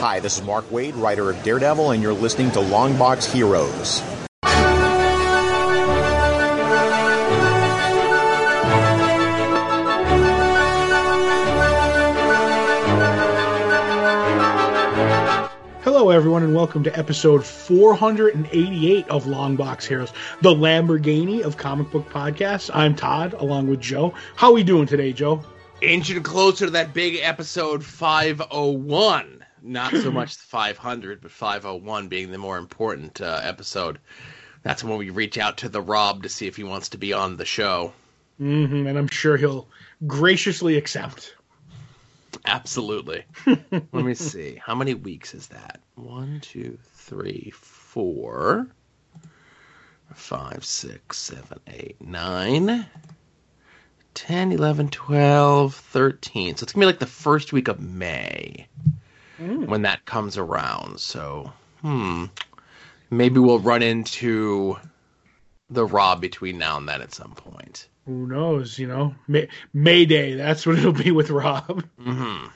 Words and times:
Hi, 0.00 0.20
this 0.20 0.38
is 0.38 0.44
Mark 0.44 0.64
Waid, 0.66 0.92
writer 1.02 1.28
of 1.28 1.42
Daredevil, 1.42 1.90
and 1.90 2.00
you're 2.00 2.12
listening 2.12 2.52
to 2.52 2.60
Longbox 2.60 3.32
Heroes. 3.32 4.00
Hello, 15.82 16.10
everyone, 16.10 16.44
and 16.44 16.54
welcome 16.54 16.84
to 16.84 16.96
episode 16.96 17.44
488 17.44 19.08
of 19.08 19.24
Longbox 19.24 19.82
Heroes, 19.82 20.12
the 20.42 20.54
Lamborghini 20.54 21.42
of 21.42 21.56
comic 21.56 21.90
book 21.90 22.08
podcasts. 22.08 22.70
I'm 22.72 22.94
Todd, 22.94 23.32
along 23.32 23.66
with 23.66 23.80
Joe. 23.80 24.14
How 24.36 24.50
are 24.50 24.52
we 24.52 24.62
doing 24.62 24.86
today, 24.86 25.12
Joe? 25.12 25.42
Inching 25.80 26.22
closer 26.22 26.66
to 26.66 26.70
that 26.70 26.94
big 26.94 27.18
episode 27.20 27.84
501. 27.84 29.37
Not 29.68 29.94
so 29.94 30.10
much 30.10 30.34
500, 30.36 31.20
but 31.20 31.30
501 31.30 32.08
being 32.08 32.30
the 32.30 32.38
more 32.38 32.56
important 32.56 33.20
uh, 33.20 33.40
episode. 33.42 33.98
That's 34.62 34.82
when 34.82 34.96
we 34.96 35.10
reach 35.10 35.36
out 35.36 35.58
to 35.58 35.68
the 35.68 35.82
Rob 35.82 36.22
to 36.22 36.30
see 36.30 36.46
if 36.46 36.56
he 36.56 36.64
wants 36.64 36.88
to 36.90 36.98
be 36.98 37.12
on 37.12 37.36
the 37.36 37.44
show. 37.44 37.92
Mm-hmm, 38.40 38.86
and 38.86 38.96
I'm 38.96 39.08
sure 39.08 39.36
he'll 39.36 39.68
graciously 40.06 40.78
accept. 40.78 41.34
Absolutely. 42.46 43.24
Let 43.46 43.92
me 43.92 44.14
see. 44.14 44.58
How 44.64 44.74
many 44.74 44.94
weeks 44.94 45.34
is 45.34 45.48
that? 45.48 45.80
One, 45.96 46.40
two, 46.40 46.78
three, 46.94 47.52
four, 47.54 48.68
five, 50.14 50.64
six, 50.64 51.18
seven, 51.18 51.60
eight, 51.66 52.00
nine, 52.00 52.86
10, 54.14 54.52
11, 54.52 54.88
12, 54.88 55.74
13. 55.74 56.56
So 56.56 56.64
it's 56.64 56.72
going 56.72 56.80
to 56.80 56.86
be 56.86 56.86
like 56.86 57.00
the 57.00 57.06
first 57.06 57.52
week 57.52 57.68
of 57.68 57.80
May 57.80 58.66
mm. 59.38 59.66
when 59.66 59.82
that 59.82 60.04
comes 60.04 60.36
around. 60.36 61.00
So, 61.00 61.52
hmm. 61.82 62.26
Maybe 63.10 63.40
we'll 63.40 63.60
run 63.60 63.82
into 63.82 64.76
the 65.70 65.86
Rob 65.86 66.20
between 66.20 66.58
now 66.58 66.76
and 66.76 66.86
then 66.86 67.00
at 67.00 67.14
some 67.14 67.32
point 67.32 67.88
who 68.08 68.26
knows? 68.26 68.78
You 68.78 68.88
know, 68.88 69.14
May, 69.28 69.48
Mayday. 69.74 70.34
That's 70.34 70.66
what 70.66 70.78
it'll 70.78 70.92
be 70.92 71.10
with 71.10 71.30
Rob. 71.30 71.84
Mm-hmm. 72.00 72.46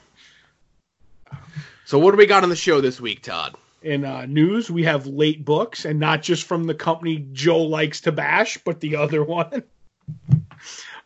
So, 1.85 1.99
what 1.99 2.11
do 2.11 2.17
we 2.17 2.25
got 2.25 2.43
on 2.43 2.49
the 2.49 2.55
show 2.55 2.81
this 2.81 2.99
week, 2.99 3.21
Todd? 3.21 3.55
In 3.83 4.03
uh, 4.03 4.25
news, 4.25 4.71
we 4.71 4.83
have 4.83 5.05
late 5.05 5.45
books, 5.45 5.85
and 5.85 5.99
not 5.99 6.23
just 6.23 6.45
from 6.45 6.63
the 6.63 6.73
company 6.73 7.27
Joe 7.33 7.61
likes 7.61 8.01
to 8.01 8.11
bash, 8.11 8.57
but 8.65 8.79
the 8.79 8.95
other 8.95 9.23
one. 9.23 9.63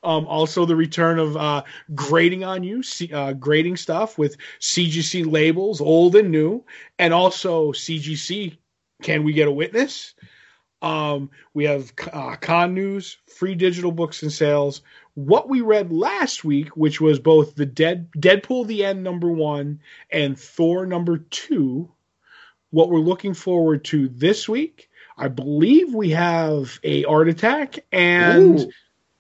Um, 0.03 0.25
also, 0.27 0.65
the 0.65 0.75
return 0.75 1.19
of 1.19 1.35
uh, 1.35 1.63
grading 1.95 2.43
on 2.43 2.63
you, 2.63 2.83
uh, 3.13 3.33
grading 3.33 3.77
stuff 3.77 4.17
with 4.17 4.37
CGC 4.59 5.29
labels, 5.29 5.81
old 5.81 6.15
and 6.15 6.31
new, 6.31 6.63
and 6.99 7.13
also 7.13 7.71
CGC. 7.71 8.57
Can 9.01 9.23
we 9.23 9.33
get 9.33 9.47
a 9.47 9.51
witness? 9.51 10.13
Um, 10.81 11.31
we 11.53 11.65
have 11.65 11.91
uh, 12.13 12.35
con 12.35 12.73
news, 12.73 13.17
free 13.27 13.55
digital 13.55 13.91
books 13.91 14.21
and 14.21 14.31
sales. 14.31 14.81
What 15.15 15.49
we 15.49 15.61
read 15.61 15.91
last 15.91 16.43
week, 16.43 16.77
which 16.77 17.01
was 17.01 17.19
both 17.19 17.55
the 17.55 17.65
Dead 17.65 18.09
Deadpool 18.17 18.67
the 18.67 18.85
End 18.85 19.03
number 19.03 19.31
one 19.31 19.79
and 20.11 20.39
Thor 20.39 20.85
number 20.85 21.17
two. 21.17 21.91
What 22.69 22.89
we're 22.89 22.99
looking 22.99 23.33
forward 23.33 23.85
to 23.85 24.09
this 24.09 24.47
week, 24.47 24.89
I 25.17 25.29
believe 25.29 25.95
we 25.95 26.11
have 26.11 26.79
a 26.83 27.03
Art 27.05 27.29
Attack 27.29 27.79
and. 27.91 28.59
Ooh. 28.59 28.71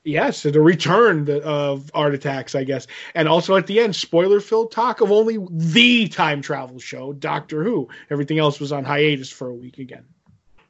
Yes, 0.07 0.43
the 0.43 0.61
return 0.61 1.29
of 1.43 1.91
Art 1.93 2.13
Attacks, 2.13 2.55
I 2.55 2.63
guess. 2.63 2.87
And 3.13 3.27
also 3.27 3.57
at 3.57 3.67
the 3.67 3.81
end, 3.81 3.93
spoiler 3.93 4.39
filled 4.39 4.71
talk 4.71 5.01
of 5.01 5.11
only 5.11 5.37
the 5.51 6.07
time 6.07 6.41
travel 6.41 6.79
show, 6.79 7.11
Doctor 7.11 7.61
Who. 7.61 7.89
Everything 8.09 8.39
else 8.39 8.59
was 8.61 8.71
on 8.71 8.85
hiatus 8.85 9.29
for 9.29 9.49
a 9.49 9.53
week 9.53 9.79
again. 9.79 10.05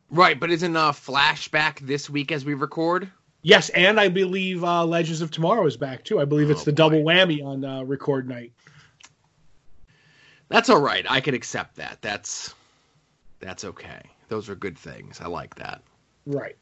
Right, 0.10 0.40
but 0.40 0.50
isn't 0.50 0.76
a 0.76 0.90
flashback 0.90 1.80
this 1.82 2.10
week 2.10 2.32
as 2.32 2.46
we 2.46 2.56
record? 2.56 3.12
Yes, 3.44 3.70
and 3.70 4.00
I 4.00 4.08
believe 4.08 4.64
uh, 4.64 4.84
Legends 4.86 5.22
of 5.22 5.30
Tomorrow 5.30 5.68
is 5.68 5.78
back 5.78 6.04
too. 6.04 6.20
I 6.20 6.26
believe 6.26 6.50
it's 6.50 6.62
oh, 6.62 6.66
the 6.66 6.72
boy. 6.72 6.76
double 6.76 7.04
whammy 7.04 7.46
on 7.46 7.64
uh, 7.64 7.84
record 7.84 8.28
night. 8.28 8.54
That's 10.50 10.70
all 10.70 10.82
right. 10.82 11.06
I 11.08 11.22
can 11.22 11.36
accept 11.36 11.76
that. 11.76 12.00
That's 12.02 12.56
that's 13.40 13.64
okay. 13.64 14.02
Those 14.30 14.50
are 14.50 14.56
good 14.56 14.80
things. 14.80 15.22
I 15.22 15.28
like 15.28 15.54
that. 15.56 15.84
Right. 16.26 16.58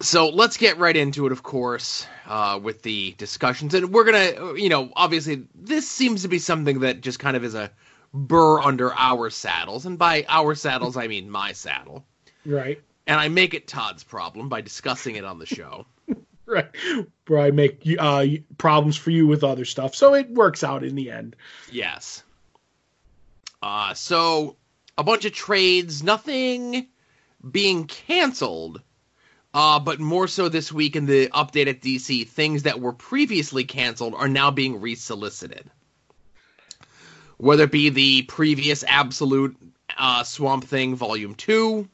So 0.00 0.28
let's 0.28 0.56
get 0.58 0.78
right 0.78 0.96
into 0.96 1.26
it, 1.26 1.32
of 1.32 1.42
course, 1.42 2.06
uh, 2.26 2.60
with 2.62 2.82
the 2.82 3.14
discussions. 3.16 3.72
And 3.72 3.92
we're 3.92 4.04
going 4.04 4.34
to, 4.34 4.62
you 4.62 4.68
know, 4.68 4.90
obviously, 4.94 5.46
this 5.54 5.88
seems 5.88 6.22
to 6.22 6.28
be 6.28 6.38
something 6.38 6.80
that 6.80 7.00
just 7.00 7.18
kind 7.18 7.36
of 7.36 7.44
is 7.44 7.54
a 7.54 7.70
burr 8.12 8.60
under 8.60 8.92
our 8.92 9.30
saddles. 9.30 9.86
And 9.86 9.98
by 9.98 10.26
our 10.28 10.54
saddles, 10.54 10.96
I 10.96 11.06
mean 11.06 11.30
my 11.30 11.52
saddle. 11.52 12.04
Right. 12.44 12.80
And 13.06 13.18
I 13.18 13.28
make 13.28 13.54
it 13.54 13.68
Todd's 13.68 14.04
problem 14.04 14.48
by 14.48 14.60
discussing 14.60 15.16
it 15.16 15.24
on 15.24 15.38
the 15.38 15.46
show. 15.46 15.86
right. 16.46 16.68
Where 17.26 17.40
I 17.40 17.50
make 17.50 17.86
uh, 17.98 18.26
problems 18.58 18.96
for 18.96 19.10
you 19.10 19.26
with 19.26 19.44
other 19.44 19.64
stuff. 19.64 19.94
So 19.94 20.14
it 20.14 20.30
works 20.30 20.62
out 20.62 20.84
in 20.84 20.94
the 20.94 21.10
end. 21.10 21.36
Yes. 21.72 22.22
Uh, 23.62 23.94
so 23.94 24.56
a 24.98 25.04
bunch 25.04 25.24
of 25.24 25.32
trades, 25.32 26.02
nothing 26.02 26.88
being 27.50 27.86
canceled. 27.86 28.82
Uh, 29.56 29.80
but 29.80 29.98
more 29.98 30.28
so 30.28 30.50
this 30.50 30.70
week 30.70 30.96
in 30.96 31.06
the 31.06 31.28
update 31.28 31.66
at 31.66 31.80
DC, 31.80 32.28
things 32.28 32.64
that 32.64 32.78
were 32.78 32.92
previously 32.92 33.64
canceled 33.64 34.14
are 34.14 34.28
now 34.28 34.50
being 34.50 34.82
resolicited. 34.82 35.70
Whether 37.38 37.64
it 37.64 37.70
be 37.70 37.88
the 37.88 38.22
previous 38.24 38.84
Absolute 38.86 39.56
uh, 39.96 40.24
Swamp 40.24 40.64
Thing 40.64 40.94
Volume 40.94 41.34
2, 41.34 41.88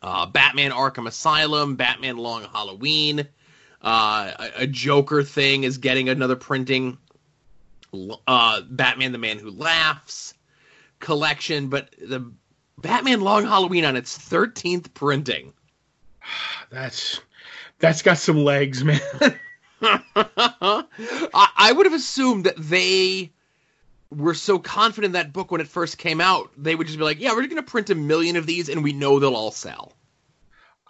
uh, 0.00 0.26
Batman 0.26 0.70
Arkham 0.70 1.08
Asylum, 1.08 1.74
Batman 1.74 2.18
Long 2.18 2.44
Halloween, 2.44 3.26
uh, 3.82 4.30
a, 4.38 4.62
a, 4.62 4.66
Joker 4.68 5.24
thing 5.24 5.64
is 5.64 5.78
getting 5.78 6.08
another 6.08 6.36
printing. 6.36 6.98
Uh, 8.28 8.60
Batman 8.60 9.10
the 9.10 9.18
Man 9.18 9.40
Who 9.40 9.50
Laughs 9.50 10.34
collection, 11.00 11.66
but 11.68 11.92
the 12.00 12.30
Batman 12.78 13.22
Long 13.22 13.42
Halloween 13.42 13.84
on 13.84 13.96
its 13.96 14.16
13th 14.16 14.94
printing. 14.94 15.52
That's 16.70 17.20
that's 17.78 18.02
got 18.02 18.18
some 18.18 18.38
legs, 18.38 18.84
man. 18.84 19.00
I, 19.82 20.84
I 21.34 21.72
would 21.72 21.86
have 21.86 21.94
assumed 21.94 22.44
that 22.44 22.56
they 22.56 23.32
were 24.10 24.34
so 24.34 24.58
confident 24.58 25.06
in 25.06 25.12
that 25.12 25.32
book 25.32 25.50
when 25.50 25.60
it 25.60 25.68
first 25.68 25.98
came 25.98 26.20
out, 26.20 26.50
they 26.56 26.74
would 26.74 26.86
just 26.86 26.98
be 26.98 27.04
like, 27.04 27.20
"Yeah, 27.20 27.32
we're 27.32 27.42
going 27.42 27.56
to 27.56 27.62
print 27.62 27.90
a 27.90 27.94
million 27.94 28.36
of 28.36 28.46
these, 28.46 28.68
and 28.68 28.82
we 28.82 28.92
know 28.92 29.18
they'll 29.18 29.36
all 29.36 29.50
sell." 29.50 29.92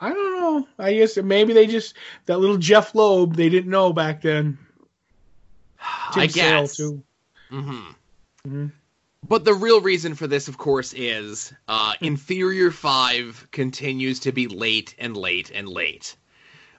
I 0.00 0.10
don't 0.10 0.40
know. 0.40 0.68
I 0.78 0.94
guess 0.94 1.16
maybe 1.16 1.52
they 1.52 1.66
just 1.66 1.94
that 2.26 2.38
little 2.38 2.58
Jeph 2.58 2.94
Loeb 2.94 3.36
they 3.36 3.48
didn't 3.48 3.70
know 3.70 3.92
back 3.92 4.22
then. 4.22 4.58
I 5.80 6.26
guess. 6.26 6.76
Too. 6.76 7.02
Mm-hmm. 7.50 7.90
Mm-hmm. 8.46 8.66
But 9.26 9.46
the 9.46 9.54
real 9.54 9.80
reason 9.80 10.14
for 10.14 10.26
this, 10.26 10.48
of 10.48 10.58
course, 10.58 10.92
is 10.92 11.52
uh, 11.66 11.94
Inferior 12.02 12.70
Five 12.70 13.48
continues 13.52 14.20
to 14.20 14.32
be 14.32 14.48
late 14.48 14.94
and 14.98 15.16
late 15.16 15.50
and 15.54 15.66
late. 15.66 16.16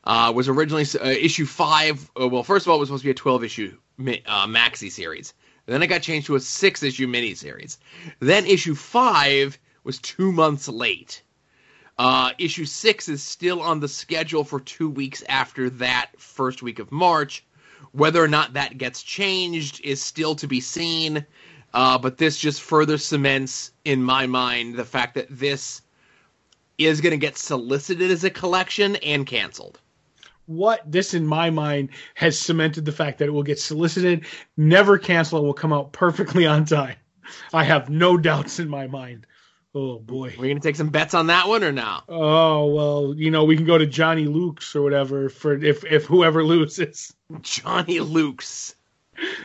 Uh, 0.04 0.32
was 0.36 0.48
originally 0.48 0.86
uh, 1.02 1.08
issue 1.08 1.48
five. 1.48 2.08
Uh, 2.20 2.28
well, 2.28 2.44
first 2.44 2.68
of 2.68 2.70
all, 2.70 2.78
it 2.78 2.82
was 2.82 2.90
supposed 2.90 3.02
to 3.02 3.08
be 3.08 3.12
a 3.12 3.16
twelve 3.16 3.44
issue 3.44 3.76
uh, 4.00 4.46
maxi 4.46 4.92
series. 4.92 5.34
Then 5.66 5.82
it 5.82 5.88
got 5.88 6.04
changed 6.04 6.28
to 6.28 6.36
a 6.36 6.40
six 6.40 6.84
issue 6.84 7.08
miniseries. 7.08 7.80
Then 8.20 8.46
issue 8.46 8.76
five 8.76 9.58
was 9.84 9.98
two 9.98 10.32
months 10.32 10.68
late. 10.68 11.24
Uh, 11.98 12.32
issue 12.38 12.66
six 12.66 13.10
is 13.10 13.24
still 13.24 13.62
on 13.62 13.80
the 13.80 13.88
schedule 13.88 14.44
for 14.44 14.60
two 14.60 14.90
weeks 14.90 15.24
after 15.28 15.72
that 15.72 16.12
first 16.20 16.62
week 16.62 16.78
of 16.78 16.92
March. 16.92 17.44
Whether 17.92 18.24
or 18.24 18.28
not 18.28 18.54
that 18.54 18.78
gets 18.78 19.02
changed 19.02 19.82
is 19.84 20.04
still 20.04 20.36
to 20.36 20.48
be 20.48 20.60
seen. 20.60 21.26
Uh, 21.76 21.98
but 21.98 22.18
this 22.18 22.38
just 22.38 22.62
further 22.62 22.98
cements 22.98 23.72
in 23.84 24.02
my 24.02 24.26
mind 24.26 24.76
the 24.76 24.86
fact 24.86 25.16
that 25.16 25.28
this 25.30 25.82
is 26.78 27.02
going 27.02 27.12
to 27.12 27.18
get 27.18 27.38
solicited 27.38 28.10
as 28.12 28.24
a 28.24 28.30
collection 28.30 28.96
and 28.98 29.28
canceled 29.28 29.80
what 30.48 30.82
this 30.90 31.14
in 31.14 31.26
my 31.26 31.50
mind 31.50 31.90
has 32.14 32.38
cemented 32.38 32.86
the 32.86 32.92
fact 32.92 33.20
that 33.20 33.28
it 33.28 33.32
will 33.32 33.44
get 33.44 33.60
solicited, 33.60 34.26
never 34.58 34.98
cancel, 34.98 35.40
and 35.40 35.48
will 35.48 35.54
come 35.54 35.74
out 35.74 35.92
perfectly 35.92 36.46
on 36.46 36.66
time. 36.66 36.96
I 37.54 37.64
have 37.64 37.90
no 37.90 38.18
doubts 38.18 38.60
in 38.60 38.70
my 38.70 38.88
mind. 38.88 39.26
Oh 39.74 40.00
boy. 40.00 40.34
We're 40.38 40.48
gonna 40.48 40.62
take 40.62 40.78
some 40.78 40.90
bets 40.90 41.14
on 41.14 41.28
that 41.28 41.50
one 41.50 41.64
or 41.64 41.72
now? 41.72 42.04
Oh 42.08 42.68
well, 42.68 43.14
you 43.18 43.30
know, 43.32 43.44
we 43.44 43.58
can 43.58 43.66
go 43.66 43.78
to 43.78 43.86
Johnny 43.86 44.26
Luke's 44.26 44.76
or 44.76 44.82
whatever 44.82 45.28
for 45.30 45.54
if 45.54 45.84
if 45.84 46.06
whoever 46.06 46.44
loses. 46.44 47.14
Johnny 47.42 48.00
Luke's. 48.00 48.76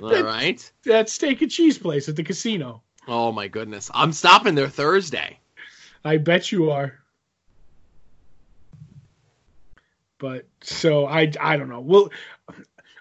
All 0.03 0.09
that, 0.09 0.25
right. 0.25 0.73
That 0.85 1.09
steak 1.09 1.43
and 1.43 1.51
cheese 1.51 1.79
place 1.79 2.09
at 2.09 2.17
the 2.17 2.25
casino. 2.25 2.83
Oh 3.09 3.33
my 3.33 3.49
goodness. 3.49 3.91
I'm 3.95 4.13
stopping 4.13 4.55
there 4.55 4.69
Thursday. 4.69 5.39
I 6.05 6.17
bet 6.17 6.53
you 6.53 6.71
are. 6.71 6.99
But 10.19 10.47
so 10.63 11.07
I 11.07 11.33
I 11.41 11.57
don't 11.57 11.69
know. 11.69 11.81
We'll 11.81 12.11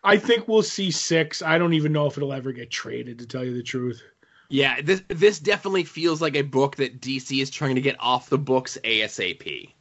I 0.04 0.18
think 0.18 0.48
we'll 0.48 0.63
see 0.63 0.92
six. 0.92 1.42
I 1.42 1.57
don't 1.57 1.74
even 1.74 1.92
know 1.92 2.06
if 2.06 2.18
it'll 2.18 2.33
ever 2.33 2.51
get 2.51 2.71
traded 2.71 3.19
to 3.19 3.27
tell 3.27 3.44
you 3.44 3.54
the 3.54 3.63
truth. 3.63 4.01
Yeah, 4.50 4.81
this 4.81 5.04
this 5.10 5.39
definitely 5.39 5.83
feels 5.83 6.21
like 6.21 6.36
a 6.36 6.42
book 6.42 6.77
that 6.77 7.01
DC 7.01 7.42
is 7.42 7.50
trying 7.50 7.75
to 7.75 7.81
get 7.81 7.98
off 8.00 8.30
the 8.30 8.38
books 8.38 8.77
ASAP. 8.83 9.74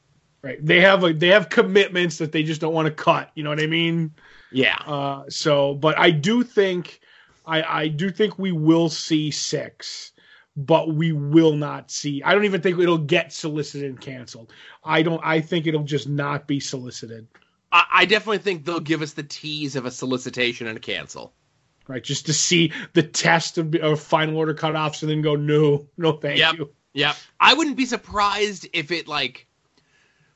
Right. 0.42 0.64
They 0.64 0.80
have 0.80 1.02
a, 1.02 1.12
they 1.12 1.28
have 1.28 1.48
commitments 1.48 2.18
that 2.18 2.32
they 2.32 2.42
just 2.42 2.60
don't 2.60 2.74
want 2.74 2.86
to 2.86 2.92
cut. 2.92 3.30
You 3.34 3.42
know 3.44 3.50
what 3.50 3.60
I 3.60 3.66
mean? 3.66 4.12
Yeah. 4.50 4.76
Uh, 4.86 5.24
so, 5.28 5.74
but 5.74 5.98
I 5.98 6.10
do 6.10 6.42
think 6.42 7.00
I 7.46 7.62
I 7.62 7.88
do 7.88 8.10
think 8.10 8.38
we 8.38 8.52
will 8.52 8.88
see 8.88 9.30
six, 9.30 10.12
but 10.56 10.92
we 10.92 11.12
will 11.12 11.54
not 11.54 11.90
see. 11.90 12.22
I 12.22 12.34
don't 12.34 12.44
even 12.44 12.60
think 12.60 12.78
it'll 12.78 12.98
get 12.98 13.32
solicited 13.32 13.88
and 13.88 14.00
canceled. 14.00 14.52
I 14.84 15.02
don't. 15.02 15.20
I 15.24 15.40
think 15.40 15.66
it'll 15.66 15.84
just 15.84 16.08
not 16.08 16.46
be 16.46 16.60
solicited. 16.60 17.26
I, 17.70 17.84
I 17.92 18.04
definitely 18.06 18.38
think 18.38 18.64
they'll 18.64 18.80
give 18.80 19.02
us 19.02 19.12
the 19.12 19.22
tease 19.22 19.76
of 19.76 19.84
a 19.86 19.90
solicitation 19.90 20.66
and 20.66 20.76
a 20.76 20.80
cancel 20.80 21.34
right? 21.88 22.04
Just 22.04 22.26
to 22.26 22.32
see 22.32 22.72
the 22.92 23.02
test 23.02 23.58
of, 23.58 23.74
of 23.76 23.98
final 23.98 24.36
order 24.36 24.54
cutoffs 24.54 25.02
and 25.02 25.10
then 25.10 25.22
go, 25.22 25.34
no, 25.34 25.86
no, 25.96 26.12
thank 26.12 26.38
yep. 26.38 26.56
you. 26.56 26.70
Yeah, 26.92 27.14
I 27.40 27.54
wouldn't 27.54 27.76
be 27.76 27.86
surprised 27.86 28.68
if 28.72 28.90
it 28.92 29.08
like 29.08 29.46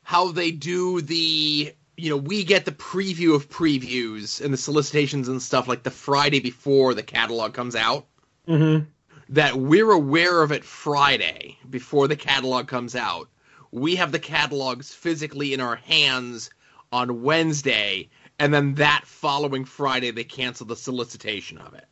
how 0.02 0.32
they 0.32 0.50
do 0.50 1.00
the 1.00 1.74
you 1.96 2.10
know 2.10 2.16
we 2.16 2.44
get 2.44 2.64
the 2.64 2.72
preview 2.72 3.34
of 3.34 3.48
previews 3.48 4.40
and 4.42 4.52
the 4.52 4.58
solicitations 4.58 5.28
and 5.28 5.42
stuff 5.42 5.68
like 5.68 5.82
the 5.82 5.90
Friday 5.90 6.40
before 6.40 6.94
the 6.94 7.02
catalog 7.02 7.54
comes 7.54 7.76
out. 7.76 8.06
Mm-hmm. 8.48 8.84
That 9.28 9.54
we're 9.56 9.90
aware 9.90 10.42
of 10.42 10.52
it 10.52 10.64
Friday 10.64 11.58
before 11.68 12.08
the 12.08 12.16
catalog 12.16 12.66
comes 12.68 12.94
out. 12.94 13.28
We 13.70 13.96
have 13.96 14.12
the 14.12 14.18
catalogs 14.18 14.92
physically 14.92 15.54
in 15.54 15.60
our 15.60 15.76
hands 15.76 16.50
on 16.90 17.22
Wednesday, 17.22 18.10
and 18.38 18.52
then 18.52 18.74
that 18.74 19.02
following 19.06 19.64
Friday 19.64 20.10
they 20.10 20.24
cancel 20.24 20.66
the 20.66 20.76
solicitation 20.76 21.58
of 21.58 21.74
it. 21.74 21.86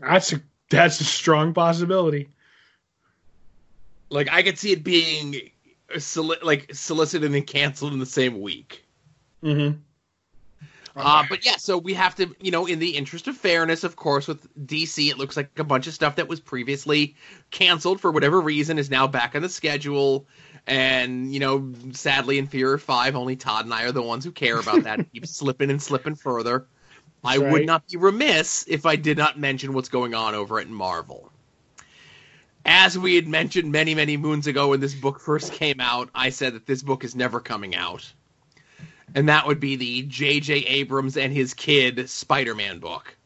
That's 0.00 0.32
a 0.32 0.40
that's 0.70 1.00
a 1.00 1.04
strong 1.04 1.54
possibility. 1.54 2.30
Like 4.08 4.28
I 4.32 4.42
could 4.42 4.58
see 4.58 4.72
it 4.72 4.82
being 4.82 5.50
soli- 5.98 6.38
like 6.42 6.74
solicited 6.74 7.24
and 7.24 7.34
then 7.34 7.42
canceled 7.42 7.92
in 7.92 7.98
the 7.98 8.06
same 8.06 8.40
week. 8.40 8.84
Mm-hmm. 9.42 9.78
Uh, 10.96 11.24
but 11.28 11.44
yeah, 11.44 11.56
so 11.58 11.76
we 11.76 11.92
have 11.92 12.14
to, 12.14 12.34
you 12.40 12.50
know, 12.50 12.64
in 12.64 12.78
the 12.78 12.96
interest 12.96 13.28
of 13.28 13.36
fairness, 13.36 13.84
of 13.84 13.96
course, 13.96 14.26
with 14.26 14.48
DC, 14.66 15.10
it 15.10 15.18
looks 15.18 15.36
like 15.36 15.58
a 15.58 15.64
bunch 15.64 15.86
of 15.86 15.92
stuff 15.92 16.16
that 16.16 16.26
was 16.26 16.40
previously 16.40 17.14
canceled 17.50 18.00
for 18.00 18.10
whatever 18.10 18.40
reason 18.40 18.78
is 18.78 18.90
now 18.90 19.06
back 19.06 19.34
on 19.34 19.42
the 19.42 19.48
schedule. 19.48 20.26
And, 20.66 21.32
you 21.32 21.38
know, 21.38 21.72
sadly, 21.92 22.38
Inferior 22.38 22.78
5, 22.78 23.14
only 23.14 23.36
Todd 23.36 23.66
and 23.66 23.74
I 23.74 23.84
are 23.84 23.92
the 23.92 24.02
ones 24.02 24.24
who 24.24 24.32
care 24.32 24.58
about 24.58 24.84
that. 24.84 25.00
keep 25.12 25.26
slipping 25.26 25.70
and 25.70 25.82
slipping 25.82 26.14
further. 26.14 26.66
That's 27.22 27.36
I 27.36 27.42
right. 27.42 27.52
would 27.52 27.66
not 27.66 27.86
be 27.88 27.98
remiss 27.98 28.64
if 28.66 28.86
I 28.86 28.96
did 28.96 29.18
not 29.18 29.38
mention 29.38 29.74
what's 29.74 29.90
going 29.90 30.14
on 30.14 30.34
over 30.34 30.58
at 30.58 30.68
Marvel. 30.68 31.30
As 32.66 32.98
we 32.98 33.14
had 33.14 33.28
mentioned 33.28 33.72
many, 33.72 33.94
many 33.94 34.16
moons 34.16 34.46
ago 34.46 34.68
when 34.68 34.80
this 34.80 34.94
book 34.94 35.20
first 35.20 35.52
came 35.52 35.80
out, 35.80 36.10
I 36.14 36.30
said 36.30 36.54
that 36.54 36.66
this 36.66 36.82
book 36.82 37.04
is 37.04 37.14
never 37.14 37.40
coming 37.40 37.74
out 37.74 38.12
and 39.14 39.28
that 39.28 39.46
would 39.46 39.60
be 39.60 39.76
the 39.76 40.02
J.J. 40.02 40.54
Abrams 40.54 41.16
and 41.16 41.32
his 41.32 41.54
kid 41.54 42.08
Spider-Man 42.08 42.80
book. 42.80 43.16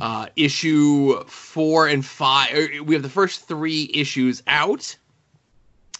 Uh, 0.00 0.26
issue 0.36 1.24
four 1.24 1.88
and 1.88 2.06
five. 2.06 2.54
Er, 2.54 2.82
we 2.84 2.94
have 2.94 3.02
the 3.02 3.08
first 3.08 3.48
three 3.48 3.90
issues 3.92 4.42
out. 4.46 4.96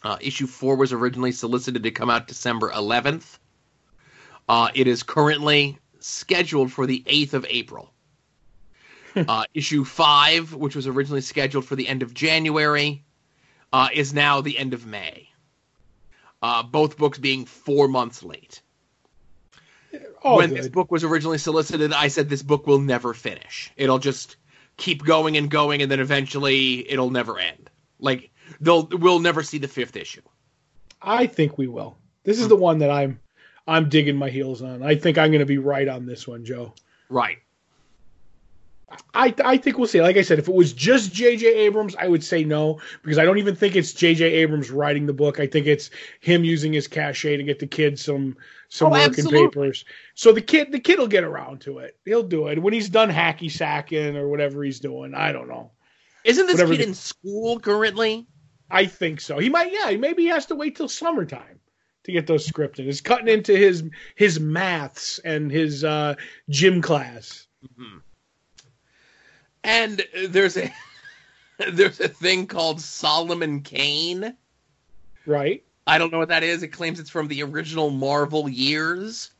Uh, 0.04 0.16
issue 0.20 0.46
four 0.46 0.76
was 0.76 0.92
originally 0.92 1.32
solicited 1.32 1.82
to 1.82 1.90
come 1.90 2.08
out 2.08 2.28
December 2.28 2.70
11th. 2.70 3.38
Uh, 4.48 4.68
it 4.74 4.86
is 4.86 5.02
currently 5.02 5.78
scheduled 5.98 6.70
for 6.70 6.86
the 6.86 7.02
8th 7.06 7.32
of 7.32 7.46
April. 7.48 7.92
Uh, 9.28 9.44
issue 9.52 9.84
five, 9.84 10.54
which 10.54 10.76
was 10.76 10.86
originally 10.86 11.20
scheduled 11.20 11.64
for 11.64 11.74
the 11.74 11.88
end 11.88 12.02
of 12.02 12.14
January, 12.14 13.04
uh, 13.72 13.88
is 13.92 14.14
now 14.14 14.40
the 14.40 14.56
end 14.56 14.74
of 14.74 14.86
May. 14.86 15.28
Uh, 16.40 16.62
both 16.62 16.96
books 16.96 17.18
being 17.18 17.44
four 17.44 17.88
months 17.88 18.22
late. 18.22 18.62
when 20.22 20.50
good. 20.50 20.58
this 20.58 20.68
book 20.68 20.90
was 20.92 21.02
originally 21.02 21.38
solicited, 21.38 21.92
I 21.92 22.08
said 22.08 22.28
this 22.28 22.42
book 22.42 22.66
will 22.66 22.78
never 22.78 23.12
finish. 23.12 23.72
It'll 23.76 23.98
just 23.98 24.36
keep 24.76 25.04
going 25.04 25.36
and 25.36 25.50
going, 25.50 25.82
and 25.82 25.90
then 25.90 26.00
eventually 26.00 26.88
it'll 26.90 27.10
never 27.10 27.38
end. 27.38 27.70
Like 27.98 28.30
they'll 28.60 28.86
we'll 28.86 29.20
never 29.20 29.42
see 29.42 29.58
the 29.58 29.68
fifth 29.68 29.96
issue. 29.96 30.22
I 31.02 31.26
think 31.26 31.58
we 31.58 31.66
will. 31.66 31.98
This 32.24 32.40
is 32.40 32.48
the 32.48 32.56
one 32.56 32.78
that 32.78 32.90
I'm 32.90 33.20
I'm 33.66 33.88
digging 33.88 34.16
my 34.16 34.30
heels 34.30 34.62
on. 34.62 34.82
I 34.82 34.94
think 34.94 35.18
I'm 35.18 35.30
going 35.30 35.40
to 35.40 35.46
be 35.46 35.58
right 35.58 35.88
on 35.88 36.06
this 36.06 36.26
one, 36.26 36.44
Joe. 36.44 36.72
Right. 37.08 37.38
I 39.12 39.34
I 39.44 39.56
think 39.58 39.76
we'll 39.76 39.86
see. 39.86 40.00
Like 40.00 40.16
I 40.16 40.22
said, 40.22 40.38
if 40.38 40.48
it 40.48 40.54
was 40.54 40.72
just 40.72 41.12
J.J. 41.12 41.46
Abrams, 41.46 41.94
I 41.96 42.08
would 42.08 42.24
say 42.24 42.44
no 42.44 42.80
because 43.02 43.18
I 43.18 43.24
don't 43.24 43.38
even 43.38 43.54
think 43.54 43.76
it's 43.76 43.92
J.J. 43.92 44.24
Abrams 44.24 44.70
writing 44.70 45.06
the 45.06 45.12
book. 45.12 45.40
I 45.40 45.46
think 45.46 45.66
it's 45.66 45.90
him 46.20 46.44
using 46.44 46.72
his 46.72 46.88
cachet 46.88 47.36
to 47.36 47.42
get 47.42 47.58
the 47.58 47.66
kid 47.66 47.98
some 47.98 48.36
some 48.68 48.88
oh, 48.88 48.92
working 48.92 49.26
papers. 49.26 49.84
So 50.14 50.32
the 50.32 50.40
kid 50.40 50.72
the 50.72 50.80
kid 50.80 50.98
will 50.98 51.08
get 51.08 51.24
around 51.24 51.60
to 51.62 51.78
it. 51.78 51.98
He'll 52.04 52.22
do 52.22 52.48
it 52.48 52.62
when 52.62 52.72
he's 52.72 52.88
done 52.88 53.10
hacky 53.10 53.50
sacking 53.50 54.16
or 54.16 54.28
whatever 54.28 54.64
he's 54.64 54.80
doing. 54.80 55.14
I 55.14 55.32
don't 55.32 55.48
know. 55.48 55.70
Isn't 56.24 56.46
this 56.46 56.54
whatever 56.54 56.72
kid 56.72 56.80
the, 56.80 56.88
in 56.88 56.94
school 56.94 57.60
currently? 57.60 58.26
I 58.70 58.86
think 58.86 59.20
so. 59.20 59.38
He 59.38 59.50
might. 59.50 59.72
Yeah, 59.72 59.96
maybe 59.96 60.22
he 60.22 60.28
has 60.28 60.46
to 60.46 60.54
wait 60.54 60.76
till 60.76 60.88
summertime 60.88 61.60
to 62.04 62.12
get 62.12 62.26
those 62.26 62.48
scripted. 62.48 62.86
It's 62.86 63.02
cutting 63.02 63.28
into 63.28 63.54
his 63.54 63.84
his 64.14 64.40
maths 64.40 65.18
and 65.18 65.50
his 65.50 65.84
uh, 65.84 66.14
gym 66.48 66.80
class. 66.80 67.46
Mm-hmm. 67.64 67.98
And 69.68 70.02
there's 70.28 70.56
a 70.56 70.72
there's 71.72 72.00
a 72.00 72.08
thing 72.08 72.46
called 72.46 72.80
Solomon 72.80 73.60
Kane. 73.60 74.34
Right. 75.26 75.62
I 75.86 75.98
don't 75.98 76.10
know 76.10 76.18
what 76.18 76.28
that 76.28 76.42
is. 76.42 76.62
It 76.62 76.68
claims 76.68 76.98
it's 76.98 77.10
from 77.10 77.28
the 77.28 77.42
original 77.42 77.90
Marvel 77.90 78.48
years. 78.48 79.30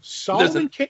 Solomon 0.00 0.66
a... 0.66 0.68
Kane. 0.68 0.88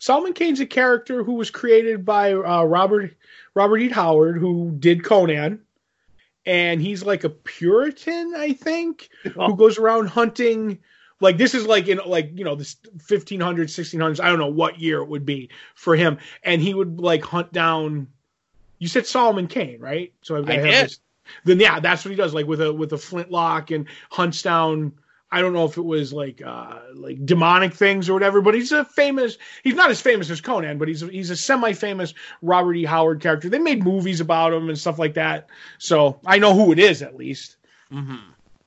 Solomon 0.00 0.32
Kane's 0.32 0.58
a 0.58 0.66
character 0.66 1.22
who 1.22 1.34
was 1.34 1.50
created 1.50 2.04
by 2.04 2.32
uh, 2.32 2.64
Robert 2.64 3.14
Robert 3.54 3.78
E. 3.78 3.90
Howard, 3.90 4.38
who 4.38 4.72
did 4.80 5.04
Conan, 5.04 5.60
and 6.44 6.82
he's 6.82 7.04
like 7.04 7.22
a 7.22 7.30
Puritan, 7.30 8.34
I 8.36 8.54
think, 8.54 9.08
oh. 9.36 9.46
who 9.46 9.56
goes 9.56 9.78
around 9.78 10.08
hunting 10.08 10.80
like 11.20 11.38
this 11.38 11.54
is 11.54 11.66
like 11.66 11.88
in 11.88 12.00
like 12.04 12.30
you 12.34 12.44
know 12.44 12.54
this 12.54 12.76
1500s 12.98 13.38
1600s 13.38 14.20
i 14.20 14.28
don't 14.28 14.38
know 14.38 14.46
what 14.48 14.80
year 14.80 14.98
it 14.98 15.08
would 15.08 15.26
be 15.26 15.50
for 15.74 15.96
him. 15.96 16.18
And 16.42 16.60
he 16.60 16.74
would 16.74 17.00
like 17.00 17.24
hunt 17.24 17.52
down 17.52 18.08
you 18.78 18.88
said 18.88 19.06
solomon 19.06 19.46
kane 19.46 19.80
right? 19.80 20.12
So 20.22 20.36
i, 20.36 20.38
I 20.38 20.42
did. 20.42 20.64
This, 20.64 21.00
then 21.44 21.60
yeah 21.60 21.80
that's 21.80 22.04
what 22.04 22.10
he 22.10 22.16
does 22.16 22.34
like 22.34 22.46
with 22.46 22.60
a 22.60 22.72
with 22.72 22.92
a 22.92 22.98
flintlock 22.98 23.70
and 23.70 23.86
hunts 24.10 24.42
down 24.42 24.92
i 25.32 25.40
don't 25.40 25.52
know 25.52 25.64
if 25.64 25.76
it 25.76 25.82
was 25.82 26.12
like 26.12 26.40
uh 26.40 26.78
like 26.94 27.24
demonic 27.26 27.74
things 27.74 28.08
or 28.08 28.12
whatever 28.12 28.40
but 28.40 28.54
he's 28.54 28.70
a 28.70 28.84
famous 28.84 29.36
he's 29.64 29.74
not 29.74 29.90
as 29.90 30.00
famous 30.00 30.30
as 30.30 30.40
conan 30.40 30.78
but 30.78 30.86
he's 30.86 31.02
a, 31.02 31.08
he's 31.08 31.30
a 31.30 31.36
semi-famous 31.36 32.14
robert 32.42 32.74
e. 32.74 32.84
Howard 32.84 33.20
character. 33.20 33.48
They 33.48 33.58
made 33.58 33.82
movies 33.82 34.20
about 34.20 34.52
him 34.52 34.68
and 34.68 34.78
stuff 34.78 34.98
like 34.98 35.14
that. 35.14 35.48
So 35.78 36.20
i 36.24 36.38
know 36.38 36.54
who 36.54 36.72
it 36.72 36.78
is 36.78 37.02
at 37.02 37.16
least. 37.16 37.56
Mm-hmm. 37.92 38.16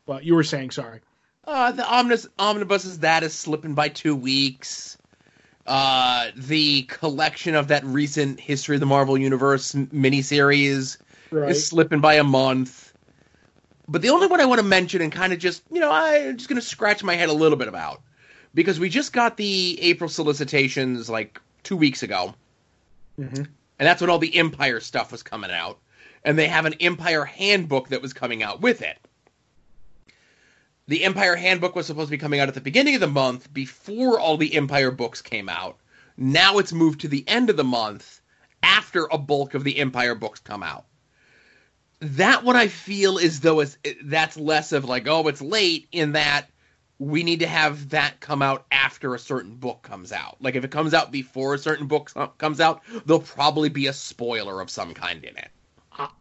but 0.05 0.23
you 0.23 0.33
were 0.33 0.43
saying 0.43 0.71
sorry 0.71 1.01
uh, 1.49 1.71
the 1.71 1.85
omnibus, 1.85 2.27
omnibus 2.37 2.85
is 2.85 2.99
that 2.99 3.23
is 3.23 3.33
slipping 3.33 3.73
by 3.73 3.89
two 3.89 4.15
weeks. 4.15 4.97
Uh, 5.65 6.29
the 6.35 6.83
collection 6.83 7.55
of 7.55 7.67
that 7.67 7.83
recent 7.83 8.39
History 8.39 8.75
of 8.75 8.79
the 8.79 8.85
Marvel 8.85 9.17
Universe 9.17 9.73
miniseries 9.73 10.97
right. 11.31 11.49
is 11.49 11.67
slipping 11.67 12.01
by 12.01 12.15
a 12.15 12.23
month. 12.23 12.93
But 13.87 14.01
the 14.03 14.09
only 14.09 14.27
one 14.27 14.39
I 14.41 14.45
want 14.45 14.59
to 14.59 14.65
mention 14.65 15.01
and 15.01 15.11
kind 15.11 15.33
of 15.33 15.39
just, 15.39 15.63
you 15.71 15.79
know, 15.79 15.91
I'm 15.91 16.37
just 16.37 16.49
going 16.49 16.61
to 16.61 16.65
scratch 16.65 17.03
my 17.03 17.15
head 17.15 17.29
a 17.29 17.33
little 17.33 17.57
bit 17.57 17.67
about 17.67 18.01
because 18.53 18.79
we 18.79 18.89
just 18.89 19.13
got 19.13 19.35
the 19.35 19.79
April 19.81 20.09
solicitations 20.09 21.09
like 21.09 21.41
two 21.63 21.75
weeks 21.75 22.03
ago. 22.03 22.35
Mm-hmm. 23.19 23.35
And 23.35 23.87
that's 23.87 24.01
when 24.01 24.11
all 24.11 24.19
the 24.19 24.35
Empire 24.37 24.79
stuff 24.79 25.11
was 25.11 25.23
coming 25.23 25.51
out. 25.51 25.79
And 26.23 26.37
they 26.37 26.47
have 26.47 26.65
an 26.65 26.73
Empire 26.79 27.25
handbook 27.25 27.89
that 27.89 28.01
was 28.01 28.13
coming 28.13 28.43
out 28.43 28.61
with 28.61 28.81
it 28.83 28.97
the 30.89 31.05
Empire 31.05 31.35
Handbook 31.35 31.75
was 31.75 31.85
supposed 31.85 32.07
to 32.07 32.11
be 32.11 32.17
coming 32.17 32.39
out 32.39 32.47
at 32.47 32.55
the 32.55 32.61
beginning 32.61 32.95
of 32.95 33.01
the 33.01 33.07
month 33.07 33.53
before 33.53 34.19
all 34.19 34.37
the 34.37 34.55
Empire 34.55 34.89
books 34.89 35.21
came 35.21 35.47
out. 35.47 35.77
Now 36.17 36.57
it's 36.57 36.73
moved 36.73 37.01
to 37.01 37.07
the 37.07 37.23
end 37.27 37.51
of 37.51 37.57
the 37.57 37.63
month 37.63 38.21
after 38.63 39.07
a 39.11 39.19
bulk 39.19 39.53
of 39.53 39.63
the 39.63 39.77
Empire 39.77 40.15
books 40.15 40.39
come 40.39 40.63
out. 40.63 40.85
That 41.99 42.43
one 42.43 42.55
I 42.55 42.69
feel 42.69 43.19
as 43.19 43.39
though 43.39 43.59
it's, 43.59 43.77
that's 44.03 44.35
less 44.35 44.71
of 44.71 44.83
like, 44.83 45.07
oh, 45.07 45.27
it's 45.27 45.43
late 45.43 45.87
in 45.91 46.13
that 46.13 46.49
we 46.97 47.21
need 47.21 47.41
to 47.41 47.47
have 47.47 47.89
that 47.89 48.19
come 48.19 48.41
out 48.41 48.65
after 48.71 49.13
a 49.13 49.19
certain 49.19 49.57
book 49.57 49.83
comes 49.83 50.11
out. 50.11 50.37
Like 50.41 50.55
if 50.55 50.63
it 50.63 50.71
comes 50.71 50.95
out 50.95 51.11
before 51.11 51.53
a 51.53 51.59
certain 51.59 51.85
book 51.85 52.11
comes 52.39 52.59
out, 52.59 52.81
there'll 53.05 53.21
probably 53.21 53.69
be 53.69 53.85
a 53.85 53.93
spoiler 53.93 54.59
of 54.59 54.71
some 54.71 54.95
kind 54.95 55.23
in 55.23 55.37
it. 55.37 55.51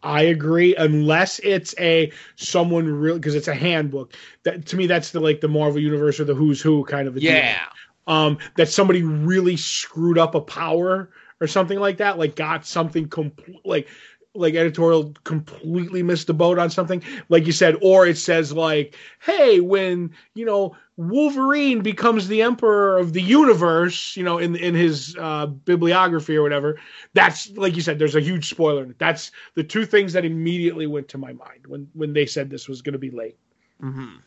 I 0.03 0.23
agree, 0.23 0.75
unless 0.75 1.39
it's 1.39 1.75
a 1.79 2.11
someone 2.35 2.87
real 2.87 3.15
because 3.15 3.35
it's 3.35 3.47
a 3.47 3.55
handbook. 3.55 4.13
That 4.43 4.65
to 4.67 4.75
me, 4.75 4.87
that's 4.87 5.11
the 5.11 5.19
like 5.19 5.41
the 5.41 5.47
Marvel 5.47 5.81
universe 5.81 6.19
or 6.19 6.25
the 6.25 6.35
Who's 6.35 6.61
Who 6.61 6.83
kind 6.85 7.07
of 7.07 7.15
a 7.17 7.21
yeah. 7.21 7.53
Deal. 7.53 7.67
Um, 8.07 8.37
that 8.57 8.69
somebody 8.69 9.03
really 9.03 9.55
screwed 9.55 10.17
up 10.17 10.33
a 10.33 10.41
power 10.41 11.11
or 11.39 11.47
something 11.47 11.79
like 11.79 11.97
that, 11.97 12.17
like 12.17 12.35
got 12.35 12.65
something 12.65 13.07
complete, 13.07 13.61
like 13.63 13.87
like 14.35 14.55
editorial 14.55 15.13
completely 15.23 16.03
missed 16.03 16.27
the 16.27 16.33
boat 16.33 16.59
on 16.59 16.69
something, 16.69 17.03
like 17.29 17.45
you 17.45 17.51
said, 17.51 17.75
or 17.81 18.05
it 18.05 18.17
says 18.17 18.53
like, 18.53 18.95
hey, 19.19 19.59
when 19.59 20.11
you 20.33 20.45
know 20.45 20.75
Wolverine 20.99 21.79
becomes 21.79 22.27
the 22.27 22.41
emperor 22.41 22.97
of 22.97 23.13
the 23.13 23.21
universe, 23.21 24.17
you 24.17 24.23
know, 24.23 24.37
in 24.37 24.57
in 24.57 24.75
his 24.75 25.15
uh, 25.17 25.45
bibliography 25.45 26.35
or 26.35 26.43
whatever. 26.43 26.77
That's 27.13 27.49
like 27.51 27.77
you 27.77 27.81
said. 27.81 27.99
There's 27.99 28.17
a 28.17 28.19
huge 28.19 28.49
spoiler 28.49 28.83
in 28.83 28.89
it. 28.89 28.99
That's 28.99 29.31
the 29.55 29.63
two 29.63 29.85
things 29.85 30.11
that 30.11 30.25
immediately 30.25 30.87
went 30.87 31.07
to 31.09 31.17
my 31.17 31.31
mind 31.31 31.67
when 31.67 31.87
when 31.93 32.11
they 32.11 32.25
said 32.25 32.49
this 32.49 32.67
was 32.67 32.81
going 32.81 32.93
to 32.93 32.99
be 32.99 33.11
late. 33.11 33.37
Mm-hmm. 33.81 34.17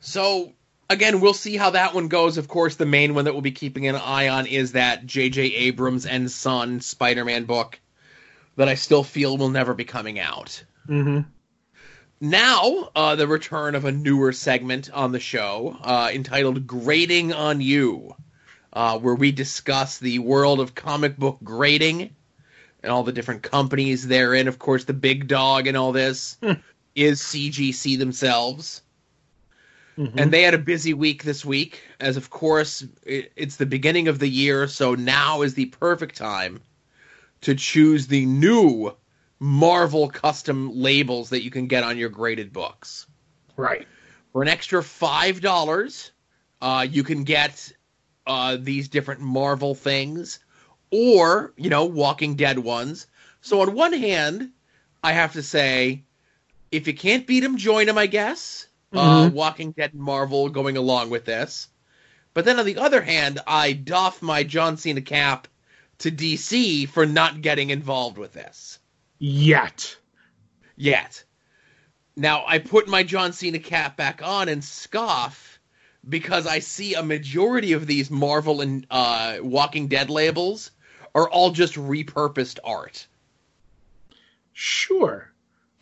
So 0.00 0.52
again, 0.90 1.20
we'll 1.20 1.32
see 1.32 1.56
how 1.56 1.70
that 1.70 1.94
one 1.94 2.08
goes. 2.08 2.38
Of 2.38 2.48
course, 2.48 2.74
the 2.74 2.86
main 2.86 3.14
one 3.14 3.24
that 3.26 3.34
we'll 3.34 3.40
be 3.40 3.52
keeping 3.52 3.86
an 3.86 3.94
eye 3.94 4.26
on 4.26 4.46
is 4.46 4.72
that 4.72 5.06
J.J. 5.06 5.42
Abrams 5.42 6.06
and 6.06 6.28
Son 6.28 6.80
Spider-Man 6.80 7.44
book 7.44 7.78
that 8.56 8.66
I 8.66 8.74
still 8.74 9.04
feel 9.04 9.36
will 9.36 9.50
never 9.50 9.74
be 9.74 9.84
coming 9.84 10.18
out. 10.18 10.64
Mm-hmm. 10.88 11.20
Now, 12.20 12.90
uh, 12.96 13.14
the 13.14 13.28
return 13.28 13.76
of 13.76 13.84
a 13.84 13.92
newer 13.92 14.32
segment 14.32 14.90
on 14.90 15.12
the 15.12 15.20
show 15.20 15.76
uh, 15.82 16.10
entitled 16.12 16.66
"Grading 16.66 17.32
on 17.32 17.60
You," 17.60 18.16
uh, 18.72 18.98
where 18.98 19.14
we 19.14 19.30
discuss 19.30 19.98
the 19.98 20.18
world 20.18 20.58
of 20.58 20.74
comic 20.74 21.16
book 21.16 21.38
grading 21.44 22.10
and 22.82 22.90
all 22.90 23.04
the 23.04 23.12
different 23.12 23.42
companies 23.42 24.06
therein. 24.06 24.48
Of 24.48 24.58
course, 24.58 24.84
the 24.84 24.94
big 24.94 25.28
dog 25.28 25.68
and 25.68 25.76
all 25.76 25.92
this 25.92 26.36
hmm. 26.42 26.54
is 26.96 27.20
CGC 27.20 27.98
themselves. 27.98 28.82
Mm-hmm. 29.96 30.18
And 30.18 30.32
they 30.32 30.42
had 30.42 30.54
a 30.54 30.58
busy 30.58 30.94
week 30.94 31.22
this 31.22 31.44
week, 31.44 31.82
as 32.00 32.16
of 32.16 32.30
course 32.30 32.84
it, 33.04 33.32
it's 33.36 33.56
the 33.56 33.66
beginning 33.66 34.08
of 34.08 34.18
the 34.18 34.28
year, 34.28 34.66
so 34.68 34.94
now 34.94 35.42
is 35.42 35.54
the 35.54 35.66
perfect 35.66 36.16
time 36.16 36.60
to 37.42 37.54
choose 37.54 38.06
the 38.06 38.26
new 38.26 38.92
Marvel 39.40 40.08
custom 40.08 40.70
labels 40.74 41.30
that 41.30 41.42
you 41.42 41.50
can 41.50 41.66
get 41.66 41.84
on 41.84 41.96
your 41.96 42.08
graded 42.08 42.52
books. 42.52 43.06
Right. 43.56 43.86
For 44.32 44.42
an 44.42 44.48
extra 44.48 44.82
five 44.82 45.40
dollars, 45.40 46.12
uh, 46.60 46.86
you 46.88 47.02
can 47.02 47.24
get 47.24 47.72
uh, 48.26 48.56
these 48.60 48.88
different 48.88 49.20
Marvel 49.20 49.74
things, 49.74 50.40
or 50.90 51.52
you 51.56 51.70
know, 51.70 51.84
Walking 51.84 52.34
Dead 52.34 52.58
ones. 52.58 53.06
So 53.40 53.60
on 53.62 53.74
one 53.74 53.92
hand, 53.92 54.50
I 55.02 55.12
have 55.12 55.32
to 55.34 55.42
say, 55.42 56.02
if 56.70 56.86
you 56.86 56.94
can't 56.94 57.26
beat 57.26 57.40
them, 57.40 57.56
join 57.56 57.86
them. 57.86 57.98
I 57.98 58.06
guess 58.06 58.66
uh, 58.92 58.98
mm-hmm. 58.98 59.26
uh, 59.26 59.28
Walking 59.30 59.72
Dead 59.72 59.92
and 59.92 60.02
Marvel 60.02 60.48
going 60.48 60.76
along 60.76 61.10
with 61.10 61.24
this. 61.24 61.68
But 62.34 62.44
then 62.44 62.58
on 62.58 62.66
the 62.66 62.78
other 62.78 63.00
hand, 63.00 63.40
I 63.46 63.72
doff 63.72 64.22
my 64.22 64.42
John 64.42 64.76
Cena 64.76 65.00
cap 65.00 65.48
to 65.98 66.10
DC 66.10 66.88
for 66.88 67.06
not 67.06 67.40
getting 67.40 67.70
involved 67.70 68.18
with 68.18 68.32
this. 68.32 68.78
Yet. 69.18 69.96
Yet. 70.76 71.24
Now, 72.16 72.44
I 72.46 72.58
put 72.58 72.88
my 72.88 73.02
John 73.02 73.32
Cena 73.32 73.58
cap 73.58 73.96
back 73.96 74.22
on 74.22 74.48
and 74.48 74.62
scoff 74.62 75.58
because 76.08 76.46
I 76.46 76.58
see 76.60 76.94
a 76.94 77.02
majority 77.02 77.72
of 77.72 77.86
these 77.86 78.10
Marvel 78.10 78.60
and 78.60 78.86
uh, 78.90 79.38
Walking 79.40 79.88
Dead 79.88 80.10
labels 80.10 80.70
are 81.14 81.28
all 81.28 81.50
just 81.50 81.74
repurposed 81.74 82.58
art. 82.64 83.06
Sure. 84.52 85.32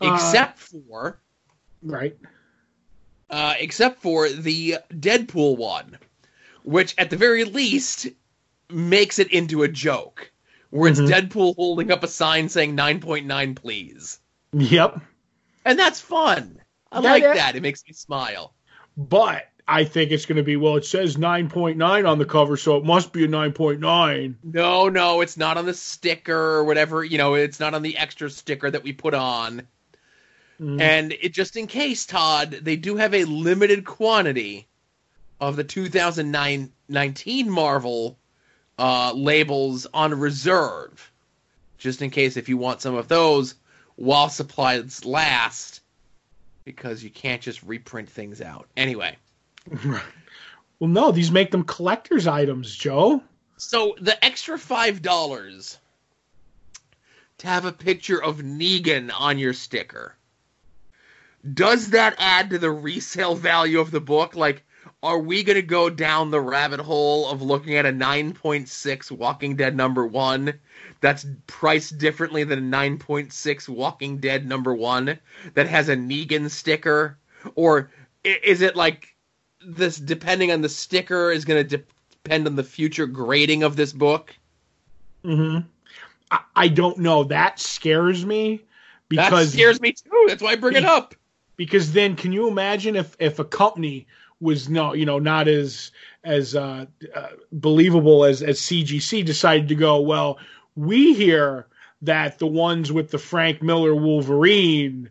Except 0.00 0.59
uh, 0.59 0.78
for. 0.83 1.21
Right 1.83 2.16
uh, 3.31 3.55
except 3.59 4.00
for 4.02 4.28
the 4.28 4.76
Deadpool 4.93 5.57
one, 5.57 5.99
which 6.62 6.95
at 6.99 7.11
the 7.11 7.16
very 7.16 7.45
least 7.45 8.09
makes 8.71 9.19
it 9.19 9.31
into 9.33 9.62
a 9.62 9.69
joke, 9.69 10.31
where 10.76 10.90
it's 10.90 11.00
mm-hmm. 11.00 11.12
Deadpool 11.12 11.56
holding 11.56 11.90
up 11.90 12.02
a 12.02 12.09
sign 12.09 12.49
saying 12.49 12.76
9.9, 12.76 13.56
please. 13.56 14.21
Yep. 14.52 15.00
And 15.64 15.78
that's 15.78 16.00
fun. 16.00 16.61
I 16.92 17.00
like 17.00 17.23
that. 17.23 17.56
It 17.56 17.62
makes 17.62 17.85
me 17.87 17.92
smile. 17.92 18.54
But 18.97 19.49
I 19.68 19.85
think 19.85 20.12
it's 20.12 20.26
going 20.26 20.37
to 20.37 20.42
be 20.42 20.56
well. 20.56 20.76
It 20.76 20.85
says 20.85 21.16
9.9 21.16 22.09
on 22.09 22.18
the 22.18 22.25
cover, 22.25 22.56
so 22.56 22.76
it 22.76 22.85
must 22.85 23.12
be 23.12 23.25
a 23.25 23.28
9.9. 23.28 24.35
No, 24.45 24.88
no, 24.88 25.21
it's 25.21 25.37
not 25.37 25.56
on 25.56 25.66
the 25.66 25.75
sticker 25.75 26.37
or 26.37 26.64
whatever. 26.64 27.04
You 27.04 27.18
know, 27.18 27.35
it's 27.35 27.59
not 27.59 27.75
on 27.75 27.83
the 27.83 27.97
extra 27.99 28.30
sticker 28.30 28.71
that 28.71 28.85
we 28.85 28.92
put 28.92 29.14
on. 29.14 29.66
Mm. 30.61 30.80
And 30.80 31.12
it 31.12 31.35
just 31.35 31.56
in 31.56 31.66
case, 31.66 32.06
Todd, 32.06 32.61
they 32.62 32.76
do 32.76 32.97
have 32.97 33.12
a 33.12 33.25
limited 33.25 33.85
quantity 33.85 34.68
of 35.40 35.56
the 35.56 35.64
2019 35.64 37.50
Marvel 37.50 38.18
uh, 38.78 39.12
labels 39.14 39.87
on 39.92 40.18
reserve, 40.18 41.11
just 41.78 42.02
in 42.02 42.11
case 42.11 42.37
if 42.37 42.49
you 42.49 42.56
want 42.56 42.80
some 42.80 42.95
of 42.95 43.09
those 43.09 43.54
while 43.97 44.28
supplies 44.28 45.04
last, 45.04 45.80
because 46.64 47.02
you 47.02 47.11
can't 47.11 47.42
just 47.42 47.62
reprint 47.62 48.09
things 48.09 48.40
out. 48.40 48.68
Anyway. 48.76 49.16
Well, 50.78 50.90
no, 50.90 51.11
these 51.11 51.30
make 51.30 51.50
them 51.52 51.64
collector's 51.64 52.26
items, 52.26 52.75
Joe. 52.76 53.23
So 53.56 53.97
the 53.99 54.23
extra 54.23 54.59
five 54.59 55.00
dollars 55.00 55.78
to 57.38 57.47
have 57.47 57.64
a 57.64 57.73
picture 57.73 58.23
of 58.23 58.40
Negan 58.40 59.11
on 59.11 59.38
your 59.38 59.54
sticker 59.54 60.16
does 61.54 61.90
that 61.90 62.16
add 62.18 62.50
to 62.50 62.59
the 62.59 62.71
resale 62.71 63.35
value 63.35 63.80
of 63.80 63.90
the 63.90 64.00
book? 64.00 64.35
Like, 64.35 64.64
are 65.07 65.21
we 65.21 65.45
going 65.45 65.55
to 65.55 65.63
go 65.63 65.89
down 65.89 66.33
the 66.33 66.41
rabbit 66.41 66.81
hole 66.81 67.31
of 67.31 67.41
looking 67.41 67.77
at 67.77 67.87
a 67.87 67.93
9.6 67.93 69.11
Walking 69.13 69.55
Dead 69.55 69.77
number 69.77 70.05
one 70.05 70.53
that's 71.01 71.25
priced 71.47 71.97
differently 71.99 72.43
than 72.43 72.59
a 72.59 72.77
9.6 72.77 73.69
Walking 73.69 74.19
Dead 74.19 74.47
number 74.47 74.75
one 74.75 75.17
that 75.55 75.69
has 75.69 75.89
a 75.89 75.95
Negan 75.95 76.51
sticker? 76.51 77.17
Or 77.55 77.89
is 78.25 78.63
it 78.63 78.75
like 78.75 79.15
this, 79.65 79.97
depending 79.97 80.51
on 80.51 80.61
the 80.61 80.69
sticker, 80.69 81.31
is 81.31 81.45
going 81.45 81.65
to 81.65 81.79
depend 82.25 82.49
on 82.49 82.57
the 82.57 82.65
future 82.65 83.07
grading 83.07 83.63
of 83.63 83.77
this 83.77 83.93
book? 83.93 84.35
hmm. 85.23 85.59
I, 86.33 86.41
I 86.57 86.69
don't 86.69 86.99
know. 86.99 87.23
That 87.23 87.61
scares 87.61 88.27
me 88.27 88.61
because. 89.09 89.53
That 89.53 89.57
scares 89.57 89.81
me 89.81 89.93
too. 89.93 90.25
That's 90.27 90.43
why 90.43 90.51
I 90.51 90.57
bring 90.57 90.75
it 90.75 90.85
up 90.85 91.15
because 91.57 91.93
then 91.93 92.17
can 92.17 92.33
you 92.33 92.49
imagine 92.49 92.97
if 92.97 93.17
if 93.19 93.39
a 93.39 93.45
company 93.45 94.07
was 94.40 94.69
no 94.69 94.93
you 94.93 95.07
know 95.07 95.19
not 95.19 95.49
as 95.49 95.90
as 96.25 96.55
uh, 96.55 96.87
uh, 97.14 97.28
believable 97.52 98.25
as 98.25 98.43
as 98.43 98.61
CGC 98.61 99.25
decided 99.25 99.69
to 99.69 99.75
go 99.75 100.00
well 100.00 100.38
we 100.75 101.14
hear 101.14 101.66
that 102.02 102.38
the 102.38 102.47
ones 102.47 102.93
with 102.93 103.11
the 103.11 103.19
Frank 103.19 103.62
Miller 103.62 103.95
Wolverine 103.95 105.09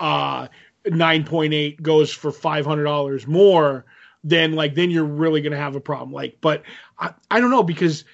uh 0.00 0.48
9.8 0.86 1.82
goes 1.82 2.12
for 2.12 2.30
$500 2.30 3.26
more 3.26 3.84
then 4.24 4.52
like 4.52 4.74
then 4.74 4.90
you're 4.90 5.04
really 5.04 5.40
going 5.40 5.52
to 5.52 5.58
have 5.58 5.74
a 5.74 5.80
problem 5.80 6.12
like 6.12 6.38
but 6.40 6.62
I, 6.98 7.12
I 7.30 7.40
don't 7.40 7.50
know 7.50 7.64
because 7.64 8.04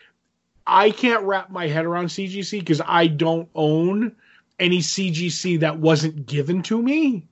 I 0.67 0.91
can't 0.91 1.25
wrap 1.25 1.51
my 1.51 1.67
head 1.67 1.85
around 1.85 2.07
CGC 2.07 2.61
because 2.61 2.81
I 2.87 3.07
don't 3.07 3.49
own 3.55 4.17
any 4.59 4.79
CGC 4.79 5.61
that 5.61 5.79
wasn't 5.79 6.25
given 6.25 6.63
to 6.63 6.81
me 6.81 7.27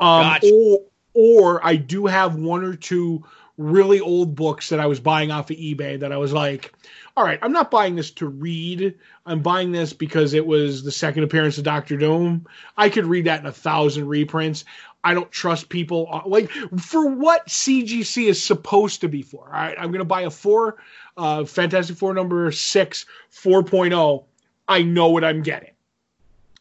um, 0.00 0.22
gotcha. 0.22 0.52
or, 0.52 0.80
or 1.14 1.64
I 1.64 1.76
do 1.76 2.06
have 2.06 2.36
one 2.36 2.64
or 2.64 2.74
two 2.74 3.24
really 3.56 4.00
old 4.00 4.34
books 4.34 4.68
that 4.68 4.80
I 4.80 4.86
was 4.86 4.98
buying 5.00 5.30
off 5.30 5.50
of 5.50 5.56
eBay 5.56 6.00
that 6.00 6.12
I 6.12 6.16
was 6.16 6.32
like, 6.32 6.74
all 7.16 7.24
right, 7.24 7.38
I'm 7.40 7.52
not 7.52 7.70
buying 7.70 7.94
this 7.94 8.10
to 8.12 8.26
read. 8.26 8.98
I'm 9.24 9.40
buying 9.40 9.70
this 9.70 9.92
because 9.92 10.34
it 10.34 10.44
was 10.44 10.82
the 10.82 10.90
second 10.90 11.22
appearance 11.22 11.56
of 11.56 11.64
Doctor 11.64 11.96
Doom. 11.96 12.46
I 12.76 12.88
could 12.88 13.06
read 13.06 13.26
that 13.26 13.40
in 13.40 13.46
a 13.46 13.52
thousand 13.52 14.08
reprints. 14.08 14.64
I 15.04 15.14
don't 15.14 15.30
trust 15.30 15.68
people 15.68 16.22
like 16.26 16.50
for 16.50 17.06
what 17.06 17.46
CGC 17.46 18.26
is 18.26 18.42
supposed 18.42 19.02
to 19.02 19.08
be 19.08 19.22
for. 19.22 19.46
All 19.46 19.52
right, 19.52 19.76
I'm 19.78 19.88
going 19.88 19.98
to 19.98 20.04
buy 20.04 20.22
a 20.22 20.30
four, 20.30 20.78
uh, 21.16 21.44
Fantastic 21.44 21.96
Four 21.96 22.14
number 22.14 22.50
six 22.50 23.06
4.0. 23.32 24.24
I 24.66 24.82
know 24.82 25.10
what 25.10 25.24
I'm 25.24 25.42
getting 25.42 25.73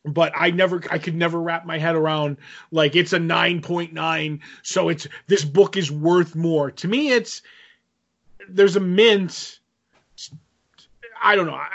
but 0.06 0.34
I 0.36 0.52
never 0.52 0.82
I 0.92 0.98
could 0.98 1.16
never 1.16 1.42
wrap 1.42 1.66
my 1.66 1.78
head 1.78 1.96
around 1.96 2.38
like 2.72 2.96
it's 2.96 3.14
a 3.14 3.20
9.9 3.20 4.40
so 4.62 4.90
it's 4.90 5.08
this 5.28 5.46
book 5.46 5.78
is 5.78 5.92
worth 5.92 6.36
more. 6.36 6.72
To 6.72 6.88
me 6.88 7.12
it's 7.12 7.42
there's 8.50 8.76
a 8.76 8.82
mint 8.82 9.60
I 11.22 11.36
don't 11.36 11.46
know. 11.46 11.54
I, 11.54 11.70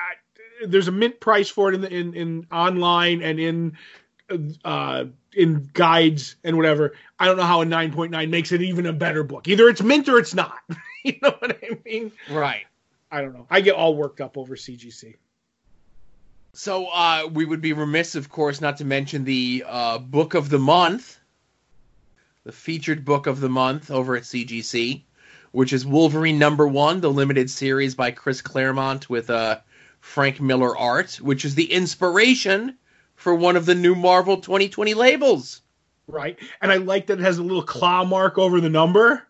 there's 0.66 0.88
a 0.88 0.92
mint 0.92 1.20
price 1.20 1.48
for 1.48 1.72
it 1.72 1.74
in 1.74 1.80
the 1.80 1.92
in, 1.92 2.14
in 2.14 2.46
online 2.52 3.22
and 3.22 3.40
in 3.40 3.78
uh 4.64 5.04
in 5.32 5.70
guides 5.72 6.36
and 6.44 6.56
whatever. 6.56 6.94
I 7.18 7.26
don't 7.26 7.36
know 7.36 7.44
how 7.44 7.62
a 7.62 7.64
9.9 7.64 8.28
makes 8.28 8.52
it 8.52 8.60
even 8.60 8.86
a 8.86 8.92
better 8.92 9.22
book. 9.22 9.48
Either 9.48 9.68
it's 9.68 9.82
mint 9.82 10.08
or 10.08 10.18
it's 10.18 10.34
not. 10.34 10.58
you 11.04 11.14
know 11.22 11.34
what 11.38 11.58
I 11.62 11.78
mean? 11.84 12.12
Right. 12.30 12.66
I 13.10 13.22
don't 13.22 13.32
know. 13.32 13.46
I 13.48 13.62
get 13.62 13.74
all 13.74 13.94
worked 13.94 14.20
up 14.20 14.36
over 14.36 14.54
CGC. 14.54 15.16
So 16.52 16.86
uh, 16.86 17.28
we 17.32 17.44
would 17.44 17.60
be 17.60 17.72
remiss, 17.72 18.14
of 18.14 18.30
course, 18.30 18.60
not 18.60 18.78
to 18.78 18.84
mention 18.84 19.24
the 19.24 19.64
uh, 19.66 19.98
book 19.98 20.34
of 20.34 20.48
the 20.48 20.58
month, 20.58 21.18
the 22.44 22.52
featured 22.52 23.04
book 23.04 23.26
of 23.26 23.40
the 23.40 23.48
month 23.48 23.90
over 23.90 24.16
at 24.16 24.24
CGC, 24.24 25.02
which 25.52 25.72
is 25.72 25.86
Wolverine 25.86 26.38
number 26.38 26.66
one, 26.66 27.00
the 27.00 27.10
limited 27.10 27.50
series 27.50 27.94
by 27.94 28.10
Chris 28.10 28.42
Claremont 28.42 29.08
with 29.08 29.30
uh, 29.30 29.58
Frank 30.00 30.40
Miller 30.40 30.76
art, 30.76 31.16
which 31.16 31.44
is 31.44 31.54
the 31.54 31.72
inspiration 31.72 32.76
for 33.14 33.34
one 33.34 33.56
of 33.56 33.66
the 33.66 33.74
new 33.74 33.94
Marvel 33.94 34.38
2020 34.38 34.94
labels. 34.94 35.60
Right. 36.06 36.38
And 36.62 36.72
I 36.72 36.76
like 36.76 37.06
that 37.08 37.18
it 37.18 37.22
has 37.22 37.38
a 37.38 37.42
little 37.42 37.62
claw 37.62 38.04
mark 38.04 38.38
over 38.38 38.60
the 38.60 38.70
number. 38.70 39.22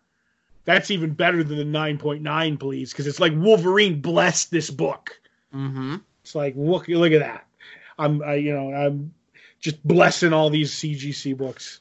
That's 0.65 0.91
even 0.91 1.15
better 1.15 1.43
than 1.43 1.57
the 1.57 1.79
9.9, 1.79 2.61
please, 2.61 2.93
because 2.93 3.07
it's 3.07 3.21
like 3.21 3.33
Wolverine 3.35 4.01
blessed 4.01 4.51
this 4.51 4.71
book. 4.71 5.19
Mm-hmm. 5.55 5.97
It's 6.29 6.35
like 6.35 6.53
look, 6.59 6.89
look 6.89 7.13
at 7.13 7.21
that. 7.21 7.47
I'm, 7.99 8.23
I, 8.23 8.35
you 8.35 8.53
know, 8.53 8.71
I'm 8.71 9.15
just 9.61 9.83
blessing 9.83 10.35
all 10.35 10.51
these 10.51 10.73
CGC 10.73 11.35
books. 11.35 11.81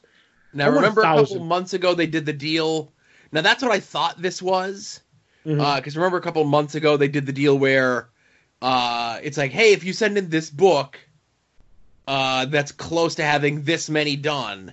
Now, 0.54 0.64
I 0.64 0.68
remember 0.68 1.02
a, 1.02 1.16
a 1.16 1.16
couple 1.18 1.44
months 1.44 1.74
ago 1.74 1.92
they 1.92 2.06
did 2.06 2.24
the 2.24 2.32
deal. 2.32 2.90
Now 3.30 3.42
that's 3.42 3.62
what 3.62 3.72
I 3.72 3.80
thought 3.80 4.22
this 4.22 4.40
was, 4.40 5.02
because 5.44 5.58
mm-hmm. 5.58 5.98
uh, 5.98 6.00
remember 6.00 6.16
a 6.16 6.22
couple 6.22 6.42
months 6.44 6.74
ago 6.74 6.96
they 6.96 7.08
did 7.08 7.26
the 7.26 7.32
deal 7.34 7.58
where 7.58 8.08
uh, 8.62 9.18
it's 9.22 9.36
like, 9.36 9.52
hey, 9.52 9.74
if 9.74 9.84
you 9.84 9.92
send 9.92 10.16
in 10.16 10.30
this 10.30 10.48
book 10.48 10.98
uh, 12.06 12.46
that's 12.46 12.72
close 12.72 13.16
to 13.16 13.24
having 13.24 13.64
this 13.64 13.90
many 13.90 14.16
done, 14.16 14.72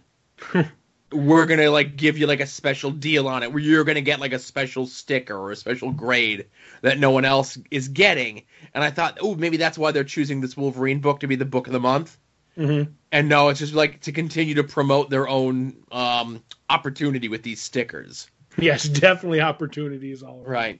we're 1.12 1.46
gonna 1.46 1.70
like 1.70 1.96
give 1.96 2.18
you 2.18 2.28
like 2.28 2.40
a 2.40 2.48
special 2.48 2.92
deal 2.92 3.28
on 3.28 3.44
it, 3.44 3.52
where 3.52 3.62
you're 3.62 3.84
gonna 3.84 4.02
get 4.02 4.20
like 4.20 4.34
a 4.34 4.40
special 4.40 4.88
sticker 4.88 5.38
or 5.38 5.52
a 5.52 5.56
special 5.56 5.92
grade 5.92 6.48
that 6.82 7.00
no 7.00 7.12
one 7.12 7.26
else 7.26 7.58
is 7.72 7.88
getting. 7.88 8.44
And 8.74 8.84
I 8.84 8.92
thought, 8.92 9.20
oh, 9.22 9.36
maybe 9.36 9.58
that's 9.58 9.78
why 9.78 9.92
they're 9.92 10.04
choosing 10.04 10.42
this 10.42 10.58
Wolverine 10.58 11.00
book 11.00 11.22
to 11.22 11.28
be 11.28 11.36
the 11.36 11.46
book 11.46 11.68
of 11.68 11.74
the 11.74 11.80
month. 11.80 12.18
Mm-hmm. 12.58 12.92
And 13.12 13.30
no, 13.30 13.50
it's 13.50 13.60
just 13.60 13.74
like 13.74 14.02
to 14.02 14.12
continue 14.12 14.56
to 14.56 14.64
promote 14.64 15.10
their 15.10 15.28
own 15.28 15.76
um, 15.92 16.44
opportunity 16.70 17.28
with 17.28 17.44
these 17.44 17.62
stickers. 17.62 18.30
Yes, 18.58 18.84
definitely 18.90 19.42
opportunities 19.42 20.24
all 20.24 20.38
around. 20.42 20.52
Right. 20.52 20.80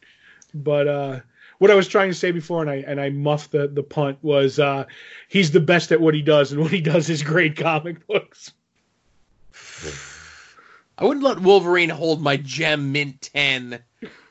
But 0.54 0.88
uh, 0.88 1.20
what 1.58 1.72
I 1.72 1.76
was 1.76 1.88
trying 1.88 2.10
to 2.10 2.16
say 2.16 2.32
before, 2.32 2.62
and 2.62 2.70
I 2.70 2.76
and 2.76 3.00
I 3.00 3.10
muffed 3.10 3.52
the 3.52 3.68
the 3.68 3.84
punt 3.84 4.20
was 4.22 4.60
uh, 4.60 4.86
he's 5.28 5.52
the 5.52 5.60
best 5.60 5.92
at 5.92 6.02
what 6.02 6.14
he 6.14 6.22
does, 6.22 6.52
and 6.52 6.62
what 6.62 6.72
he 6.72 6.82
does 6.82 7.10
is 7.10 7.24
great 7.24 7.58
comic 7.58 8.08
books. 8.08 8.54
I 10.98 11.04
wouldn't 11.04 11.26
let 11.26 11.40
Wolverine 11.40 11.90
hold 11.90 12.22
my 12.22 12.38
Gem 12.38 12.92
Mint 12.92 13.30
Ten 13.34 13.80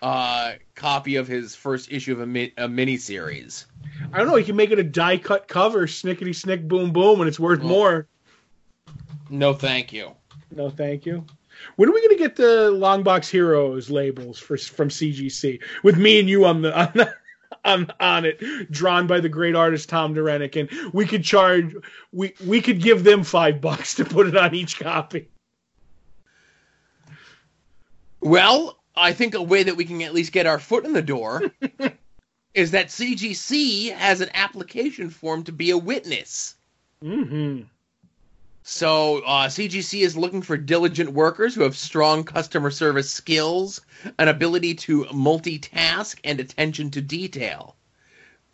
uh, 0.00 0.52
copy 0.74 1.16
of 1.16 1.28
his 1.28 1.54
first 1.54 1.92
issue 1.92 2.12
of 2.12 2.20
a, 2.20 2.26
mi- 2.26 2.54
a 2.56 2.68
mini 2.68 2.96
series. 2.96 3.66
I 4.12 4.18
don't 4.18 4.28
know. 4.28 4.36
You 4.36 4.44
can 4.44 4.56
make 4.56 4.70
it 4.70 4.78
a 4.78 4.84
die 4.84 5.18
cut 5.18 5.46
cover, 5.46 5.86
snickety 5.86 6.34
snick, 6.34 6.66
boom 6.66 6.92
boom, 6.92 7.20
and 7.20 7.28
it's 7.28 7.40
worth 7.40 7.60
well, 7.60 7.68
more. 7.68 8.08
No, 9.28 9.52
thank 9.52 9.92
you. 9.92 10.12
No, 10.54 10.70
thank 10.70 11.04
you. 11.04 11.24
When 11.76 11.88
are 11.88 11.92
we 11.92 12.00
going 12.00 12.16
to 12.16 12.22
get 12.22 12.36
the 12.36 12.70
Longbox 12.72 13.28
Heroes 13.28 13.90
labels 13.90 14.38
for 14.38 14.56
from 14.56 14.88
CGC 14.88 15.60
with 15.82 15.98
me 15.98 16.18
and 16.18 16.28
you 16.28 16.46
on 16.46 16.62
the 16.62 16.78
on 16.78 16.90
the, 16.94 17.14
on, 17.64 17.90
on 18.00 18.24
it, 18.24 18.70
drawn 18.70 19.06
by 19.06 19.20
the 19.20 19.28
great 19.28 19.54
artist 19.54 19.88
Tom 19.88 20.14
Derenick, 20.14 20.56
and 20.56 20.70
we 20.92 21.06
could 21.06 21.24
charge 21.24 21.74
we 22.12 22.34
we 22.44 22.60
could 22.60 22.80
give 22.80 23.04
them 23.04 23.22
five 23.22 23.60
bucks 23.60 23.94
to 23.96 24.04
put 24.04 24.26
it 24.26 24.36
on 24.36 24.54
each 24.54 24.78
copy. 24.78 25.28
Well, 28.24 28.78
I 28.96 29.12
think 29.12 29.34
a 29.34 29.42
way 29.42 29.64
that 29.64 29.76
we 29.76 29.84
can 29.84 30.00
at 30.00 30.14
least 30.14 30.32
get 30.32 30.46
our 30.46 30.58
foot 30.58 30.86
in 30.86 30.94
the 30.94 31.02
door 31.02 31.42
is 32.54 32.70
that 32.70 32.86
CGC 32.86 33.92
has 33.92 34.22
an 34.22 34.30
application 34.32 35.10
form 35.10 35.44
to 35.44 35.52
be 35.52 35.70
a 35.70 35.76
witness. 35.76 36.54
Mm-hmm. 37.02 37.64
So 38.62 39.18
uh, 39.26 39.48
CGC 39.48 40.00
is 40.00 40.16
looking 40.16 40.40
for 40.40 40.56
diligent 40.56 41.12
workers 41.12 41.54
who 41.54 41.64
have 41.64 41.76
strong 41.76 42.24
customer 42.24 42.70
service 42.70 43.10
skills, 43.10 43.82
an 44.18 44.28
ability 44.28 44.74
to 44.76 45.04
multitask, 45.04 46.18
and 46.24 46.40
attention 46.40 46.90
to 46.92 47.02
detail. 47.02 47.76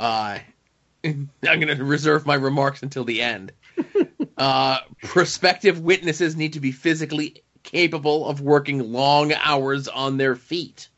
Uh, 0.00 0.40
I'm 1.04 1.30
going 1.42 1.68
to 1.68 1.84
reserve 1.84 2.26
my 2.26 2.34
remarks 2.34 2.82
until 2.82 3.04
the 3.04 3.22
end. 3.22 3.52
uh, 4.36 4.78
prospective 5.00 5.78
witnesses 5.78 6.34
need 6.34 6.54
to 6.54 6.60
be 6.60 6.72
physically 6.72 7.44
capable 7.70 8.26
of 8.26 8.40
working 8.40 8.92
long 8.92 9.32
hours 9.32 9.88
on 9.88 10.16
their 10.16 10.34
feet. 10.34 10.88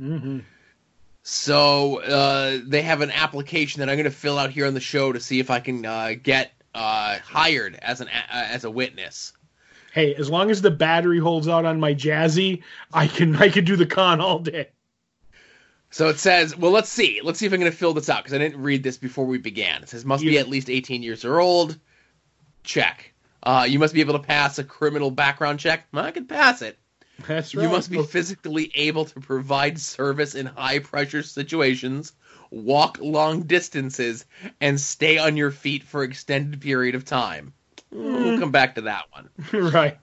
Mm-hmm. 0.00 0.40
So 1.22 2.00
uh, 2.02 2.58
they 2.64 2.82
have 2.82 3.00
an 3.00 3.10
application 3.10 3.80
that 3.80 3.88
I'm 3.88 3.96
going 3.96 4.04
to 4.04 4.10
fill 4.10 4.38
out 4.38 4.50
here 4.50 4.66
on 4.66 4.74
the 4.74 4.80
show 4.80 5.12
to 5.12 5.20
see 5.20 5.40
if 5.40 5.50
I 5.50 5.60
can 5.60 5.84
uh, 5.84 6.14
get 6.22 6.52
uh, 6.74 7.18
hired 7.24 7.76
as 7.76 8.00
an 8.00 8.08
uh, 8.08 8.28
as 8.30 8.64
a 8.64 8.70
witness. 8.70 9.32
Hey, 9.92 10.14
as 10.14 10.28
long 10.28 10.50
as 10.50 10.62
the 10.62 10.70
battery 10.70 11.18
holds 11.18 11.48
out 11.48 11.64
on 11.64 11.80
my 11.80 11.94
Jazzy, 11.94 12.62
I 12.92 13.06
can 13.06 13.34
I 13.36 13.48
can 13.48 13.64
do 13.64 13.76
the 13.76 13.86
con 13.86 14.20
all 14.20 14.38
day. 14.38 14.68
So 15.90 16.08
it 16.08 16.18
says, 16.18 16.56
well, 16.56 16.72
let's 16.72 16.90
see. 16.90 17.20
Let's 17.22 17.38
see 17.38 17.46
if 17.46 17.52
I'm 17.52 17.60
going 17.60 17.70
to 17.70 17.76
fill 17.76 17.94
this 17.94 18.10
out 18.10 18.22
because 18.22 18.34
I 18.34 18.38
didn't 18.38 18.60
read 18.60 18.82
this 18.82 18.98
before 18.98 19.24
we 19.24 19.38
began. 19.38 19.82
It 19.82 19.88
says 19.88 20.04
must 20.04 20.22
yeah. 20.22 20.32
be 20.32 20.38
at 20.38 20.48
least 20.48 20.68
18 20.68 21.02
years 21.02 21.24
or 21.24 21.40
old. 21.40 21.78
Check. 22.64 23.14
Uh, 23.46 23.64
you 23.68 23.78
must 23.78 23.94
be 23.94 24.00
able 24.00 24.14
to 24.14 24.26
pass 24.26 24.58
a 24.58 24.64
criminal 24.64 25.10
background 25.10 25.60
check. 25.60 25.86
I 25.94 26.10
can 26.10 26.26
pass 26.26 26.60
it. 26.62 26.78
That's 27.26 27.54
right. 27.54 27.62
You 27.62 27.70
must 27.70 27.90
be 27.90 28.02
physically 28.02 28.70
able 28.74 29.06
to 29.06 29.20
provide 29.20 29.80
service 29.80 30.34
in 30.34 30.46
high 30.46 30.80
pressure 30.80 31.22
situations 31.22 32.12
walk 32.50 32.98
long 33.00 33.42
distances, 33.42 34.24
and 34.60 34.80
stay 34.80 35.18
on 35.18 35.36
your 35.36 35.50
feet 35.50 35.82
for 35.82 36.02
extended 36.02 36.60
period 36.60 36.94
of 36.94 37.04
time. 37.04 37.52
Mm. 37.94 38.24
We'll 38.24 38.40
come 38.40 38.52
back 38.52 38.76
to 38.76 38.82
that 38.82 39.04
one. 39.10 39.30
right. 39.72 39.98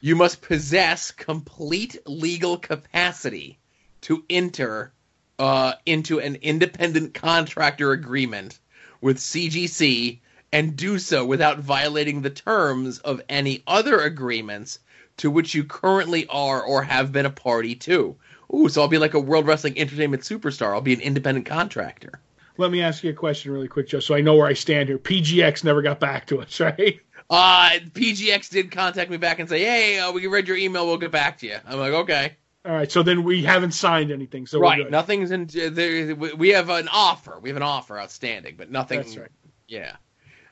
You 0.00 0.16
must 0.16 0.40
possess 0.40 1.10
complete 1.10 1.98
legal 2.06 2.56
capacity 2.56 3.58
to 4.02 4.24
enter 4.30 4.92
uh, 5.38 5.74
into 5.84 6.20
an 6.20 6.36
independent 6.36 7.14
contractor 7.14 7.92
agreement 7.92 8.58
with 9.00 9.18
CGC 9.18 10.20
and 10.52 10.76
do 10.76 10.98
so 10.98 11.24
without 11.24 11.58
violating 11.58 12.22
the 12.22 12.30
terms 12.30 12.98
of 12.98 13.20
any 13.28 13.62
other 13.66 14.00
agreements 14.00 14.78
to 15.18 15.30
which 15.30 15.54
you 15.54 15.64
currently 15.64 16.26
are 16.28 16.62
or 16.62 16.82
have 16.82 17.12
been 17.12 17.26
a 17.26 17.30
party 17.30 17.74
to. 17.74 18.16
Ooh, 18.52 18.68
so 18.68 18.82
I'll 18.82 18.88
be 18.88 18.98
like 18.98 19.14
a 19.14 19.20
World 19.20 19.46
Wrestling 19.46 19.78
Entertainment 19.78 20.22
superstar. 20.22 20.72
I'll 20.72 20.80
be 20.80 20.94
an 20.94 21.00
independent 21.00 21.46
contractor. 21.46 22.20
Let 22.56 22.70
me 22.70 22.82
ask 22.82 23.04
you 23.04 23.10
a 23.10 23.14
question 23.14 23.52
really 23.52 23.68
quick, 23.68 23.88
Joe, 23.88 24.00
so 24.00 24.14
I 24.14 24.20
know 24.20 24.36
where 24.36 24.46
I 24.46 24.54
stand 24.54 24.88
here. 24.88 24.98
PGX 24.98 25.62
never 25.64 25.82
got 25.82 26.00
back 26.00 26.26
to 26.26 26.40
us, 26.40 26.58
right? 26.60 27.00
Uh, 27.28 27.70
PGX 27.92 28.50
did 28.50 28.72
contact 28.72 29.10
me 29.10 29.16
back 29.16 29.38
and 29.38 29.48
say, 29.48 29.60
hey, 29.60 29.98
uh, 30.00 30.10
we 30.10 30.26
read 30.26 30.48
your 30.48 30.56
email. 30.56 30.86
We'll 30.86 30.98
get 30.98 31.12
back 31.12 31.38
to 31.38 31.46
you. 31.46 31.58
I'm 31.64 31.78
like, 31.78 31.92
okay. 31.92 32.36
All 32.64 32.72
right, 32.72 32.90
so 32.90 33.02
then 33.02 33.22
we 33.22 33.42
haven't 33.44 33.72
signed 33.72 34.10
anything. 34.10 34.46
So 34.46 34.60
right, 34.60 34.90
nothing's 34.90 35.30
in. 35.30 35.46
There, 35.46 36.14
we 36.14 36.50
have 36.50 36.68
an 36.68 36.88
offer. 36.92 37.38
We 37.40 37.48
have 37.48 37.56
an 37.56 37.62
offer 37.62 37.98
outstanding, 37.98 38.56
but 38.58 38.70
nothing. 38.70 38.98
That's 38.98 39.16
right. 39.16 39.30
Yeah. 39.66 39.96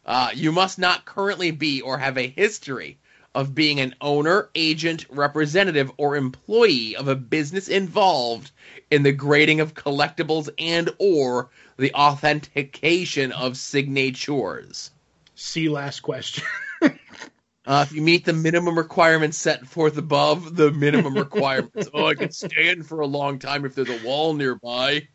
Uh, 0.09 0.31
you 0.35 0.51
must 0.51 0.79
not 0.79 1.05
currently 1.05 1.51
be 1.51 1.83
or 1.83 1.99
have 1.99 2.17
a 2.17 2.27
history 2.27 2.97
of 3.35 3.55
being 3.55 3.79
an 3.79 3.95
owner, 4.01 4.49
agent, 4.55 5.05
representative, 5.11 5.93
or 5.99 6.17
employee 6.17 6.97
of 6.97 7.09
a 7.09 7.15
business 7.15 7.69
involved 7.69 8.51
in 8.91 9.03
the 9.03 9.13
grading 9.13 9.61
of 9.61 9.75
collectibles 9.75 10.49
and 10.59 10.89
or 10.99 11.51
the 11.77 11.93
authentication 11.93 13.33
of 13.33 13.59
signatures. 13.59 14.91
See 15.35 15.69
last 15.69 16.01
question. 16.01 16.43
uh, 16.83 17.85
if 17.87 17.93
you 17.93 18.01
meet 18.01 18.25
the 18.25 18.33
minimum 18.33 18.79
requirements 18.79 19.37
set 19.37 19.67
forth 19.67 19.99
above, 19.99 20.57
the 20.57 20.71
minimum 20.73 21.19
requirements. 21.19 21.87
oh, 21.95 22.07
I 22.07 22.15
can 22.15 22.33
stand 22.33 22.87
for 22.87 23.01
a 23.01 23.07
long 23.07 23.39
time 23.39 23.67
if 23.67 23.75
there's 23.75 23.91
a 23.91 24.07
wall 24.07 24.33
nearby. 24.33 25.07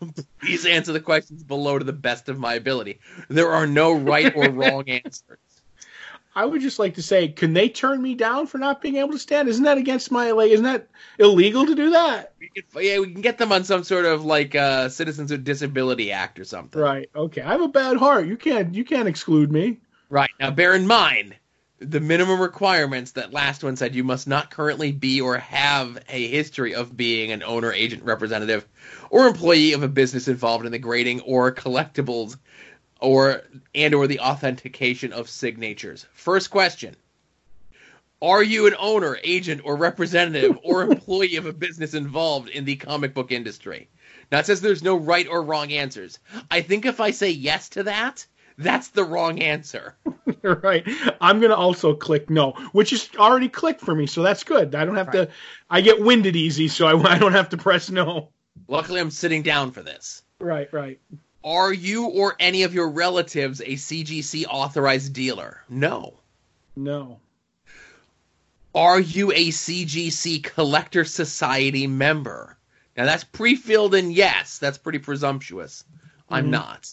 Please 0.40 0.66
answer 0.66 0.92
the 0.92 1.00
questions 1.00 1.42
below 1.42 1.78
to 1.78 1.84
the 1.84 1.92
best 1.92 2.28
of 2.28 2.38
my 2.38 2.54
ability. 2.54 3.00
There 3.28 3.52
are 3.52 3.66
no 3.66 3.92
right 3.92 4.34
or 4.34 4.50
wrong 4.50 4.84
answers. 4.88 5.38
I 6.34 6.44
would 6.44 6.60
just 6.60 6.78
like 6.78 6.94
to 6.96 7.02
say, 7.02 7.28
can 7.28 7.54
they 7.54 7.70
turn 7.70 8.02
me 8.02 8.14
down 8.14 8.46
for 8.46 8.58
not 8.58 8.82
being 8.82 8.96
able 8.96 9.12
to 9.12 9.18
stand? 9.18 9.48
Isn't 9.48 9.64
that 9.64 9.78
against 9.78 10.10
my 10.10 10.32
like? 10.32 10.50
Isn't 10.50 10.66
that 10.66 10.86
illegal 11.18 11.64
to 11.64 11.74
do 11.74 11.90
that? 11.90 12.34
We 12.38 12.50
can, 12.50 12.64
yeah, 12.82 12.98
we 12.98 13.10
can 13.10 13.22
get 13.22 13.38
them 13.38 13.52
on 13.52 13.64
some 13.64 13.84
sort 13.84 14.04
of 14.04 14.22
like 14.22 14.54
uh, 14.54 14.90
Citizens 14.90 15.30
with 15.30 15.44
Disability 15.44 16.12
Act 16.12 16.38
or 16.38 16.44
something. 16.44 16.78
Right. 16.78 17.08
Okay. 17.16 17.40
I 17.40 17.52
have 17.52 17.62
a 17.62 17.68
bad 17.68 17.96
heart. 17.96 18.26
You 18.26 18.36
can't. 18.36 18.74
You 18.74 18.84
can't 18.84 19.08
exclude 19.08 19.50
me. 19.50 19.78
Right. 20.10 20.28
Now, 20.38 20.50
bear 20.50 20.74
in 20.74 20.86
mind 20.86 21.36
the 21.78 22.00
minimum 22.00 22.40
requirements. 22.40 23.12
That 23.12 23.32
last 23.32 23.62
one 23.62 23.76
said 23.76 23.94
you 23.94 24.04
must 24.04 24.26
not 24.26 24.50
currently 24.50 24.92
be 24.92 25.20
or 25.20 25.38
have 25.38 25.98
a 26.08 26.26
history 26.28 26.74
of 26.74 26.96
being 26.96 27.32
an 27.32 27.42
owner, 27.42 27.72
agent, 27.72 28.04
representative, 28.04 28.66
or 29.10 29.26
employee 29.26 29.72
of 29.72 29.82
a 29.82 29.88
business 29.88 30.28
involved 30.28 30.66
in 30.66 30.72
the 30.72 30.78
grading 30.78 31.20
or 31.20 31.52
collectibles 31.52 32.36
or 33.00 33.42
and 33.74 33.94
or 33.94 34.06
the 34.06 34.20
authentication 34.20 35.12
of 35.12 35.28
signatures. 35.28 36.06
First 36.12 36.50
question. 36.50 36.96
Are 38.22 38.42
you 38.42 38.66
an 38.66 38.74
owner, 38.78 39.18
agent, 39.22 39.60
or 39.64 39.76
representative 39.76 40.58
or 40.64 40.82
employee 40.82 41.36
of 41.36 41.44
a 41.44 41.52
business 41.52 41.92
involved 41.92 42.48
in 42.48 42.64
the 42.64 42.76
comic 42.76 43.12
book 43.12 43.30
industry? 43.30 43.88
Now 44.32 44.38
it 44.38 44.46
says 44.46 44.60
there's 44.60 44.82
no 44.82 44.96
right 44.96 45.28
or 45.28 45.42
wrong 45.42 45.70
answers. 45.70 46.18
I 46.50 46.62
think 46.62 46.86
if 46.86 47.00
I 47.00 47.10
say 47.10 47.30
yes 47.30 47.68
to 47.70 47.84
that, 47.84 48.26
that's 48.58 48.88
the 48.88 49.04
wrong 49.04 49.40
answer. 49.40 49.96
right. 50.42 50.86
I'm 51.20 51.40
gonna 51.40 51.54
also 51.54 51.94
click 51.94 52.30
no, 52.30 52.52
which 52.72 52.92
is 52.92 53.10
already 53.18 53.48
clicked 53.48 53.80
for 53.80 53.94
me, 53.94 54.06
so 54.06 54.22
that's 54.22 54.44
good. 54.44 54.74
I 54.74 54.84
don't 54.84 54.96
have 54.96 55.08
right. 55.08 55.28
to. 55.28 55.30
I 55.68 55.80
get 55.80 56.00
winded 56.00 56.36
easy, 56.36 56.68
so 56.68 56.86
I, 56.86 57.14
I 57.14 57.18
don't 57.18 57.32
have 57.32 57.50
to 57.50 57.56
press 57.56 57.90
no. 57.90 58.30
Luckily, 58.68 59.00
I'm 59.00 59.10
sitting 59.10 59.42
down 59.42 59.72
for 59.72 59.82
this. 59.82 60.22
Right, 60.40 60.72
right. 60.72 60.98
Are 61.44 61.72
you 61.72 62.06
or 62.06 62.34
any 62.40 62.64
of 62.64 62.74
your 62.74 62.90
relatives 62.90 63.60
a 63.60 63.74
CGC 63.74 64.46
authorized 64.48 65.12
dealer? 65.12 65.62
No. 65.68 66.14
No. 66.74 67.20
Are 68.74 69.00
you 69.00 69.32
a 69.32 69.48
CGC 69.48 70.42
Collector 70.42 71.04
Society 71.04 71.86
member? 71.86 72.58
Now 72.96 73.04
that's 73.04 73.24
pre-filled 73.24 73.94
in 73.94 74.10
yes. 74.10 74.58
That's 74.58 74.78
pretty 74.78 74.98
presumptuous. 74.98 75.84
Mm-hmm. 75.92 76.34
I'm 76.34 76.50
not. 76.50 76.92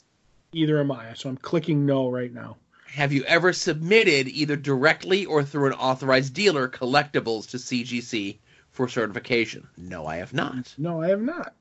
Either 0.54 0.80
am 0.80 0.92
I. 0.92 1.14
So 1.16 1.30
I'm 1.30 1.38
clicking 1.38 1.86
no 1.86 2.10
right 2.10 2.34
now. 2.34 2.58
Have 2.88 3.12
you 3.12 3.24
ever 3.24 3.54
submitted 3.54 4.28
either 4.28 4.56
directly 4.56 5.26
or 5.26 5.44
through 5.44 5.68
an 5.68 5.74
authorized 5.74 6.34
dealer 6.34 6.70
collectibles 6.70 7.50
to 7.50 7.58
CGC 7.58 8.38
for 8.70 8.88
certification? 8.88 9.68
No, 9.78 10.06
I 10.06 10.18
have 10.18 10.34
not. 10.34 10.74
No, 10.78 11.02
I 11.02 11.10
have 11.10 11.22
not. 11.22 11.54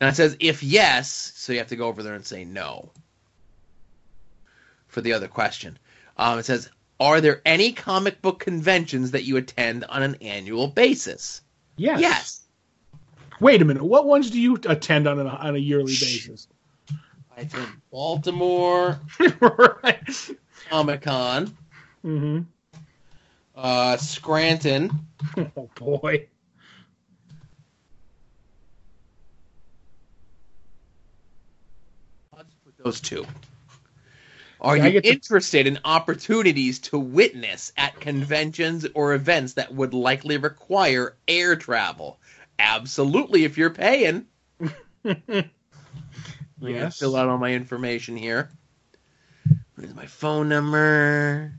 Now 0.00 0.08
it 0.08 0.14
says 0.14 0.36
if 0.38 0.62
yes, 0.62 1.32
so 1.34 1.52
you 1.52 1.58
have 1.58 1.68
to 1.68 1.76
go 1.76 1.88
over 1.88 2.02
there 2.02 2.14
and 2.14 2.24
say 2.24 2.44
no. 2.44 2.92
For 4.86 5.00
the 5.00 5.14
other 5.14 5.26
question, 5.26 5.78
um, 6.16 6.38
it 6.38 6.44
says, 6.44 6.70
are 7.00 7.20
there 7.20 7.42
any 7.44 7.72
comic 7.72 8.22
book 8.22 8.38
conventions 8.38 9.10
that 9.10 9.24
you 9.24 9.36
attend 9.36 9.84
on 9.84 10.04
an 10.04 10.16
annual 10.20 10.68
basis? 10.68 11.40
Yes. 11.76 12.00
Yes. 12.00 12.40
Wait 13.40 13.60
a 13.60 13.64
minute. 13.64 13.82
What 13.82 14.06
ones 14.06 14.30
do 14.30 14.40
you 14.40 14.60
attend 14.66 15.08
on 15.08 15.18
a, 15.18 15.24
on 15.24 15.56
a 15.56 15.58
yearly 15.58 15.94
basis? 15.94 16.46
I 17.36 17.42
attend 17.42 17.68
Baltimore 17.90 19.00
right. 19.40 20.30
Comic 20.68 21.02
Con. 21.02 21.56
Mm-hmm. 22.04 22.40
Uh, 23.54 23.96
Scranton. 23.96 24.90
Oh 25.56 25.70
boy. 25.76 26.26
those 32.82 33.00
two. 33.00 33.24
Are 34.60 34.76
yeah, 34.76 34.86
you 34.86 35.00
interested 35.02 35.64
to... 35.64 35.70
in 35.70 35.78
opportunities 35.84 36.80
to 36.80 36.98
witness 36.98 37.72
at 37.76 37.98
conventions 38.00 38.86
or 38.94 39.14
events 39.14 39.54
that 39.54 39.72
would 39.72 39.94
likely 39.94 40.36
require 40.36 41.16
air 41.28 41.56
travel? 41.56 42.18
Absolutely, 42.58 43.44
if 43.44 43.56
you're 43.56 43.70
paying. 43.70 44.26
yes. 46.70 46.98
Fill 46.98 47.16
out 47.16 47.28
all 47.28 47.38
my 47.38 47.52
information 47.52 48.16
here. 48.16 48.50
Where's 49.74 49.94
my 49.94 50.06
phone 50.06 50.48
number? 50.48 51.52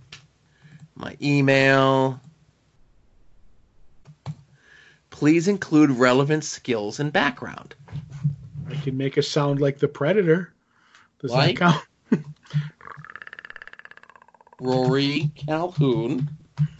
My 0.95 1.17
email. 1.21 2.19
Please 5.09 5.47
include 5.47 5.91
relevant 5.91 6.43
skills 6.43 6.99
and 6.99 7.11
background. 7.11 7.75
I 8.69 8.75
can 8.75 8.97
make 8.97 9.17
a 9.17 9.23
sound 9.23 9.61
like 9.61 9.79
the 9.79 9.87
Predator. 9.87 10.53
Does 11.19 11.31
like 11.31 11.59
that 11.59 11.81
count? 12.09 12.25
Rory 14.59 15.31
Calhoun. 15.35 16.29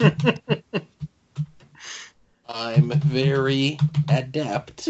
I'm 2.48 2.90
very 2.92 3.78
adept 4.08 4.88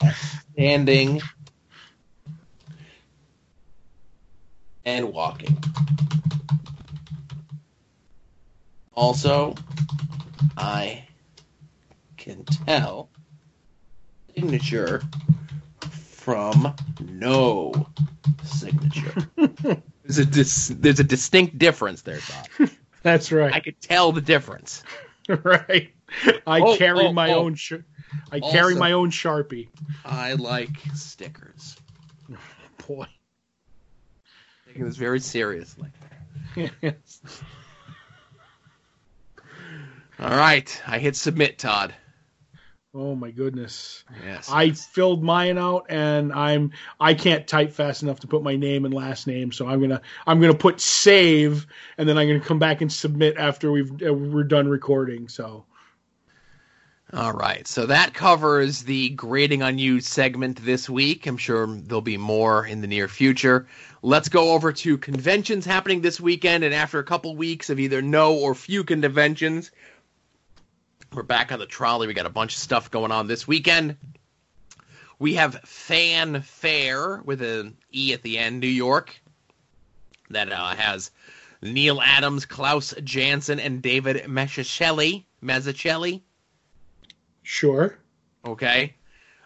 at 0.00 0.14
standing 0.52 1.20
and 4.86 5.12
walking. 5.12 5.58
Also, 8.94 9.54
I 10.56 11.06
can 12.16 12.44
tell 12.44 13.10
signature 14.34 15.02
from 15.90 16.74
no 17.00 17.88
signature. 18.42 19.14
there's 19.36 20.18
a 20.18 20.24
dis- 20.24 20.74
there's 20.78 21.00
a 21.00 21.04
distinct 21.04 21.58
difference 21.58 22.02
there, 22.02 22.20
Todd. 22.20 22.70
That's 23.02 23.30
right. 23.30 23.52
I 23.52 23.60
could 23.60 23.80
tell 23.80 24.12
the 24.12 24.22
difference. 24.22 24.82
right. 25.28 25.92
I 26.46 26.60
oh, 26.60 26.76
carry 26.76 27.06
oh, 27.06 27.12
my 27.12 27.32
oh. 27.32 27.40
own. 27.40 27.54
Sh- 27.54 27.74
I 28.32 28.38
also, 28.38 28.56
carry 28.56 28.74
my 28.76 28.92
own 28.92 29.10
sharpie. 29.10 29.68
I 30.04 30.34
like 30.34 30.70
stickers. 30.94 31.76
Boy, 32.86 33.06
taking 34.76 34.86
this 34.86 34.96
very 34.96 35.20
seriously. 35.20 35.88
yes. 36.82 37.42
All 40.18 40.36
right, 40.36 40.82
I 40.86 40.98
hit 40.98 41.16
submit, 41.16 41.58
Todd. 41.58 41.94
Oh 42.94 43.14
my 43.14 43.30
goodness. 43.30 44.04
Yes. 44.24 44.50
I 44.50 44.70
filled 44.70 45.22
mine 45.22 45.58
out 45.58 45.86
and 45.90 46.32
I'm 46.32 46.72
I 46.98 47.14
can't 47.14 47.46
type 47.46 47.72
fast 47.72 48.02
enough 48.02 48.20
to 48.20 48.26
put 48.26 48.42
my 48.42 48.56
name 48.56 48.86
and 48.86 48.92
last 48.92 49.26
name, 49.26 49.52
so 49.52 49.66
I'm 49.66 49.78
going 49.78 49.90
to 49.90 50.00
I'm 50.26 50.40
going 50.40 50.52
to 50.52 50.58
put 50.58 50.80
save 50.80 51.66
and 51.98 52.08
then 52.08 52.16
I'm 52.16 52.26
going 52.26 52.40
to 52.40 52.46
come 52.46 52.58
back 52.58 52.80
and 52.80 52.90
submit 52.90 53.36
after 53.36 53.70
we've 53.70 53.92
uh, 54.02 54.12
we're 54.12 54.44
done 54.44 54.68
recording, 54.68 55.28
so 55.28 55.64
all 57.12 57.32
right. 57.32 57.66
So 57.68 57.86
that 57.86 58.14
covers 58.14 58.82
the 58.82 59.10
grading 59.10 59.62
on 59.62 59.78
you 59.78 60.00
segment 60.00 60.64
this 60.64 60.90
week. 60.90 61.26
I'm 61.26 61.36
sure 61.36 61.66
there'll 61.68 62.00
be 62.00 62.16
more 62.16 62.66
in 62.66 62.80
the 62.80 62.88
near 62.88 63.06
future. 63.06 63.68
Let's 64.02 64.28
go 64.28 64.52
over 64.52 64.72
to 64.72 64.98
conventions 64.98 65.64
happening 65.64 66.00
this 66.00 66.20
weekend 66.20 66.64
and 66.64 66.74
after 66.74 66.98
a 66.98 67.04
couple 67.04 67.36
weeks 67.36 67.70
of 67.70 67.78
either 67.78 68.02
no 68.02 68.34
or 68.34 68.56
few 68.56 68.82
conventions, 68.82 69.70
we're 71.12 71.22
back 71.22 71.52
on 71.52 71.60
the 71.60 71.66
trolley. 71.66 72.08
We 72.08 72.14
got 72.14 72.26
a 72.26 72.30
bunch 72.30 72.54
of 72.54 72.60
stuff 72.60 72.90
going 72.90 73.12
on 73.12 73.28
this 73.28 73.46
weekend. 73.46 73.96
We 75.20 75.34
have 75.34 75.60
Fan 75.64 76.42
Fair 76.42 77.22
with 77.24 77.40
an 77.40 77.76
E 77.92 78.12
at 78.12 78.22
the 78.22 78.36
end, 78.36 78.60
New 78.60 78.66
York, 78.66 79.18
that 80.30 80.52
uh, 80.52 80.74
has 80.74 81.12
Neal 81.62 82.02
Adams, 82.02 82.44
Klaus 82.44 82.94
Janson, 83.02 83.60
and 83.60 83.80
David 83.80 84.24
Mazzucchelli. 84.26 85.24
Mazzucchelli. 85.42 86.20
Sure. 87.46 87.96
Okay. 88.44 88.94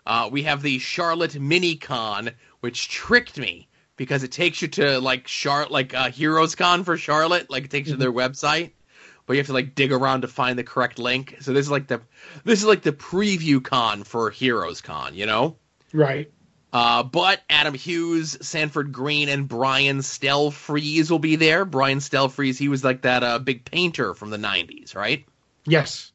Uh, 0.07 0.29
we 0.33 0.45
have 0.45 0.63
the 0.63 0.79
Charlotte 0.79 1.39
Mini 1.39 1.77
Con, 1.77 2.31
which 2.61 2.89
tricked 2.89 3.39
me 3.39 3.69
because 3.97 4.23
it 4.23 4.33
takes 4.33 4.63
you 4.63 4.69
to 4.69 4.99
like 5.01 5.27
Char 5.27 5.67
like 5.69 5.93
uh, 5.95 6.11
Heroes 6.11 6.55
Con 6.55 6.85
for 6.85 6.97
Charlotte, 6.97 7.51
like 7.51 7.65
it 7.65 7.71
takes 7.71 7.89
you 7.89 7.95
to 7.95 7.99
their 7.99 8.11
mm-hmm. 8.11 8.33
website 8.33 8.73
but 9.27 9.35
you 9.35 9.39
have 9.39 9.47
to 9.47 9.53
like 9.53 9.77
dig 9.77 9.93
around 9.93 10.23
to 10.23 10.29
find 10.29 10.59
the 10.59 10.65
correct 10.65 10.99
link. 10.99 11.37
So 11.41 11.53
this 11.53 11.67
is 11.67 11.71
like 11.71 11.87
the 11.87 12.01
this 12.43 12.59
is 12.59 12.65
like 12.65 12.83
the 12.83 12.91
preview 12.91 13.63
con 13.63 14.03
for 14.03 14.29
Heroes 14.31 14.81
Con, 14.81 15.15
you 15.15 15.25
know? 15.25 15.55
Right. 15.93 16.33
Uh, 16.73 17.05
but 17.05 17.41
Adam 17.49 17.75
Hughes, 17.75 18.37
Sanford 18.41 18.91
Greene, 18.91 19.29
and 19.29 19.47
Brian 19.47 19.99
Stelfreeze 19.99 21.13
will 21.13 21.21
be 21.21 21.37
there. 21.37 21.65
Brian 21.65 21.99
Stelfreeze, 21.99 22.59
he 22.59 22.67
was 22.67 22.83
like 22.83 23.03
that 23.03 23.23
uh, 23.23 23.39
big 23.39 23.65
painter 23.65 24.15
from 24.15 24.31
the 24.31 24.37
'90s, 24.37 24.97
right? 24.97 25.25
Yes. 25.65 26.10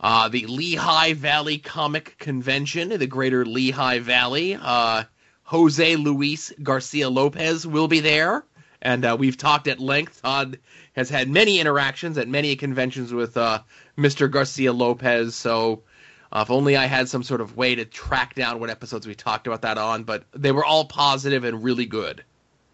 Uh, 0.00 0.28
the 0.28 0.46
Lehigh 0.46 1.14
Valley 1.14 1.58
Comic 1.58 2.16
Convention 2.18 2.90
the 2.90 3.06
Greater 3.06 3.44
Lehigh 3.44 3.98
Valley. 3.98 4.56
Uh, 4.60 5.04
Jose 5.42 5.96
Luis 5.96 6.52
Garcia 6.62 7.08
Lopez 7.08 7.66
will 7.66 7.88
be 7.88 8.00
there, 8.00 8.44
and 8.82 9.04
uh, 9.04 9.16
we've 9.18 9.36
talked 9.36 9.66
at 9.66 9.80
length. 9.80 10.22
Todd 10.22 10.58
has 10.92 11.08
had 11.08 11.28
many 11.28 11.58
interactions 11.58 12.18
at 12.18 12.28
many 12.28 12.54
conventions 12.54 13.12
with 13.12 13.36
uh, 13.36 13.60
Mr. 13.96 14.30
Garcia 14.30 14.72
Lopez. 14.72 15.34
So 15.34 15.82
uh, 16.30 16.40
if 16.44 16.50
only 16.50 16.76
I 16.76 16.86
had 16.86 17.08
some 17.08 17.22
sort 17.22 17.40
of 17.40 17.56
way 17.56 17.74
to 17.74 17.84
track 17.84 18.34
down 18.34 18.60
what 18.60 18.70
episodes 18.70 19.06
we 19.06 19.14
talked 19.14 19.46
about 19.46 19.62
that 19.62 19.78
on, 19.78 20.04
but 20.04 20.24
they 20.32 20.52
were 20.52 20.64
all 20.64 20.84
positive 20.84 21.44
and 21.44 21.64
really 21.64 21.86
good. 21.86 22.24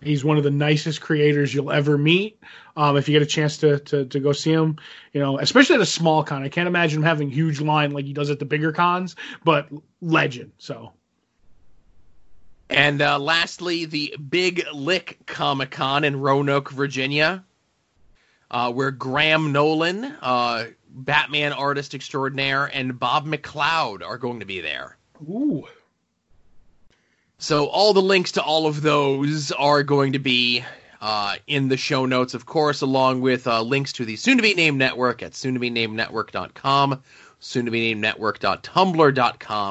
He's 0.04 0.24
one 0.24 0.36
of 0.36 0.44
the 0.44 0.50
nicest 0.50 1.00
creators 1.00 1.54
you'll 1.54 1.72
ever 1.72 1.96
meet. 1.98 2.40
Um, 2.76 2.96
if 2.96 3.08
you 3.08 3.12
get 3.12 3.22
a 3.22 3.26
chance 3.26 3.58
to, 3.58 3.78
to, 3.78 4.04
to 4.06 4.20
go 4.20 4.32
see 4.32 4.52
him, 4.52 4.78
you 5.12 5.20
know, 5.20 5.38
especially 5.38 5.76
at 5.76 5.80
a 5.80 5.86
small 5.86 6.24
con, 6.24 6.42
I 6.42 6.48
can't 6.48 6.68
imagine 6.68 7.00
him 7.00 7.04
having 7.04 7.30
huge 7.30 7.60
line 7.60 7.92
like 7.92 8.04
he 8.04 8.12
does 8.12 8.30
at 8.30 8.38
the 8.38 8.44
bigger 8.44 8.72
cons, 8.72 9.16
but 9.44 9.68
legend. 10.00 10.52
So. 10.58 10.92
And 12.70 13.02
uh, 13.02 13.18
lastly, 13.18 13.84
the 13.84 14.16
Big 14.16 14.66
Lick 14.72 15.18
Comic 15.26 15.70
Con 15.70 16.02
in 16.04 16.18
Roanoke, 16.18 16.70
Virginia 16.70 17.44
uh, 18.54 18.72
where 18.72 18.92
Graham 18.92 19.50
Nolan, 19.50 20.04
uh, 20.04 20.66
Batman 20.88 21.52
artist 21.52 21.92
extraordinaire, 21.92 22.66
and 22.66 22.98
Bob 22.98 23.26
McLeod 23.26 24.02
are 24.02 24.16
going 24.16 24.40
to 24.40 24.46
be 24.46 24.60
there. 24.60 24.96
Ooh. 25.28 25.66
So 27.38 27.66
all 27.66 27.92
the 27.92 28.00
links 28.02 28.32
to 28.32 28.42
all 28.42 28.66
of 28.66 28.82
those 28.82 29.52
are 29.52 29.82
going 29.82 30.12
to 30.12 30.18
be 30.18 30.64
uh, 31.00 31.36
in 31.46 31.68
the 31.68 31.76
show 31.76 32.06
notes, 32.06 32.32
of 32.32 32.46
course, 32.46 32.80
along 32.80 33.20
with 33.20 33.46
uh, 33.46 33.60
links 33.60 33.92
to 33.94 34.04
the 34.04 34.16
soon 34.16 34.38
to 34.38 34.42
be 34.42 34.54
named 34.54 34.78
network 34.78 35.22
at 35.22 35.34
soon 35.34 35.54
to 35.54 35.60
be 35.60 35.68
named 35.68 35.96
soon 37.40 37.64
to 37.66 37.70
be 37.70 37.92
named 37.92 38.00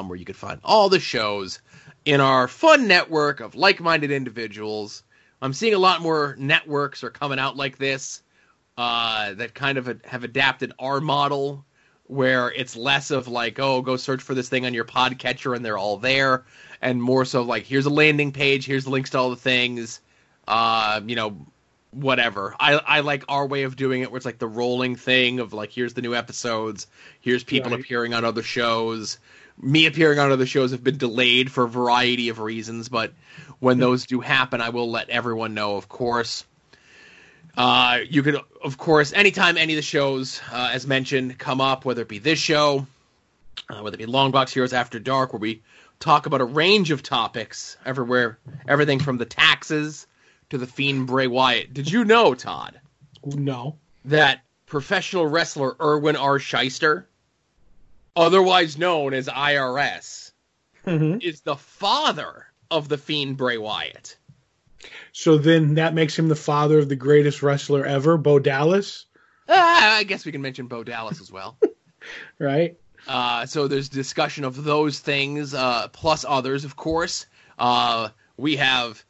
where 0.08 0.16
you 0.16 0.24
can 0.24 0.34
find 0.34 0.60
all 0.62 0.88
the 0.88 1.00
shows 1.00 1.60
in 2.04 2.20
our 2.20 2.46
fun 2.46 2.86
network 2.86 3.40
of 3.40 3.54
like 3.54 3.80
minded 3.80 4.12
individuals. 4.12 5.02
I'm 5.42 5.52
seeing 5.52 5.74
a 5.74 5.78
lot 5.78 6.02
more 6.02 6.36
networks 6.38 7.02
are 7.02 7.10
coming 7.10 7.38
out 7.38 7.56
like 7.56 7.78
this 7.78 8.22
uh, 8.76 9.34
that 9.34 9.54
kind 9.54 9.78
of 9.78 10.02
have 10.04 10.22
adapted 10.22 10.72
our 10.78 11.00
model 11.00 11.64
where 12.06 12.52
it's 12.52 12.76
less 12.76 13.10
of 13.10 13.28
like, 13.28 13.58
oh, 13.58 13.80
go 13.80 13.96
search 13.96 14.22
for 14.22 14.34
this 14.34 14.48
thing 14.48 14.66
on 14.66 14.74
your 14.74 14.84
podcatcher 14.84 15.56
and 15.56 15.64
they're 15.64 15.78
all 15.78 15.96
there, 15.96 16.44
and 16.82 17.02
more 17.02 17.24
so 17.24 17.42
like, 17.42 17.64
here's 17.64 17.86
a 17.86 17.90
landing 17.90 18.32
page, 18.32 18.66
here's 18.66 18.84
the 18.84 18.90
links 18.90 19.10
to 19.10 19.18
all 19.18 19.30
the 19.30 19.36
things, 19.36 20.00
uh, 20.46 21.00
you 21.06 21.16
know, 21.16 21.46
whatever. 21.92 22.54
I 22.60 22.74
I 22.74 23.00
like 23.00 23.24
our 23.28 23.46
way 23.46 23.62
of 23.62 23.76
doing 23.76 24.02
it 24.02 24.10
where 24.10 24.16
it's 24.16 24.26
like 24.26 24.38
the 24.38 24.48
rolling 24.48 24.96
thing 24.96 25.40
of 25.40 25.52
like, 25.52 25.70
here's 25.70 25.94
the 25.94 26.02
new 26.02 26.14
episodes, 26.14 26.86
here's 27.20 27.42
people 27.44 27.70
right. 27.70 27.80
appearing 27.80 28.12
on 28.14 28.24
other 28.24 28.42
shows. 28.42 29.18
Me 29.56 29.86
appearing 29.86 30.18
on 30.18 30.32
other 30.32 30.46
shows 30.46 30.72
have 30.72 30.82
been 30.82 30.98
delayed 30.98 31.50
for 31.50 31.62
a 31.62 31.68
variety 31.68 32.28
of 32.28 32.40
reasons, 32.40 32.88
but 32.88 33.12
when 33.60 33.78
those 33.78 34.04
do 34.04 34.20
happen, 34.20 34.60
I 34.60 34.70
will 34.70 34.90
let 34.90 35.10
everyone 35.10 35.54
know, 35.54 35.76
of 35.76 35.88
course. 35.88 36.44
Uh, 37.56 38.00
you 38.08 38.22
could, 38.22 38.40
of 38.62 38.78
course, 38.78 39.12
anytime 39.12 39.56
any 39.56 39.74
of 39.74 39.76
the 39.76 39.82
shows, 39.82 40.40
uh, 40.50 40.70
as 40.72 40.86
mentioned, 40.86 41.38
come 41.38 41.60
up, 41.60 41.84
whether 41.84 42.02
it 42.02 42.08
be 42.08 42.18
this 42.18 42.38
show, 42.38 42.86
uh, 43.70 43.80
whether 43.80 43.94
it 43.94 43.98
be 43.98 44.06
Long 44.06 44.30
Box 44.30 44.52
Heroes 44.52 44.72
After 44.72 44.98
Dark, 44.98 45.32
where 45.32 45.40
we 45.40 45.62
talk 46.00 46.26
about 46.26 46.40
a 46.40 46.44
range 46.44 46.90
of 46.90 47.02
topics, 47.02 47.76
everywhere, 47.86 48.38
everything 48.66 48.98
from 48.98 49.18
the 49.18 49.24
taxes 49.24 50.06
to 50.50 50.58
the 50.58 50.66
Fiend 50.66 51.06
Bray 51.06 51.26
Wyatt. 51.26 51.72
Did 51.72 51.90
you 51.90 52.04
know, 52.04 52.34
Todd? 52.34 52.80
No. 53.24 53.78
That 54.06 54.40
professional 54.66 55.26
wrestler 55.26 55.76
Irwin 55.80 56.16
R. 56.16 56.38
Schyster, 56.38 57.04
otherwise 58.16 58.76
known 58.76 59.14
as 59.14 59.28
IRS, 59.28 60.32
mm-hmm. 60.84 61.18
is 61.20 61.40
the 61.40 61.56
father 61.56 62.46
of 62.70 62.88
the 62.88 62.98
Fiend 62.98 63.36
Bray 63.36 63.58
Wyatt. 63.58 64.16
So 65.12 65.38
then 65.38 65.74
that 65.74 65.94
makes 65.94 66.18
him 66.18 66.28
the 66.28 66.36
father 66.36 66.78
of 66.78 66.88
the 66.88 66.96
greatest 66.96 67.42
wrestler 67.42 67.84
ever, 67.84 68.16
Bo 68.16 68.38
Dallas. 68.38 69.06
Uh, 69.48 69.54
I 69.56 70.04
guess 70.04 70.24
we 70.24 70.32
can 70.32 70.42
mention 70.42 70.66
Bo 70.66 70.84
Dallas 70.84 71.20
as 71.20 71.30
well. 71.30 71.58
right. 72.38 72.76
Uh, 73.06 73.46
so 73.46 73.68
there's 73.68 73.88
discussion 73.88 74.44
of 74.44 74.64
those 74.64 74.98
things, 74.98 75.54
uh, 75.54 75.88
plus 75.88 76.24
others, 76.26 76.64
of 76.64 76.76
course. 76.76 77.26
Uh, 77.58 78.08
we 78.36 78.56
have 78.56 79.04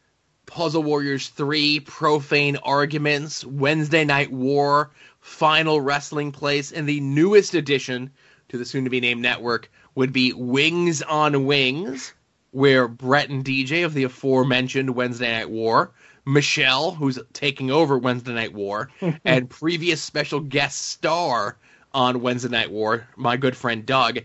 Puzzle 0.47 0.83
Warriors 0.83 1.29
3, 1.29 1.81
Profane 1.81 2.57
Arguments, 2.57 3.45
Wednesday 3.45 4.05
Night 4.05 4.33
War, 4.33 4.91
Final 5.21 5.81
Wrestling 5.81 6.33
Place, 6.33 6.73
and 6.73 6.89
the 6.89 7.01
newest 7.01 7.55
addition 7.55 8.11
to 8.49 8.59
the 8.59 8.65
soon 8.65 8.85
to 8.85 8.91
be 8.91 9.01
named 9.01 9.23
network 9.23 9.71
would 9.95 10.13
be 10.13 10.33
Wings 10.33 11.03
on 11.03 11.47
Wings, 11.47 12.13
where 12.55 12.87
Brett 12.87 13.31
and 13.31 13.45
DJ 13.45 13.85
of 13.85 13.95
the 13.95 14.05
aforementioned 14.05 14.95
Wednesday 14.95 15.33
Night 15.33 15.51
War, 15.51 15.91
Michelle, 16.25 16.93
who's 16.93 17.19
taking 17.33 17.73
over 17.73 17.99
Wednesday 17.99 18.33
Night 18.33 18.55
War, 18.55 18.91
and 19.25 19.51
previous 19.51 20.01
special 20.01 20.39
guest 20.39 20.81
star 20.81 21.57
on 21.93 22.21
Wednesday 22.21 22.51
Night 22.51 22.71
War, 22.71 23.09
my 23.17 23.37
good 23.37 23.57
friend 23.57 23.85
Doug, 23.85 24.21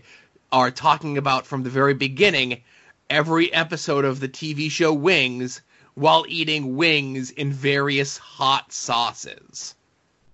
are 0.52 0.70
talking 0.70 1.18
about 1.18 1.44
from 1.44 1.64
the 1.64 1.70
very 1.70 1.92
beginning 1.92 2.62
every 3.08 3.52
episode 3.52 4.04
of 4.04 4.20
the 4.20 4.28
TV 4.28 4.70
show 4.70 4.92
Wings 4.92 5.60
while 5.94 6.24
eating 6.28 6.76
wings 6.76 7.32
in 7.32 7.52
various 7.52 8.16
hot 8.16 8.72
sauces. 8.72 9.74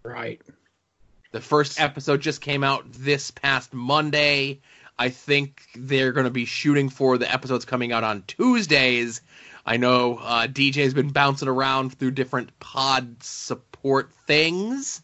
Right. 0.03 0.43
The 1.33 1.41
first 1.41 1.81
episode 1.81 2.21
just 2.21 2.43
came 2.43 2.63
out 2.63 2.85
this 2.93 3.31
past 3.31 3.73
Monday. 3.73 4.61
I 4.99 5.11
think 5.11 5.63
they're 5.75 6.13
going 6.13 6.25
to 6.25 6.31
be 6.31 6.45
shooting 6.45 6.89
for 6.89 7.19
the 7.19 7.31
episodes 7.31 7.65
coming 7.65 7.93
out 7.93 8.05
on 8.05 8.23
Tuesdays. 8.27 9.21
I 9.65 9.77
know 9.77 10.19
uh, 10.19 10.47
DJ's 10.47 10.95
been 10.95 11.11
bouncing 11.11 11.49
around 11.49 11.99
through 11.99 12.13
different 12.13 12.59
pod 12.61 13.23
support 13.23 14.13
things. 14.27 15.03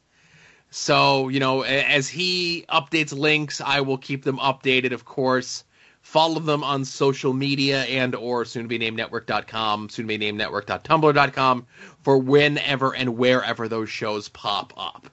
So, 0.70 1.28
you 1.28 1.40
know, 1.40 1.62
as 1.62 2.08
he 2.08 2.64
updates 2.68 3.16
links, 3.16 3.60
I 3.60 3.82
will 3.82 3.98
keep 3.98 4.24
them 4.24 4.38
updated, 4.38 4.92
of 4.92 5.04
course. 5.04 5.64
Follow 6.00 6.40
them 6.40 6.64
on 6.64 6.84
social 6.84 7.32
media 7.32 7.82
and 7.82 8.14
or 8.14 8.44
soon 8.44 8.62
to 8.62 8.68
be 8.68 8.78
named 8.78 8.96
network.com, 8.96 9.88
soon 9.90 10.06
be 10.06 10.16
named 10.16 10.38
network.tumblr.com 10.38 11.66
for 12.02 12.18
whenever 12.18 12.94
and 12.94 13.16
wherever 13.16 13.68
those 13.68 13.90
shows 13.90 14.28
pop 14.28 14.72
up. 14.76 15.10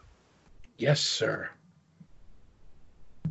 Yes, 0.78 1.02
sir. 1.02 1.50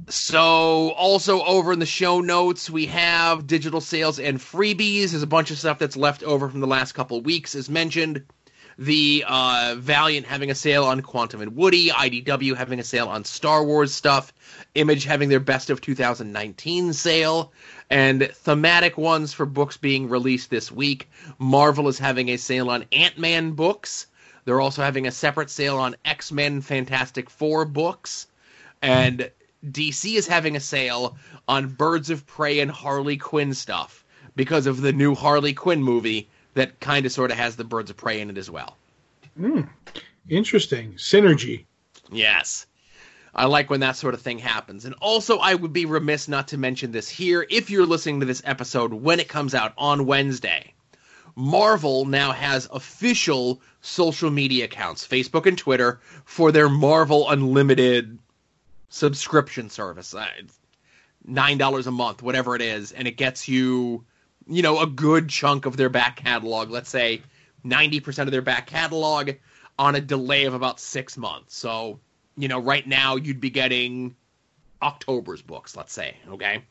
So, 0.09 0.91
also 0.93 1.43
over 1.43 1.73
in 1.73 1.79
the 1.79 1.87
show 1.87 2.21
notes, 2.21 2.71
we 2.71 2.87
have 2.87 3.47
digital 3.47 3.81
sales 3.81 4.19
and 4.19 4.39
freebies. 4.39 5.11
There's 5.11 5.23
a 5.23 5.27
bunch 5.27 5.51
of 5.51 5.59
stuff 5.59 5.79
that's 5.79 5.97
left 5.97 6.23
over 6.23 6.49
from 6.49 6.61
the 6.61 6.67
last 6.67 6.93
couple 6.93 7.21
weeks, 7.21 7.55
as 7.55 7.69
mentioned. 7.69 8.25
The 8.79 9.25
uh, 9.27 9.75
Valiant 9.77 10.25
having 10.25 10.51
a 10.51 10.55
sale 10.55 10.85
on 10.85 11.03
Quantum 11.03 11.41
and 11.41 11.57
Woody, 11.57 11.89
IDW 11.89 12.57
having 12.57 12.79
a 12.79 12.85
sale 12.85 13.09
on 13.09 13.25
Star 13.25 13.65
Wars 13.65 13.93
stuff, 13.93 14.33
Image 14.77 15.05
having 15.05 15.29
their 15.29 15.41
best 15.41 15.69
of 15.71 15.81
2019 15.81 16.93
sale, 16.93 17.53
and 17.91 18.31
thematic 18.33 18.97
ones 18.97 19.33
for 19.33 19.47
books 19.47 19.77
being 19.77 20.09
released 20.09 20.49
this 20.49 20.71
week. 20.71 21.11
Marvel 21.39 21.89
is 21.89 21.99
having 21.99 22.29
a 22.29 22.37
sale 22.37 22.71
on 22.71 22.85
Ant 22.93 23.19
Man 23.19 23.53
books. 23.53 24.07
They're 24.45 24.61
also 24.61 24.83
having 24.83 25.09
a 25.09 25.11
separate 25.11 25.51
sale 25.51 25.79
on 25.79 25.97
X 26.05 26.31
Men 26.31 26.61
Fantastic 26.61 27.31
Four 27.31 27.65
books. 27.65 28.29
And 28.81 29.31
DC 29.67 30.15
is 30.15 30.27
having 30.27 30.57
a 30.57 30.61
sale 30.61 31.17
on 31.49 31.69
Birds 31.69 32.11
of 32.11 32.27
Prey 32.27 32.61
and 32.61 32.71
Harley 32.71 33.17
Quinn 33.17 33.55
stuff 33.55 34.05
because 34.37 34.67
of 34.67 34.81
the 34.81 34.93
new 34.93 35.15
Harley 35.15 35.53
Quinn 35.53 35.83
movie 35.83 36.29
that 36.55 36.81
kind 36.81 37.07
of 37.07 37.13
sort 37.13 37.31
of 37.31 37.37
has 37.37 37.57
the 37.57 37.65
Birds 37.65 37.91
of 37.91 37.97
Prey 37.97 38.21
in 38.21 38.31
it 38.31 38.39
as 38.39 38.51
well. 38.51 38.77
Mm, 39.39 39.69
interesting. 40.29 40.95
Synergy. 40.95 41.65
Yes. 42.11 42.67
I 43.35 43.47
like 43.47 43.71
when 43.71 43.81
that 43.81 43.97
sort 43.97 44.15
of 44.15 44.23
thing 44.23 44.39
happens. 44.39 44.85
And 44.85 44.95
also, 45.01 45.39
I 45.39 45.55
would 45.55 45.73
be 45.73 45.87
remiss 45.87 46.29
not 46.29 46.49
to 46.49 46.59
mention 46.59 46.93
this 46.93 47.09
here. 47.09 47.47
If 47.51 47.71
you're 47.71 47.87
listening 47.87 48.21
to 48.21 48.27
this 48.27 48.43
episode 48.45 48.93
when 48.93 49.21
it 49.21 49.29
comes 49.29 49.55
out 49.55 49.75
on 49.77 50.07
Wednesday, 50.07 50.73
Marvel 51.37 52.05
now 52.05 52.33
has 52.33 52.69
official 52.73 53.61
social 53.81 54.31
media 54.31 54.65
accounts, 54.65 55.07
Facebook 55.07 55.47
and 55.47 55.57
Twitter, 55.57 56.01
for 56.25 56.51
their 56.51 56.69
Marvel 56.69 57.31
Unlimited 57.31 58.19
subscription 58.89 59.71
service. 59.71 60.15
Uh, 60.15 60.27
Nine 61.25 61.59
dollars 61.59 61.87
a 61.87 61.91
month, 61.91 62.23
whatever 62.23 62.55
it 62.57 62.63
is, 62.63 62.93
and 62.93 63.07
it 63.07 63.19
gets 63.19 63.49
you, 63.49 64.05
you 64.47 64.63
know, 64.63 64.81
a 64.81 64.87
good 64.87 65.29
chunk 65.29 65.67
of 65.67 65.77
their 65.77 65.91
back 65.91 66.17
catalog. 66.17 66.71
Let's 66.71 66.89
say 66.89 67.21
ninety 67.65 68.01
percent 68.01 68.29
of 68.29 68.33
their 68.33 68.41
back 68.41 68.67
catalog 68.67 69.33
on 69.79 69.95
a 69.95 70.01
delay 70.01 70.45
of 70.45 70.55
about 70.55 70.81
six 70.81 71.19
months. 71.19 71.57
So, 71.57 72.01
you 72.37 72.49
know, 72.49 72.59
right 72.61 72.87
now 72.87 73.17
you'd 73.17 73.41
be 73.41 73.51
getting 73.51 74.17
October's 74.81 75.43
books, 75.43 75.77
let's 75.77 75.93
say, 75.93 76.17
okay? 76.31 76.63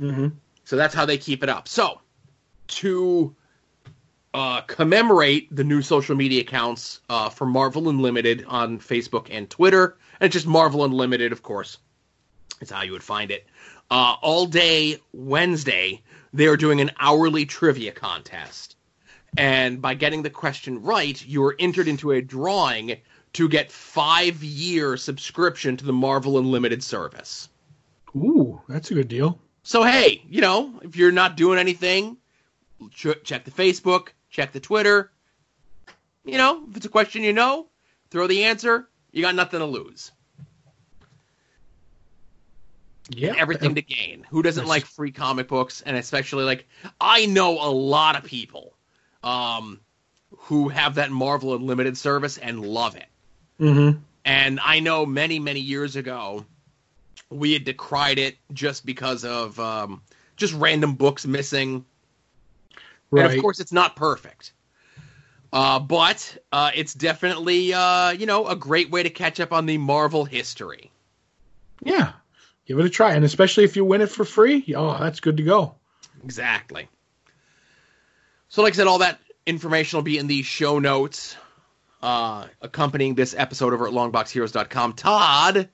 Mm-hmm. 0.00 0.28
So 0.64 0.76
that's 0.76 0.94
how 0.94 1.04
they 1.04 1.18
keep 1.18 1.42
it 1.42 1.48
up. 1.48 1.68
So, 1.68 2.00
to 2.68 3.34
uh, 4.32 4.62
commemorate 4.62 5.54
the 5.54 5.64
new 5.64 5.82
social 5.82 6.16
media 6.16 6.40
accounts 6.42 7.00
uh, 7.08 7.28
for 7.28 7.46
Marvel 7.46 7.88
Unlimited 7.88 8.44
on 8.46 8.78
Facebook 8.78 9.26
and 9.30 9.50
Twitter, 9.50 9.96
and 10.20 10.26
it's 10.26 10.34
just 10.34 10.46
Marvel 10.46 10.84
Unlimited, 10.84 11.32
of 11.32 11.42
course. 11.42 11.78
It's 12.60 12.70
how 12.70 12.82
you 12.82 12.92
would 12.92 13.02
find 13.02 13.30
it. 13.30 13.46
Uh, 13.90 14.16
all 14.20 14.46
day 14.46 14.98
Wednesday, 15.12 16.02
they 16.32 16.46
are 16.46 16.56
doing 16.56 16.80
an 16.80 16.90
hourly 16.98 17.46
trivia 17.46 17.92
contest. 17.92 18.76
And 19.36 19.80
by 19.80 19.94
getting 19.94 20.22
the 20.22 20.30
question 20.30 20.82
right, 20.82 21.24
you 21.24 21.44
are 21.44 21.56
entered 21.58 21.88
into 21.88 22.10
a 22.10 22.22
drawing 22.22 22.96
to 23.34 23.48
get 23.48 23.70
five 23.70 24.42
year 24.42 24.96
subscription 24.96 25.76
to 25.76 25.84
the 25.84 25.92
Marvel 25.92 26.38
Unlimited 26.38 26.82
service. 26.82 27.48
Ooh, 28.16 28.60
that's 28.68 28.90
a 28.90 28.94
good 28.94 29.08
deal. 29.08 29.38
So 29.62 29.82
hey, 29.84 30.22
you 30.28 30.40
know, 30.40 30.80
if 30.82 30.96
you're 30.96 31.12
not 31.12 31.36
doing 31.36 31.58
anything, 31.58 32.16
check 32.92 33.44
the 33.44 33.50
Facebook, 33.50 34.08
check 34.30 34.52
the 34.52 34.60
Twitter. 34.60 35.12
You 36.24 36.38
know, 36.38 36.64
if 36.70 36.76
it's 36.76 36.86
a 36.86 36.90
question 36.90 37.22
you 37.22 37.32
know, 37.32 37.66
throw 38.10 38.26
the 38.26 38.44
answer, 38.44 38.88
you 39.18 39.24
got 39.24 39.34
nothing 39.34 39.60
to 39.60 39.66
lose. 39.66 40.12
Yeah. 43.10 43.34
everything 43.38 43.74
to 43.74 43.82
gain. 43.82 44.26
Who 44.30 44.42
doesn't 44.42 44.66
like 44.66 44.84
free 44.84 45.10
comic 45.10 45.48
books? 45.48 45.80
And 45.80 45.96
especially 45.96 46.44
like 46.44 46.68
I 47.00 47.26
know 47.26 47.52
a 47.52 47.70
lot 47.70 48.16
of 48.16 48.24
people 48.24 48.74
um, 49.24 49.80
who 50.36 50.68
have 50.68 50.96
that 50.96 51.10
Marvel 51.10 51.54
Unlimited 51.54 51.96
service 51.96 52.36
and 52.36 52.64
love 52.64 52.96
it. 52.96 53.06
Mm-hmm. 53.58 53.98
And 54.26 54.60
I 54.62 54.80
know 54.80 55.06
many, 55.06 55.38
many 55.38 55.60
years 55.60 55.96
ago 55.96 56.44
we 57.30 57.52
had 57.52 57.64
decried 57.64 58.18
it 58.18 58.36
just 58.52 58.86
because 58.86 59.24
of 59.24 59.58
um, 59.58 60.02
just 60.36 60.54
random 60.54 60.94
books 60.94 61.26
missing. 61.26 61.84
Right. 63.10 63.24
And 63.24 63.34
of 63.34 63.40
course, 63.40 63.58
it's 63.58 63.72
not 63.72 63.96
perfect. 63.96 64.52
Uh, 65.52 65.78
but 65.78 66.36
uh, 66.52 66.70
it's 66.74 66.92
definitely 66.94 67.72
uh, 67.72 68.10
you 68.10 68.26
know 68.26 68.46
a 68.46 68.56
great 68.56 68.90
way 68.90 69.02
to 69.02 69.10
catch 69.10 69.40
up 69.40 69.52
on 69.52 69.66
the 69.66 69.78
Marvel 69.78 70.24
history. 70.24 70.90
Yeah, 71.82 72.12
give 72.66 72.78
it 72.78 72.84
a 72.84 72.90
try, 72.90 73.14
and 73.14 73.24
especially 73.24 73.64
if 73.64 73.76
you 73.76 73.84
win 73.84 74.00
it 74.00 74.10
for 74.10 74.24
free, 74.24 74.74
oh, 74.76 74.98
that's 74.98 75.20
good 75.20 75.38
to 75.38 75.42
go. 75.42 75.74
Exactly. 76.24 76.88
So, 78.48 78.62
like 78.62 78.74
I 78.74 78.76
said, 78.76 78.86
all 78.86 78.98
that 78.98 79.20
information 79.46 79.96
will 79.96 80.04
be 80.04 80.18
in 80.18 80.26
the 80.26 80.42
show 80.42 80.78
notes 80.78 81.36
uh, 82.02 82.46
accompanying 82.60 83.14
this 83.14 83.34
episode 83.36 83.72
over 83.72 83.86
at 83.86 83.92
longboxheroes.com. 83.92 84.94
Todd, 84.94 85.68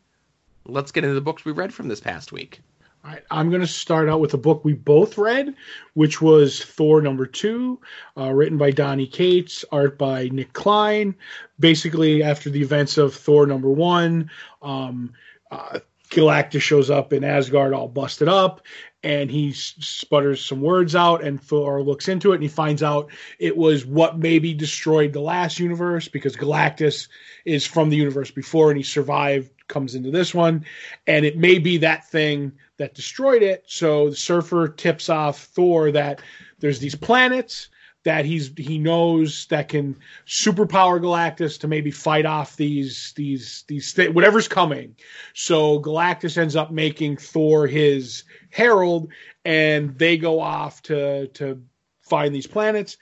let's 0.66 0.92
get 0.92 1.04
into 1.04 1.14
the 1.14 1.20
books 1.20 1.44
we 1.44 1.52
read 1.52 1.74
from 1.74 1.88
this 1.88 2.00
past 2.00 2.32
week. 2.32 2.60
All 3.04 3.10
right, 3.10 3.22
I'm 3.30 3.50
going 3.50 3.60
to 3.60 3.66
start 3.66 4.08
out 4.08 4.20
with 4.20 4.32
a 4.32 4.38
book 4.38 4.64
we 4.64 4.72
both 4.72 5.18
read, 5.18 5.54
which 5.92 6.22
was 6.22 6.64
Thor 6.64 7.02
number 7.02 7.26
two, 7.26 7.78
uh, 8.16 8.32
written 8.32 8.56
by 8.56 8.70
Donny 8.70 9.06
Cates, 9.06 9.62
art 9.70 9.98
by 9.98 10.28
Nic 10.28 10.54
Klein. 10.54 11.14
Basically, 11.60 12.22
after 12.22 12.48
the 12.48 12.62
events 12.62 12.96
of 12.96 13.14
Thor 13.14 13.46
number 13.46 13.68
one, 13.68 14.30
um, 14.62 15.12
uh, 15.50 15.80
Galactus 16.08 16.62
shows 16.62 16.88
up 16.88 17.12
in 17.12 17.24
Asgard 17.24 17.74
all 17.74 17.88
busted 17.88 18.28
up, 18.28 18.62
and 19.02 19.30
he 19.30 19.52
sputters 19.52 20.42
some 20.42 20.62
words 20.62 20.96
out, 20.96 21.22
and 21.22 21.42
Thor 21.42 21.82
looks 21.82 22.08
into 22.08 22.32
it, 22.32 22.36
and 22.36 22.42
he 22.42 22.48
finds 22.48 22.82
out 22.82 23.10
it 23.38 23.54
was 23.54 23.84
what 23.84 24.18
maybe 24.18 24.54
destroyed 24.54 25.12
the 25.12 25.20
last 25.20 25.58
universe 25.58 26.08
because 26.08 26.36
Galactus 26.36 27.08
is 27.44 27.66
from 27.66 27.90
the 27.90 27.96
universe 27.96 28.30
before, 28.30 28.70
and 28.70 28.78
he 28.78 28.82
survived, 28.82 29.50
comes 29.68 29.94
into 29.94 30.11
this 30.11 30.35
one, 30.35 30.64
and 31.07 31.24
it 31.24 31.37
may 31.37 31.59
be 31.59 31.79
that 31.79 32.09
thing 32.09 32.53
that 32.77 32.94
destroyed 32.94 33.42
it. 33.42 33.64
So 33.66 34.11
the 34.11 34.16
Surfer 34.16 34.68
tips 34.68 35.09
off 35.09 35.44
Thor 35.44 35.90
that 35.92 36.20
there's 36.59 36.79
these 36.79 36.94
planets 36.94 37.68
that 38.05 38.27
he's 38.27 38.53
he 38.57 38.79
knows 38.79 39.46
that 39.46 39.68
can 39.68 39.96
superpower 40.27 41.00
Galactus 41.00 41.59
to 41.61 41.68
maybe 41.68 41.90
fight 41.90 42.27
off 42.27 42.57
these 42.57 43.12
these 43.16 43.64
these 43.66 43.92
th- 43.94 44.11
whatever's 44.11 44.46
coming. 44.46 44.94
So 45.33 45.81
Galactus 45.81 46.37
ends 46.37 46.55
up 46.55 46.70
making 46.70 47.16
Thor 47.16 47.66
his 47.66 48.24
herald, 48.50 49.11
and 49.44 49.98
they 49.98 50.18
go 50.18 50.38
off 50.38 50.83
to 50.83 51.29
to 51.29 51.62
find 52.03 52.35
these 52.35 52.46
planets. 52.46 52.98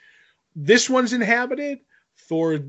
This 0.55 0.89
one's 0.89 1.13
inhabited. 1.13 1.79
Thor 2.17 2.59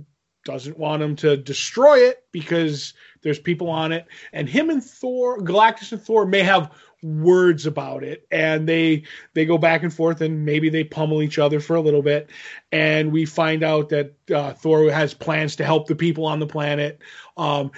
doesn't 0.44 0.78
want 0.78 1.02
him 1.02 1.16
to 1.16 1.36
destroy 1.36 1.98
it 1.98 2.24
because 2.32 2.94
there's 3.22 3.38
people 3.38 3.70
on 3.70 3.92
it, 3.92 4.06
and 4.32 4.48
him 4.48 4.70
and 4.70 4.84
Thor, 4.84 5.38
Galactus 5.38 5.92
and 5.92 6.02
Thor 6.02 6.26
may 6.26 6.42
have 6.42 6.70
words 7.04 7.66
about 7.66 8.02
it. 8.02 8.26
And 8.30 8.66
they 8.68 9.04
they 9.34 9.44
go 9.44 9.58
back 9.58 9.82
and 9.82 9.92
forth 9.92 10.20
and 10.22 10.44
maybe 10.44 10.70
they 10.70 10.82
pummel 10.82 11.22
each 11.22 11.38
other 11.38 11.60
for 11.60 11.76
a 11.76 11.80
little 11.80 12.02
bit. 12.02 12.30
And 12.72 13.12
we 13.12 13.26
find 13.26 13.62
out 13.62 13.90
that 13.90 14.14
uh, 14.34 14.54
thor 14.54 14.90
has 14.90 15.14
plans 15.14 15.56
to 15.56 15.64
help 15.64 15.86
the 15.86 15.94
people 15.94 16.24
on 16.24 16.40
the 16.40 16.46
planet. 16.46 17.00
Um, 17.36 17.70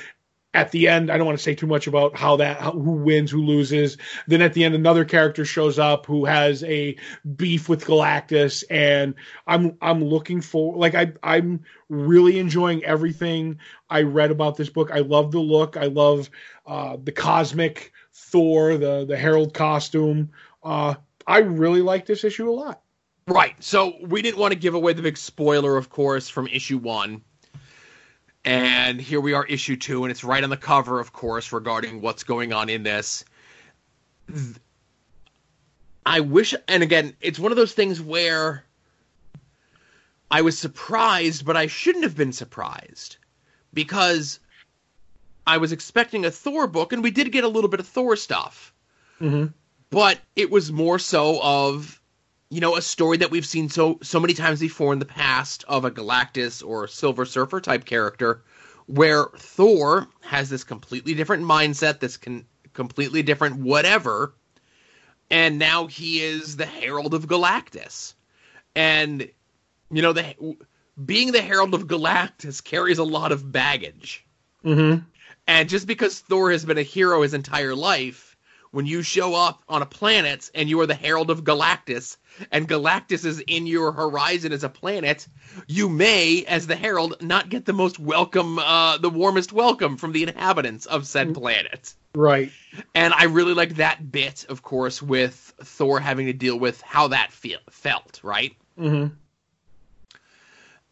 at 0.56 0.72
the 0.72 0.88
end 0.88 1.10
i 1.10 1.16
don't 1.16 1.26
want 1.26 1.38
to 1.38 1.42
say 1.42 1.54
too 1.54 1.66
much 1.66 1.86
about 1.86 2.16
how 2.16 2.36
that 2.36 2.60
how, 2.60 2.72
who 2.72 2.92
wins 2.92 3.30
who 3.30 3.42
loses 3.42 3.96
then 4.26 4.42
at 4.42 4.54
the 4.54 4.64
end 4.64 4.74
another 4.74 5.04
character 5.04 5.44
shows 5.44 5.78
up 5.78 6.06
who 6.06 6.24
has 6.24 6.64
a 6.64 6.96
beef 7.36 7.68
with 7.68 7.84
galactus 7.84 8.64
and 8.70 9.14
i'm 9.46 9.76
i'm 9.82 10.02
looking 10.02 10.40
for 10.40 10.76
like 10.76 10.94
i 10.94 11.12
i'm 11.22 11.60
really 11.88 12.38
enjoying 12.38 12.82
everything 12.84 13.58
i 13.90 14.02
read 14.02 14.30
about 14.30 14.56
this 14.56 14.68
book 14.68 14.90
i 14.92 14.98
love 14.98 15.30
the 15.30 15.38
look 15.38 15.76
i 15.76 15.84
love 15.84 16.28
uh, 16.66 16.96
the 17.04 17.12
cosmic 17.12 17.92
Thor, 18.16 18.78
the 18.78 19.04
the 19.04 19.16
Herald 19.16 19.52
costume. 19.52 20.30
Uh, 20.62 20.94
I 21.26 21.38
really 21.38 21.82
like 21.82 22.06
this 22.06 22.24
issue 22.24 22.48
a 22.48 22.52
lot. 22.52 22.82
Right. 23.28 23.54
So 23.62 23.94
we 24.02 24.22
didn't 24.22 24.38
want 24.38 24.52
to 24.52 24.58
give 24.58 24.74
away 24.74 24.92
the 24.92 25.02
big 25.02 25.16
spoiler, 25.16 25.76
of 25.76 25.90
course, 25.90 26.28
from 26.28 26.46
issue 26.46 26.78
one. 26.78 27.22
And 28.46 29.00
here 29.00 29.20
we 29.20 29.32
are, 29.32 29.44
issue 29.44 29.74
two, 29.76 30.04
and 30.04 30.10
it's 30.12 30.22
right 30.22 30.42
on 30.44 30.50
the 30.50 30.56
cover, 30.56 31.00
of 31.00 31.12
course, 31.12 31.52
regarding 31.52 32.00
what's 32.00 32.22
going 32.22 32.52
on 32.52 32.68
in 32.68 32.84
this. 32.84 33.24
I 36.06 36.20
wish, 36.20 36.54
and 36.68 36.84
again, 36.84 37.16
it's 37.20 37.40
one 37.40 37.50
of 37.50 37.56
those 37.56 37.72
things 37.72 38.00
where 38.00 38.64
I 40.30 40.42
was 40.42 40.56
surprised, 40.56 41.44
but 41.44 41.56
I 41.56 41.66
shouldn't 41.66 42.04
have 42.04 42.16
been 42.16 42.32
surprised 42.32 43.16
because 43.74 44.38
I 45.44 45.58
was 45.58 45.72
expecting 45.72 46.24
a 46.24 46.30
Thor 46.30 46.68
book, 46.68 46.92
and 46.92 47.02
we 47.02 47.10
did 47.10 47.32
get 47.32 47.42
a 47.42 47.48
little 47.48 47.68
bit 47.68 47.80
of 47.80 47.88
Thor 47.88 48.14
stuff. 48.14 48.72
Mm-hmm. 49.20 49.46
But 49.90 50.20
it 50.36 50.52
was 50.52 50.70
more 50.70 51.00
so 51.00 51.40
of, 51.42 52.00
you 52.50 52.60
know, 52.60 52.76
a 52.76 52.82
story 52.82 53.16
that 53.18 53.30
we've 53.30 53.46
seen 53.46 53.68
so 53.68 53.98
so 54.02 54.20
many 54.20 54.34
times 54.34 54.60
before 54.60 54.92
in 54.92 54.98
the 54.98 55.04
past 55.04 55.64
of 55.68 55.84
a 55.84 55.90
Galactus 55.90 56.66
or 56.66 56.86
Silver 56.86 57.24
Surfer 57.24 57.60
type 57.60 57.84
character, 57.84 58.42
where 58.86 59.26
Thor 59.36 60.08
has 60.20 60.48
this 60.48 60.64
completely 60.64 61.14
different 61.14 61.44
mindset, 61.44 62.00
this 62.00 62.16
can 62.16 62.46
completely 62.72 63.22
different 63.22 63.56
whatever, 63.56 64.34
and 65.30 65.58
now 65.58 65.86
he 65.86 66.20
is 66.20 66.56
the 66.56 66.66
Herald 66.66 67.14
of 67.14 67.26
Galactus, 67.26 68.14
and 68.76 69.28
you 69.90 70.02
know 70.02 70.12
the 70.12 70.56
being 71.04 71.32
the 71.32 71.42
Herald 71.42 71.74
of 71.74 71.88
Galactus 71.88 72.62
carries 72.62 72.98
a 72.98 73.04
lot 73.04 73.32
of 73.32 73.50
baggage. 73.50 74.24
Mm-hmm. 74.64 75.04
And 75.48 75.68
just 75.68 75.86
because 75.86 76.20
Thor 76.20 76.50
has 76.50 76.64
been 76.64 76.78
a 76.78 76.82
hero 76.82 77.22
his 77.22 77.34
entire 77.34 77.74
life, 77.74 78.35
when 78.70 78.86
you 78.86 79.02
show 79.02 79.34
up 79.34 79.62
on 79.68 79.82
a 79.82 79.86
planet 79.86 80.50
and 80.54 80.68
you 80.68 80.80
are 80.80 80.86
the 80.86 80.94
Herald 80.94 81.30
of 81.30 81.44
Galactus, 81.44 82.16
and 82.50 82.68
Galactus 82.68 83.24
is 83.24 83.40
in 83.40 83.66
your 83.66 83.92
horizon 83.92 84.52
as 84.52 84.64
a 84.64 84.68
planet, 84.68 85.26
you 85.66 85.88
may, 85.88 86.44
as 86.46 86.66
the 86.66 86.76
Herald, 86.76 87.22
not 87.22 87.48
get 87.48 87.64
the 87.64 87.72
most 87.72 87.98
welcome, 87.98 88.58
uh, 88.58 88.98
the 88.98 89.10
warmest 89.10 89.52
welcome 89.52 89.96
from 89.96 90.12
the 90.12 90.24
inhabitants 90.24 90.86
of 90.86 91.06
said 91.06 91.34
planet. 91.34 91.94
Right. 92.14 92.50
And 92.94 93.14
I 93.14 93.24
really 93.24 93.54
like 93.54 93.76
that 93.76 94.10
bit, 94.10 94.46
of 94.48 94.62
course, 94.62 95.02
with 95.02 95.54
Thor 95.62 96.00
having 96.00 96.26
to 96.26 96.32
deal 96.32 96.58
with 96.58 96.80
how 96.80 97.08
that 97.08 97.32
feel, 97.32 97.58
felt, 97.70 98.20
right? 98.22 98.56
Mm-hmm. 98.78 99.14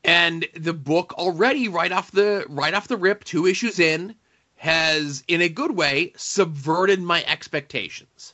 And 0.04 0.46
the 0.54 0.74
book 0.74 1.14
already, 1.14 1.68
right 1.68 1.90
off 1.90 2.10
the 2.10 2.44
right 2.48 2.74
off 2.74 2.88
the 2.88 2.98
rip, 2.98 3.24
two 3.24 3.46
issues 3.46 3.78
in, 3.78 4.14
has, 4.64 5.22
in 5.28 5.42
a 5.42 5.48
good 5.50 5.76
way, 5.76 6.14
subverted 6.16 6.98
my 6.98 7.22
expectations. 7.26 8.32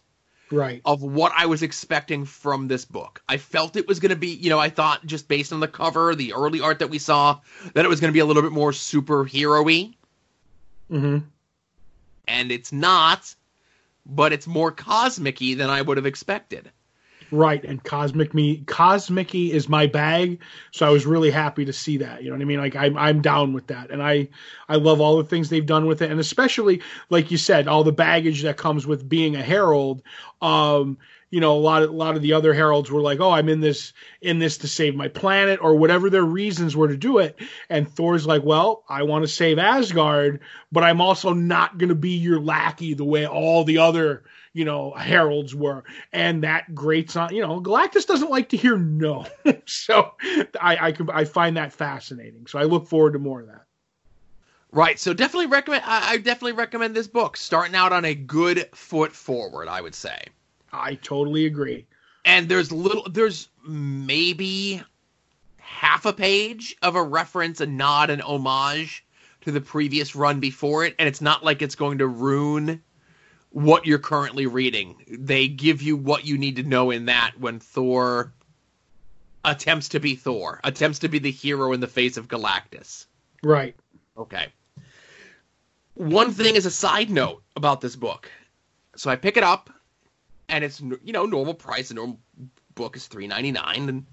Right. 0.53 0.81
Of 0.85 1.03
what 1.03 1.33
I 1.37 1.47
was 1.47 1.65
expecting 1.65 2.25
from 2.25 2.69
this 2.69 2.85
book. 2.85 3.21
I 3.29 3.37
felt 3.37 3.75
it 3.75 3.89
was 3.89 3.99
going 3.99 4.11
to 4.11 4.17
be, 4.17 4.29
you 4.29 4.49
know, 4.49 4.59
I 4.59 4.69
thought 4.69 5.05
just 5.05 5.27
based 5.27 5.53
on 5.53 5.59
the 5.59 5.67
cover, 5.67 6.15
the 6.15 6.35
early 6.35 6.61
art 6.61 6.79
that 6.81 6.91
we 6.91 6.99
saw, 6.99 7.41
that 7.75 7.85
it 7.85 7.89
was 7.89 7.99
going 7.99 8.11
to 8.11 8.13
be 8.13 8.21
a 8.21 8.25
little 8.25 8.45
bit 8.45 8.53
more 8.53 8.71
superhero 8.71 9.65
y. 9.65 9.93
Mm-hmm. 10.89 11.19
And 12.29 12.53
it's 12.53 12.73
not, 12.73 13.35
but 14.07 14.33
it's 14.33 14.47
more 14.47 14.71
cosmic 14.71 15.39
than 15.39 15.69
I 15.69 15.83
would 15.83 15.97
have 15.97 16.07
expected. 16.07 16.71
Right, 17.33 17.63
and 17.65 17.83
cosmic 17.85 18.35
me 18.35 18.63
cosmicy 18.67 19.51
is 19.51 19.69
my 19.69 19.87
bag, 19.87 20.41
so 20.73 20.85
I 20.85 20.91
was 20.91 21.07
really 21.07 21.31
happy 21.31 21.65
to 21.65 21.73
see 21.73 21.97
that. 21.99 22.25
You 22.25 22.31
know 22.31 22.35
what 22.35 22.43
I 22.43 22.45
mean? 22.45 22.59
Like 22.59 22.75
I'm 22.75 22.99
I'm 22.99 23.23
down 23.23 23.53
with 23.53 23.69
that, 23.69 23.91
and 23.91 24.03
I 24.03 24.29
I 24.69 24.77
love 24.77 25.01
all 25.01 25.17
the 25.17 25.25
things 25.25 25.49
they've 25.49 25.65
done 25.65 25.87
with 25.87 26.03
it, 26.03 26.11
and 26.11 26.19
especially 26.19 26.83
like 27.09 27.31
you 27.31 27.37
said, 27.37 27.69
all 27.69 27.85
the 27.85 27.93
baggage 27.93 28.43
that 28.43 28.57
comes 28.57 28.85
with 28.85 29.09
being 29.09 29.37
a 29.37 29.43
herald. 29.43 30.03
Um, 30.43 30.99
you 31.31 31.41
know, 31.41 31.57
a 31.57 31.61
lot 31.61 31.83
of 31.83 31.91
a 31.91 31.93
lot 31.93 32.17
of 32.17 32.23
the 32.23 32.33
other 32.33 32.53
heralds 32.53 32.91
were 32.91 33.01
like, 33.01 33.21
"Oh, 33.21 33.31
I'm 33.31 33.49
in 33.49 33.61
this 33.61 33.93
in 34.21 34.39
this 34.39 34.59
to 34.59 34.69
save 34.69 34.95
my 34.97 35.09
planet," 35.09 35.61
or 35.63 35.77
whatever 35.77 36.11
their 36.11 36.25
reasons 36.25 36.77
were 36.77 36.89
to 36.89 36.97
do 36.97 37.19
it. 37.19 37.39
And 37.69 37.89
Thor's 37.89 38.27
like, 38.27 38.43
"Well, 38.43 38.85
I 38.89 39.05
want 39.05 39.23
to 39.23 39.29
save 39.29 39.59
Asgard, 39.59 40.41
but 40.73 40.83
I'm 40.83 41.01
also 41.01 41.33
not 41.33 41.79
going 41.79 41.91
to 41.91 41.95
be 41.95 42.17
your 42.17 42.41
lackey 42.41 42.95
the 42.95 43.05
way 43.05 43.27
all 43.27 43.65
the 43.65 43.79
other." 43.79 44.25
you 44.53 44.65
know, 44.65 44.91
heralds 44.93 45.55
were. 45.55 45.85
And 46.13 46.43
that 46.43 46.75
grates 46.75 47.15
on, 47.15 47.33
you 47.33 47.41
know, 47.41 47.61
Galactus 47.61 48.05
doesn't 48.05 48.31
like 48.31 48.49
to 48.49 48.57
hear 48.57 48.77
no. 48.77 49.27
so 49.67 50.15
I, 50.61 50.89
I, 50.89 50.93
can 50.93 51.09
I 51.09 51.25
find 51.25 51.57
that 51.57 51.73
fascinating. 51.73 52.49
So 52.49 52.59
I 52.59 52.65
look 52.65 52.89
forward 52.89 53.13
to 53.13 53.21
more 53.21 53.43
of 53.43 53.47
that. 53.47 53.67
Right. 54.73 54.99
So 54.99 55.15
definitely 55.15 55.47
recommend, 55.47 55.85
I, 55.87 56.15
I 56.15 56.17
definitely 56.17 56.53
recommend 56.53 56.97
this 56.97 57.09
book 57.09 57.37
starting 57.37 57.75
out 57.75 57.93
on 57.93 58.05
a 58.05 58.15
good 58.15 58.69
foot 58.73 59.13
forward, 59.13 59.69
I 59.69 59.81
would 59.81 59.95
say. 59.95 60.25
I 60.73 60.95
totally 60.97 61.47
agree. 61.47 61.87
And 62.25 62.49
there's 62.49 62.71
little, 62.71 63.07
there's 63.11 63.49
maybe 63.67 64.83
half 65.59 66.05
a 66.05 66.13
page 66.13 66.77
of 66.83 66.97
a 66.97 67.03
reference, 67.03 67.61
a 67.61 67.67
nod, 67.67 68.11
an 68.11 68.21
homage 68.21 69.05
to 69.43 69.51
the 69.51 69.61
previous 69.61 70.15
run 70.15 70.41
before 70.41 70.85
it, 70.85 70.95
and 70.99 71.09
it's 71.09 71.21
not 71.21 71.45
like 71.45 71.63
it's 71.63 71.75
going 71.75 71.99
to 71.99 72.07
ruin 72.07 72.83
what 73.51 73.87
you're 73.87 73.99
currently 73.99 74.47
reading. 74.47 74.97
They 75.09 75.49
give 75.49 75.83
you 75.83 75.97
what 75.97 76.25
you 76.25 76.39
need 76.39 76.57
to 76.57 76.63
know 76.63 76.91
in 76.91 77.07
that 77.07 77.33
when 77.39 77.59
Thor 77.59 78.33
attempts 79.45 79.89
to 79.91 80.01
be 80.01 80.15
Thor, 80.15 80.61
attempts 80.63 81.01
to 81.01 81.09
be 81.09 81.19
the 81.19 81.31
hero 81.31 81.73
in 81.73 81.81
the 81.81 81.87
face 81.87 82.17
of 82.17 82.29
Galactus. 82.29 83.07
Right. 83.43 83.75
Okay. 84.17 84.49
One 85.95 86.33
thing 86.33 86.57
is 86.57 86.67
a 86.67 86.71
side 86.71 87.11
note 87.11 87.43
about 87.57 87.81
this 87.81 87.97
book. 87.97 88.31
So 88.97 89.11
I 89.11 89.17
pick 89.17 89.37
it 89.37 89.43
up, 89.43 89.71
and 90.51 90.65
it's 90.65 90.81
you 90.81 91.13
know 91.13 91.25
normal 91.25 91.55
price. 91.55 91.91
A 91.91 91.95
normal 91.95 92.21
book 92.75 92.97
is 92.97 93.07
three 93.07 93.27
ninety 93.27 93.53
nine, 93.53 93.89
and 93.89 94.07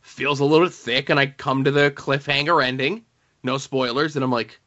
feels 0.00 0.40
a 0.40 0.44
little 0.44 0.68
thick. 0.68 1.08
And 1.08 1.18
I 1.18 1.26
come 1.26 1.64
to 1.64 1.70
the 1.70 1.90
cliffhanger 1.90 2.62
ending, 2.62 3.04
no 3.42 3.56
spoilers, 3.56 4.16
and 4.16 4.24
I'm 4.24 4.30
like, 4.30 4.60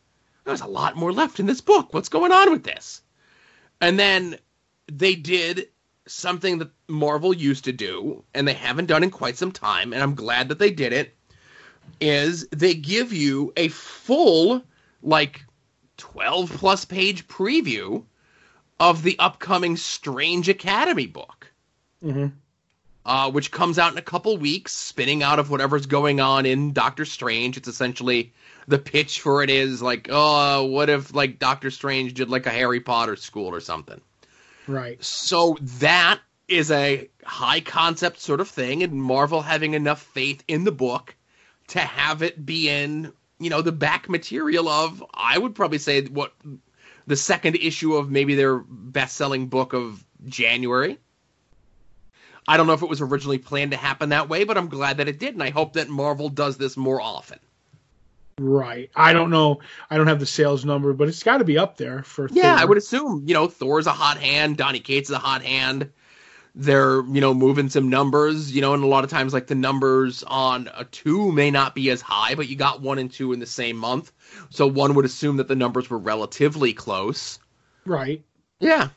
there's 0.45 0.61
a 0.61 0.67
lot 0.67 0.95
more 0.95 1.13
left 1.13 1.39
in 1.39 1.45
this 1.45 1.61
book. 1.61 1.93
What's 1.93 2.09
going 2.09 2.31
on 2.31 2.51
with 2.51 2.63
this? 2.63 3.01
And 3.81 3.99
then 3.99 4.37
they 4.91 5.13
did 5.13 5.67
something 6.07 6.57
that 6.59 6.71
Marvel 6.87 7.33
used 7.33 7.65
to 7.65 7.73
do, 7.73 8.23
and 8.33 8.47
they 8.47 8.53
haven't 8.53 8.87
done 8.87 9.03
in 9.03 9.11
quite 9.11 9.37
some 9.37 9.51
time, 9.51 9.93
and 9.93 10.01
I'm 10.01 10.15
glad 10.15 10.49
that 10.49 10.59
they 10.59 10.71
did 10.71 10.93
it. 10.93 11.13
is 11.99 12.47
they 12.49 12.73
give 12.73 13.13
you 13.13 13.53
a 13.55 13.67
full 13.69 14.63
like 15.01 15.45
12 15.97 16.51
plus 16.51 16.85
page 16.85 17.27
preview 17.27 18.03
of 18.79 19.03
the 19.03 19.17
upcoming 19.19 19.77
Strange 19.77 20.49
Academy 20.49 21.07
book. 21.07 21.51
Mm-hmm. 22.03 22.27
Uh, 23.05 23.31
which 23.31 23.51
comes 23.51 23.79
out 23.79 23.93
in 23.93 23.97
a 23.97 24.01
couple 24.01 24.35
weeks, 24.35 24.73
spinning 24.73 25.23
out 25.23 25.39
of 25.39 25.49
whatever's 25.49 25.85
going 25.85 26.19
on 26.19 26.45
in 26.45 26.73
Doctor 26.73 27.05
Strange. 27.05 27.55
It's 27.55 27.69
essentially 27.69 28.33
the 28.67 28.77
pitch 28.77 29.21
for 29.21 29.41
it 29.41 29.49
is 29.49 29.81
like, 29.81 30.09
oh, 30.11 30.65
what 30.65 30.89
if 30.89 31.15
like 31.15 31.39
Doctor 31.39 31.71
Strange 31.71 32.15
did 32.15 32.29
like 32.29 32.45
a 32.45 32.49
Harry 32.49 32.81
Potter 32.81 33.15
school 33.15 33.55
or 33.55 33.61
something? 33.61 34.01
Right. 34.67 35.01
So 35.01 35.57
that 35.79 36.19
is 36.49 36.69
a 36.69 37.09
high 37.23 37.61
concept 37.61 38.19
sort 38.19 38.41
of 38.41 38.49
thing, 38.49 38.83
and 38.83 38.93
Marvel 38.93 39.41
having 39.41 39.73
enough 39.73 40.01
faith 40.01 40.43
in 40.49 40.65
the 40.65 40.73
book 40.73 41.15
to 41.67 41.79
have 41.79 42.21
it 42.21 42.45
be 42.45 42.67
in, 42.69 43.13
you 43.39 43.49
know, 43.49 43.61
the 43.61 43.71
back 43.71 44.09
material 44.09 44.67
of, 44.67 45.01
I 45.13 45.37
would 45.37 45.55
probably 45.55 45.77
say 45.77 46.03
what 46.07 46.33
the 47.07 47.15
second 47.15 47.55
issue 47.55 47.95
of 47.95 48.11
maybe 48.11 48.35
their 48.35 48.57
best 48.59 49.15
selling 49.15 49.47
book 49.47 49.73
of 49.73 50.03
January. 50.25 50.99
I 52.47 52.55
don't 52.57 52.67
know 52.67 52.73
if 52.73 52.81
it 52.81 52.89
was 52.89 53.01
originally 53.01 53.39
planned 53.39 53.71
to 53.71 53.77
happen 53.77 54.09
that 54.09 54.29
way, 54.29 54.43
but 54.43 54.57
I'm 54.57 54.69
glad 54.69 54.97
that 54.97 55.07
it 55.07 55.19
did, 55.19 55.33
and 55.33 55.43
I 55.43 55.49
hope 55.49 55.73
that 55.73 55.89
Marvel 55.89 56.29
does 56.29 56.57
this 56.57 56.77
more 56.77 57.01
often. 57.01 57.39
Right. 58.39 58.91
I 58.95 59.13
don't 59.13 59.31
know. 59.31 59.61
I 59.89 59.97
don't 59.97 60.07
have 60.07 60.19
the 60.19 60.27
sales 60.27 60.63
number, 60.63 60.93
but 60.93 61.07
it's 61.07 61.23
got 61.23 61.39
to 61.39 61.43
be 61.43 61.57
up 61.57 61.77
there 61.77 62.03
for. 62.03 62.29
Yeah, 62.31 62.55
Thor. 62.55 62.61
I 62.61 62.65
would 62.65 62.77
assume. 62.77 63.23
You 63.25 63.33
know, 63.33 63.47
Thor's 63.47 63.87
a 63.87 63.91
hot 63.91 64.17
hand. 64.17 64.57
Donny 64.57 64.79
Cates 64.79 65.09
is 65.09 65.15
a 65.15 65.19
hot 65.19 65.41
hand. 65.41 65.91
They're 66.59 67.05
you 67.05 67.21
know 67.21 67.33
moving 67.33 67.69
some 67.69 67.89
numbers. 67.89 68.51
You 68.51 68.61
know, 68.61 68.73
and 68.73 68.83
a 68.83 68.87
lot 68.87 69.03
of 69.03 69.09
times 69.09 69.33
like 69.33 69.47
the 69.47 69.55
numbers 69.55 70.23
on 70.23 70.69
a 70.75 70.85
two 70.85 71.31
may 71.31 71.51
not 71.51 71.75
be 71.75 71.89
as 71.91 72.01
high, 72.01 72.35
but 72.35 72.49
you 72.49 72.55
got 72.55 72.81
one 72.81 72.97
and 72.97 73.11
two 73.11 73.31
in 73.31 73.39
the 73.39 73.45
same 73.45 73.77
month, 73.77 74.11
so 74.49 74.65
one 74.67 74.95
would 74.95 75.05
assume 75.05 75.37
that 75.37 75.47
the 75.47 75.55
numbers 75.55 75.89
were 75.89 75.99
relatively 75.99 76.73
close. 76.73 77.39
Right. 77.85 78.23
Yeah. 78.59 78.89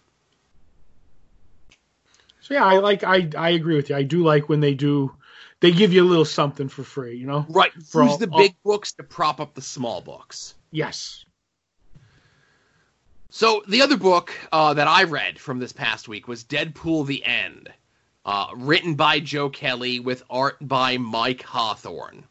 So 2.41 2.55
yeah, 2.55 2.65
I 2.65 2.79
like. 2.79 3.05
I 3.05 3.29
I 3.37 3.51
agree 3.51 3.77
with 3.77 3.91
you. 3.91 3.97
I 3.97 4.03
do 4.03 4.25
like 4.25 4.49
when 4.49 4.61
they 4.61 4.75
do 4.75 5.15
they 5.61 5.73
give 5.73 5.93
you 5.93 6.03
a 6.03 6.09
little 6.09 6.25
something 6.25 6.69
for 6.69 6.83
free, 6.83 7.17
you 7.17 7.27
know? 7.27 7.47
Right. 7.49 7.73
For 7.85 8.03
Use 8.03 8.13
all, 8.13 8.19
the 8.19 8.27
big 8.27 8.55
all... 8.65 8.73
books 8.73 8.93
to 8.93 9.03
prop 9.03 9.41
up 9.41 9.55
the 9.55 9.63
small 9.63 10.01
books. 10.01 10.55
Yes. 10.73 11.25
So 13.33 13.63
the 13.69 13.83
other 13.83 13.97
book 13.97 14.35
uh, 14.51 14.75
that 14.75 14.89
I 14.89 15.05
read 15.05 15.39
from 15.39 15.61
this 15.61 15.73
past 15.73 16.09
week 16.09 16.27
was 16.27 16.43
Deadpool: 16.43 17.07
The 17.07 17.25
End, 17.25 17.73
uh, 18.25 18.49
written 18.57 18.97
by 18.97 19.21
Joe 19.21 19.49
Kelly 19.49 20.01
with 20.01 20.25
art 20.29 20.57
by 20.61 20.99
Mike 20.99 21.43
Hawthorne. 21.43 22.25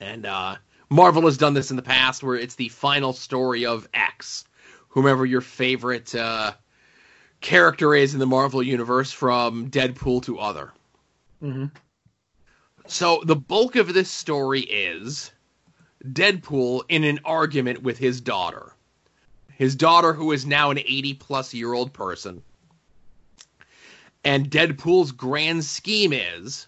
And 0.00 0.24
uh, 0.24 0.56
Marvel 0.88 1.26
has 1.26 1.36
done 1.36 1.52
this 1.52 1.70
in 1.70 1.76
the 1.76 1.82
past, 1.82 2.22
where 2.22 2.36
it's 2.36 2.54
the 2.54 2.70
final 2.70 3.12
story 3.12 3.66
of 3.66 3.86
X, 3.92 4.46
whomever 4.88 5.26
your 5.26 5.42
favorite 5.42 6.14
uh, 6.14 6.52
character 7.42 7.94
is 7.94 8.14
in 8.14 8.18
the 8.18 8.26
Marvel 8.26 8.62
universe, 8.62 9.12
from 9.12 9.70
Deadpool 9.70 10.22
to 10.22 10.38
other. 10.38 10.72
Mm-hmm. 11.42 11.66
So 12.86 13.22
the 13.26 13.36
bulk 13.36 13.76
of 13.76 13.92
this 13.92 14.10
story 14.10 14.60
is 14.62 15.30
Deadpool 16.02 16.84
in 16.88 17.04
an 17.04 17.20
argument 17.26 17.82
with 17.82 17.98
his 17.98 18.22
daughter. 18.22 18.72
His 19.62 19.76
daughter, 19.76 20.12
who 20.12 20.32
is 20.32 20.44
now 20.44 20.72
an 20.72 20.80
80 20.80 21.14
plus 21.14 21.54
year 21.54 21.72
old 21.72 21.92
person. 21.92 22.42
And 24.24 24.50
Deadpool's 24.50 25.12
grand 25.12 25.64
scheme 25.64 26.12
is 26.12 26.66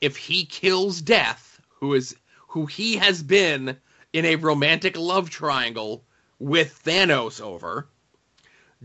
if 0.00 0.16
he 0.16 0.46
kills 0.46 1.02
Death, 1.02 1.60
who 1.68 1.92
is 1.92 2.16
who 2.48 2.64
he 2.64 2.96
has 2.96 3.22
been 3.22 3.76
in 4.14 4.24
a 4.24 4.36
romantic 4.36 4.96
love 4.96 5.28
triangle 5.28 6.06
with 6.38 6.82
Thanos 6.82 7.38
over, 7.38 7.86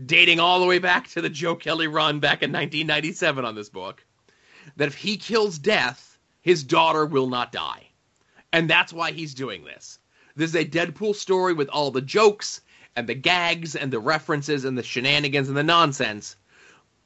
dating 0.04 0.40
all 0.40 0.60
the 0.60 0.66
way 0.66 0.78
back 0.78 1.08
to 1.08 1.22
the 1.22 1.30
Joe 1.30 1.56
Kelly 1.56 1.86
run 1.86 2.20
back 2.20 2.42
in 2.42 2.52
1997 2.52 3.46
on 3.46 3.54
this 3.54 3.70
book, 3.70 4.04
that 4.76 4.88
if 4.88 4.94
he 4.94 5.16
kills 5.16 5.58
Death, 5.58 6.18
his 6.42 6.64
daughter 6.64 7.06
will 7.06 7.28
not 7.28 7.50
die. 7.50 7.88
And 8.52 8.68
that's 8.68 8.92
why 8.92 9.12
he's 9.12 9.32
doing 9.32 9.64
this. 9.64 9.98
This 10.36 10.50
is 10.50 10.56
a 10.56 10.66
Deadpool 10.66 11.14
story 11.14 11.54
with 11.54 11.70
all 11.70 11.90
the 11.90 12.02
jokes 12.02 12.60
and 12.98 13.08
the 13.08 13.14
gags 13.14 13.76
and 13.76 13.92
the 13.92 14.00
references 14.00 14.64
and 14.64 14.76
the 14.76 14.82
shenanigans 14.82 15.46
and 15.46 15.56
the 15.56 15.62
nonsense 15.62 16.34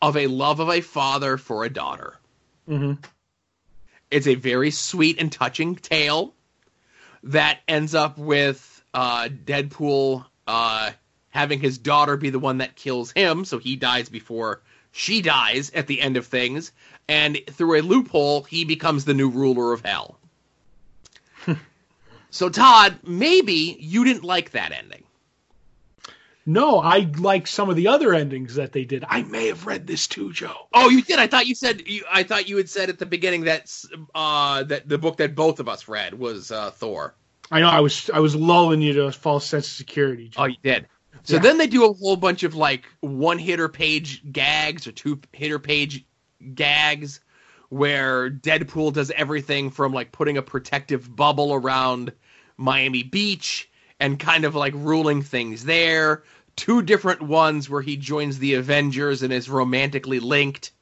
of 0.01 0.16
a 0.16 0.26
love 0.26 0.59
of 0.59 0.70
a 0.70 0.80
father 0.80 1.36
for 1.36 1.64
a 1.64 1.68
daughter. 1.68 2.16
Mm-hmm. 2.66 2.95
It's 4.11 4.26
a 4.26 4.34
very 4.34 4.70
sweet 4.70 5.20
and 5.20 5.30
touching 5.30 5.76
tale 5.76 6.32
that 7.24 7.61
ends 7.68 7.95
up 7.95 8.16
with 8.16 8.82
uh, 8.95 9.28
Deadpool 9.28 10.24
uh, 10.47 10.93
having 11.28 11.61
his 11.61 11.76
daughter 11.76 12.16
be 12.16 12.30
the 12.30 12.38
one 12.38 12.59
that 12.59 12.74
kills 12.74 13.12
him, 13.12 13.45
so 13.45 13.59
he 13.59 13.76
dies 13.76 14.09
before 14.09 14.62
she 14.93 15.20
dies 15.20 15.70
at 15.74 15.88
the 15.88 16.01
end 16.01 16.16
of 16.16 16.26
things, 16.26 16.72
and 17.07 17.38
through 17.51 17.78
a 17.78 17.82
loophole, 17.82 18.45
he 18.45 18.64
becomes 18.64 19.05
the 19.05 19.14
new 19.14 19.28
ruler 19.28 19.74
of 19.74 19.84
hell. 19.84 20.18
so, 22.30 22.49
Todd, 22.49 22.99
maybe 23.03 23.76
you 23.78 24.05
didn't 24.05 24.24
like 24.24 24.53
that 24.53 24.72
ending. 24.72 25.02
No, 26.45 26.80
I 26.80 27.11
like 27.18 27.47
some 27.47 27.70
of 27.70 27.76
the 27.76 27.88
other 27.88 28.14
endings 28.14 28.57
that 28.57 28.72
they 28.72 28.84
did. 28.84 29.05
I 29.09 29.22
may 29.22 29.47
have 29.47 29.66
read 29.66 29.86
this 29.86 30.09
too, 30.09 30.32
Joe. 30.32 30.66
Oh, 30.74 30.88
you 30.88 31.03
did. 31.03 31.18
I 31.18 31.28
thought 31.28 31.47
you 31.47 31.55
said. 31.55 31.86
You, 31.86 32.05
I 32.11 32.24
thought 32.24 32.49
you 32.49 32.57
had 32.57 32.68
said 32.68 32.88
at 32.88 32.99
the 32.99 33.07
beginning 33.07 33.43
that 33.43 33.72
uh, 34.14 34.64
that 34.64 34.88
the 34.88 34.99
book 34.99 35.18
that 35.18 35.36
both 35.36 35.61
of 35.61 35.68
us 35.68 35.86
read 35.86 36.14
was 36.14 36.51
uh, 36.51 36.72
Thor. 36.72 37.14
I 37.51 37.61
know. 37.61 37.68
I 37.68 37.80
was 37.80 38.11
I 38.12 38.18
was 38.18 38.34
lulling 38.34 38.80
you 38.80 38.93
to 38.95 39.05
a 39.05 39.12
false 39.12 39.47
sense 39.47 39.66
of 39.66 39.72
security. 39.72 40.30
Joe. 40.30 40.43
Oh, 40.43 40.47
you 40.47 40.57
did. 40.62 40.88
So 41.22 41.34
yeah. 41.34 41.43
then 41.43 41.59
they 41.59 41.68
do 41.68 41.84
a 41.84 41.93
whole 41.93 42.16
bunch 42.16 42.43
of 42.43 42.55
like 42.55 42.84
one 43.01 43.38
hitter 43.38 43.68
page 43.68 44.22
gags 44.32 44.86
or 44.86 44.93
two 44.93 45.20
hitter 45.32 45.59
page 45.59 46.05
gags 46.55 47.20
where 47.68 48.30
Deadpool 48.30 48.93
does 48.93 49.11
everything 49.12 49.70
from 49.70 49.93
like 49.93 50.12
putting 50.12 50.36
a 50.36 50.43
protective 50.43 51.14
bubble 51.14 51.55
around 51.55 52.12
Miami 52.57 53.03
Beach 53.03 53.70
and 54.03 54.19
kind 54.19 54.45
of 54.45 54.57
like 54.57 54.75
ruling 54.75 55.23
things 55.23 55.65
there. 55.65 56.25
Two 56.57 56.83
different 56.83 57.23
ones 57.23 57.71
where 57.71 57.81
he 57.81 57.97
joins 57.97 58.37
the 58.37 58.55
Avengers 58.55 59.23
and 59.23 59.33
is 59.33 59.49
romantically 59.49 60.19
linked 60.19 60.73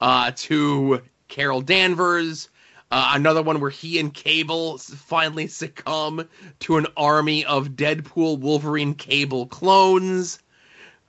uh, 0.00 0.30
to 0.36 1.02
Carol 1.26 1.60
Danvers. 1.60 2.48
Uh, 2.88 3.10
another 3.14 3.42
one 3.42 3.58
where 3.58 3.68
he 3.68 3.98
and 3.98 4.14
Cable 4.14 4.78
finally 4.78 5.48
succumb 5.48 6.28
to 6.60 6.76
an 6.76 6.86
army 6.96 7.44
of 7.44 7.70
Deadpool 7.70 8.38
Wolverine 8.38 8.94
Cable 8.94 9.46
clones. 9.46 10.38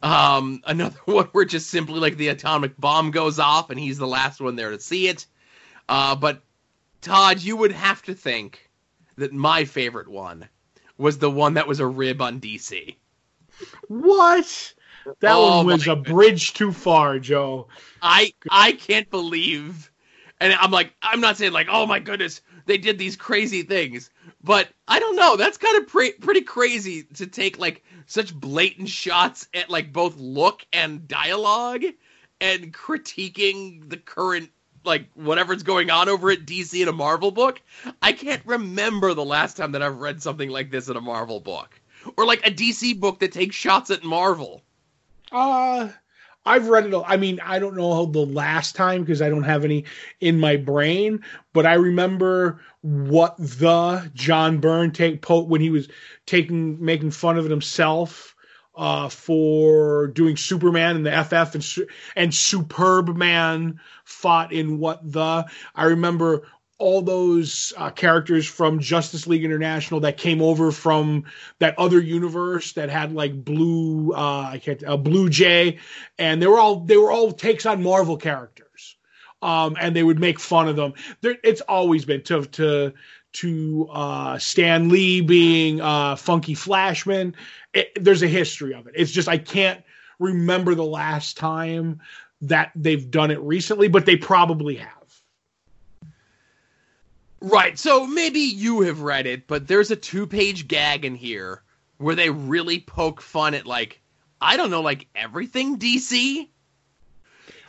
Um, 0.02 0.64
another 0.66 0.98
one 1.06 1.28
where 1.34 1.46
just 1.46 1.70
simply 1.70 2.00
like 2.00 2.18
the 2.18 2.30
atomic 2.30 2.76
bomb 2.80 3.12
goes 3.12 3.38
off 3.38 3.70
and 3.70 3.80
he's 3.80 4.00
the 4.00 4.08
last 4.08 4.42
one 4.42 4.56
there 4.56 4.72
to 4.72 4.80
see 4.80 5.08
it. 5.08 5.28
Uh, 5.88 6.16
but 6.16 6.42
Todd, 7.02 7.44
you 7.44 7.56
would 7.58 7.74
have 7.74 8.02
to 8.04 8.16
think 8.16 8.72
that 9.18 9.32
my 9.32 9.66
favorite 9.66 10.08
one 10.08 10.50
was 11.00 11.18
the 11.18 11.32
one 11.32 11.56
that 11.56 11.68
was 11.68 11.80
a 11.80 11.88
rib 11.88 12.22
on 12.22 12.40
DC. 12.40 12.96
What? 13.88 14.74
That 15.22 15.34
oh, 15.36 15.58
one 15.58 15.66
was 15.66 15.88
a 15.88 15.96
goodness. 15.96 16.12
bridge 16.12 16.54
too 16.54 16.72
far, 16.72 17.18
Joe. 17.18 17.68
I 18.02 18.34
I 18.52 18.74
can't 18.74 19.10
believe, 19.10 19.92
and 20.40 20.54
I'm 20.54 20.72
like 20.72 20.94
I'm 21.02 21.22
not 21.22 21.38
saying 21.38 21.54
like 21.54 21.68
oh 21.72 21.88
my 21.88 22.00
goodness 22.00 22.42
they 22.66 22.78
did 22.78 23.00
these 23.00 23.16
crazy 23.16 23.64
things, 23.64 24.12
but 24.44 24.70
I 24.88 25.00
don't 25.00 25.16
know. 25.16 25.36
That's 25.36 25.58
kind 25.58 25.78
of 25.78 25.88
pre- 25.88 26.14
pretty 26.14 26.42
crazy 26.42 27.04
to 27.16 27.26
take 27.26 27.58
like 27.58 27.84
such 28.06 28.34
blatant 28.34 28.90
shots 28.90 29.48
at 29.56 29.72
like 29.72 29.92
both 29.92 30.16
look 30.18 30.66
and 30.72 31.08
dialogue 31.08 31.84
and 32.40 32.72
critiquing 32.72 33.90
the 33.90 33.98
current 33.98 34.52
like 34.90 35.06
whatever's 35.14 35.64
going 35.64 35.90
on 35.90 36.10
over 36.10 36.32
at 36.32 36.46
DC 36.46 36.82
in 36.82 36.90
a 36.90 36.92
Marvel 36.92 37.32
book. 37.32 37.62
I 38.02 38.12
can't 38.12 38.42
remember 38.46 39.14
the 39.14 39.24
last 39.24 39.56
time 39.56 39.72
that 39.72 39.82
I've 39.82 40.00
read 40.00 40.22
something 40.22 40.50
like 40.50 40.72
this 40.72 40.90
in 40.90 40.98
a 40.98 41.02
Marvel 41.02 41.40
book. 41.40 41.80
Or 42.18 42.26
like 42.26 42.46
a 42.46 42.52
DC 42.52 43.00
book 43.00 43.20
that 43.20 43.32
takes 43.32 43.56
shots 43.56 43.90
at 43.92 44.04
Marvel. 44.04 44.64
Uh 45.32 45.90
I've 46.46 46.68
read 46.68 46.86
it. 46.86 47.04
I 47.06 47.18
mean, 47.18 47.40
I 47.44 47.60
don't 47.60 47.76
know 47.76 48.06
the 48.06 48.26
last 48.26 48.76
time 48.76 49.02
because 49.02 49.22
I 49.22 49.30
don't 49.30 49.44
have 49.44 49.64
any 49.64 49.86
in 50.20 50.40
my 50.40 50.56
brain, 50.56 51.24
but 51.54 51.66
I 51.66 51.74
remember 51.76 52.62
what 52.82 53.38
the 53.38 54.10
John 54.16 54.60
Byrne 54.60 54.92
take 54.92 55.22
Pope 55.22 55.48
when 55.48 55.62
he 55.62 55.70
was 55.70 55.90
taking 56.26 56.84
making 56.84 57.12
fun 57.12 57.38
of 57.38 57.46
it 57.46 57.52
himself 57.52 58.36
uh, 58.80 59.10
for 59.10 60.08
doing 60.08 60.38
Superman 60.38 60.96
and 60.96 61.06
the 61.06 61.24
FF 61.24 61.56
and 61.56 61.88
and 62.16 62.34
Superb 62.34 63.16
Man 63.16 63.82
fought 64.06 64.54
in 64.54 64.80
what 64.80 65.00
the 65.04 65.46
I 65.76 65.84
remember 65.84 66.48
all 66.78 67.02
those 67.02 67.74
uh, 67.76 67.90
characters 67.90 68.48
from 68.48 68.80
Justice 68.80 69.28
League 69.28 69.44
International 69.44 70.00
that 70.00 70.16
came 70.16 70.42
over 70.42 70.72
from 70.72 71.26
that 71.60 71.78
other 71.78 72.00
universe 72.00 72.72
that 72.74 72.90
had 72.90 73.14
like 73.14 73.44
Blue, 73.44 74.14
uh, 74.14 74.52
I 74.54 74.62
can't, 74.64 74.82
uh, 74.88 74.96
Blue 74.96 75.30
Jay, 75.30 75.80
and 76.18 76.42
they 76.42 76.48
were 76.48 76.58
all 76.58 76.80
they 76.80 76.96
were 76.96 77.12
all 77.12 77.34
takes 77.34 77.66
on 77.66 77.84
Marvel 77.84 78.16
characters, 78.16 78.96
um, 79.42 79.76
and 79.78 79.94
they 79.94 80.04
would 80.04 80.20
make 80.20 80.40
fun 80.40 80.70
of 80.70 80.78
them. 80.78 80.94
There, 81.20 81.36
it's 81.44 81.62
always 81.62 82.06
been 82.06 82.22
to 82.24 82.46
to 82.46 82.94
to 83.32 83.88
uh, 83.92 84.38
Stan 84.38 84.90
Lee 84.90 85.22
being 85.22 85.82
uh, 85.82 86.16
Funky 86.16 86.54
Flashman. 86.54 87.36
It, 87.74 87.92
there's 87.96 88.24
a 88.24 88.28
history 88.28 88.74
of 88.74 88.88
it. 88.88 88.94
It's 88.96 89.12
just 89.12 89.28
I 89.28 89.38
can't 89.38 89.84
remember 90.20 90.76
the 90.76 90.86
last 90.86 91.38
time 91.38 92.02
that 92.42 92.72
they've 92.76 93.10
done 93.10 93.32
it 93.32 93.40
recently, 93.40 93.88
but 93.88 94.06
they 94.06 94.16
probably 94.16 94.76
have. 94.76 95.22
Right. 97.42 97.78
So 97.80 98.06
maybe 98.06 98.40
you 98.40 98.82
have 98.82 99.02
read 99.02 99.26
it, 99.26 99.48
but 99.48 99.68
there's 99.68 99.92
a 99.92 99.96
two 99.96 100.28
page 100.28 100.68
gag 100.68 101.06
in 101.06 101.16
here 101.16 101.64
where 101.98 102.16
they 102.16 102.30
really 102.30 102.80
poke 102.80 103.22
fun 103.22 103.54
at, 103.54 103.66
like, 103.66 104.02
I 104.42 104.58
don't 104.58 104.72
know, 104.72 104.82
like 104.82 105.08
everything 105.16 105.78
DC. 105.78 106.48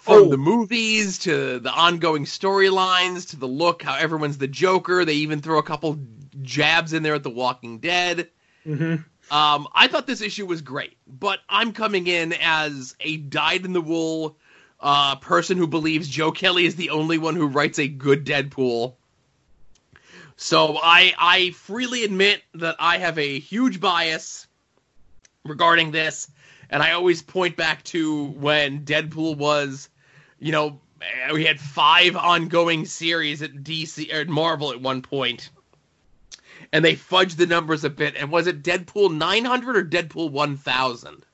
From 0.00 0.14
oh. 0.14 0.28
the 0.28 0.38
movies 0.38 1.18
to 1.20 1.58
the 1.58 1.70
ongoing 1.70 2.24
storylines 2.24 3.30
to 3.30 3.36
the 3.36 3.46
look, 3.46 3.82
how 3.82 3.96
everyone's 3.96 4.38
the 4.38 4.48
Joker. 4.48 5.04
They 5.04 5.14
even 5.14 5.42
throw 5.42 5.58
a 5.58 5.62
couple 5.62 5.98
jabs 6.40 6.94
in 6.94 7.02
there 7.02 7.14
at 7.14 7.22
The 7.22 7.30
Walking 7.30 7.80
Dead. 7.80 8.28
Mm-hmm. 8.66 9.02
Um, 9.34 9.68
I 9.74 9.88
thought 9.88 10.06
this 10.06 10.22
issue 10.22 10.46
was 10.46 10.62
great, 10.62 10.96
but 11.06 11.38
I'm 11.48 11.72
coming 11.72 12.06
in 12.06 12.32
as 12.40 12.96
a 13.00 13.18
dyed 13.18 13.64
in 13.64 13.72
the 13.72 13.80
wool 13.80 14.36
uh, 14.80 15.16
person 15.16 15.58
who 15.58 15.66
believes 15.66 16.08
Joe 16.08 16.32
Kelly 16.32 16.64
is 16.64 16.76
the 16.76 16.90
only 16.90 17.18
one 17.18 17.36
who 17.36 17.46
writes 17.46 17.78
a 17.78 17.86
good 17.86 18.24
Deadpool. 18.24 18.94
So 20.36 20.78
I 20.82 21.12
I 21.18 21.50
freely 21.50 22.04
admit 22.04 22.42
that 22.54 22.76
I 22.78 22.96
have 22.98 23.18
a 23.18 23.38
huge 23.38 23.78
bias 23.78 24.46
regarding 25.44 25.90
this, 25.90 26.28
and 26.70 26.82
I 26.82 26.92
always 26.92 27.20
point 27.20 27.56
back 27.56 27.82
to 27.84 28.26
when 28.26 28.84
Deadpool 28.84 29.36
was, 29.36 29.88
you 30.38 30.52
know, 30.52 30.80
we 31.32 31.44
had 31.44 31.60
five 31.60 32.16
ongoing 32.16 32.84
series 32.84 33.42
at 33.42 33.54
DC 33.54 34.12
or 34.14 34.24
Marvel 34.26 34.70
at 34.70 34.80
one 34.80 35.02
point, 35.02 35.50
and 36.72 36.84
they 36.84 36.94
fudged 36.94 37.36
the 37.36 37.46
numbers 37.46 37.84
a 37.84 37.90
bit. 37.90 38.14
And 38.16 38.30
was 38.30 38.46
it 38.46 38.62
Deadpool 38.62 39.16
900 39.16 39.76
or 39.76 39.84
Deadpool 39.84 40.30
1000? 40.30 41.26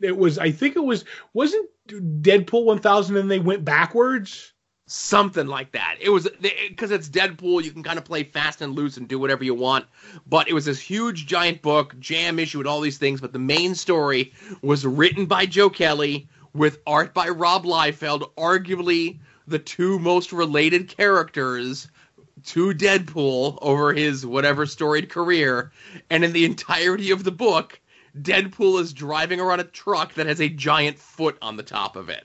It 0.00 0.16
was. 0.16 0.38
I 0.38 0.50
think 0.50 0.74
it 0.76 0.84
was. 0.84 1.04
Wasn't 1.32 1.70
Deadpool 1.86 2.64
1000 2.64 3.16
and 3.16 3.30
they 3.30 3.38
went 3.38 3.64
backwards? 3.64 4.53
Something 4.86 5.46
like 5.46 5.72
that. 5.72 5.96
It 6.00 6.10
was 6.10 6.28
because 6.40 6.90
it's 6.90 7.08
Deadpool. 7.08 7.64
You 7.64 7.70
can 7.70 7.82
kind 7.82 7.98
of 7.98 8.04
play 8.04 8.22
fast 8.22 8.60
and 8.60 8.74
loose 8.74 8.96
and 8.96 9.08
do 9.08 9.18
whatever 9.18 9.44
you 9.44 9.54
want. 9.54 9.86
But 10.26 10.48
it 10.48 10.52
was 10.52 10.66
this 10.66 10.80
huge 10.80 11.26
giant 11.26 11.62
book, 11.62 11.98
jam 11.98 12.38
issue 12.38 12.58
with 12.58 12.66
all 12.66 12.80
these 12.80 12.98
things. 12.98 13.20
But 13.20 13.32
the 13.32 13.38
main 13.38 13.74
story 13.74 14.32
was 14.62 14.84
written 14.86 15.26
by 15.26 15.46
Joe 15.46 15.70
Kelly 15.70 16.28
with 16.52 16.78
art 16.86 17.14
by 17.14 17.28
Rob 17.28 17.64
Liefeld, 17.64 18.30
arguably 18.36 19.18
the 19.46 19.58
two 19.58 19.98
most 19.98 20.32
related 20.32 20.88
characters 20.88 21.88
to 22.44 22.74
Deadpool 22.74 23.58
over 23.62 23.92
his 23.92 24.26
whatever 24.26 24.66
storied 24.66 25.08
career. 25.08 25.72
And 26.10 26.24
in 26.24 26.32
the 26.32 26.44
entirety 26.44 27.10
of 27.10 27.24
the 27.24 27.32
book, 27.32 27.80
Deadpool 28.20 28.80
is 28.80 28.92
driving 28.92 29.40
around 29.40 29.60
a 29.60 29.64
truck 29.64 30.14
that 30.14 30.26
has 30.26 30.40
a 30.40 30.48
giant 30.48 30.98
foot 30.98 31.38
on 31.42 31.56
the 31.56 31.62
top 31.62 31.96
of 31.96 32.08
it. 32.08 32.24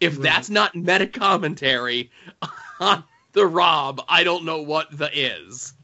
If 0.00 0.14
right. 0.14 0.22
that's 0.22 0.50
not 0.50 0.74
meta 0.74 1.06
commentary 1.06 2.10
on 2.80 3.04
the 3.32 3.46
Rob, 3.46 4.02
I 4.08 4.24
don't 4.24 4.44
know 4.44 4.62
what 4.62 4.96
the 4.96 5.10
is. 5.12 5.74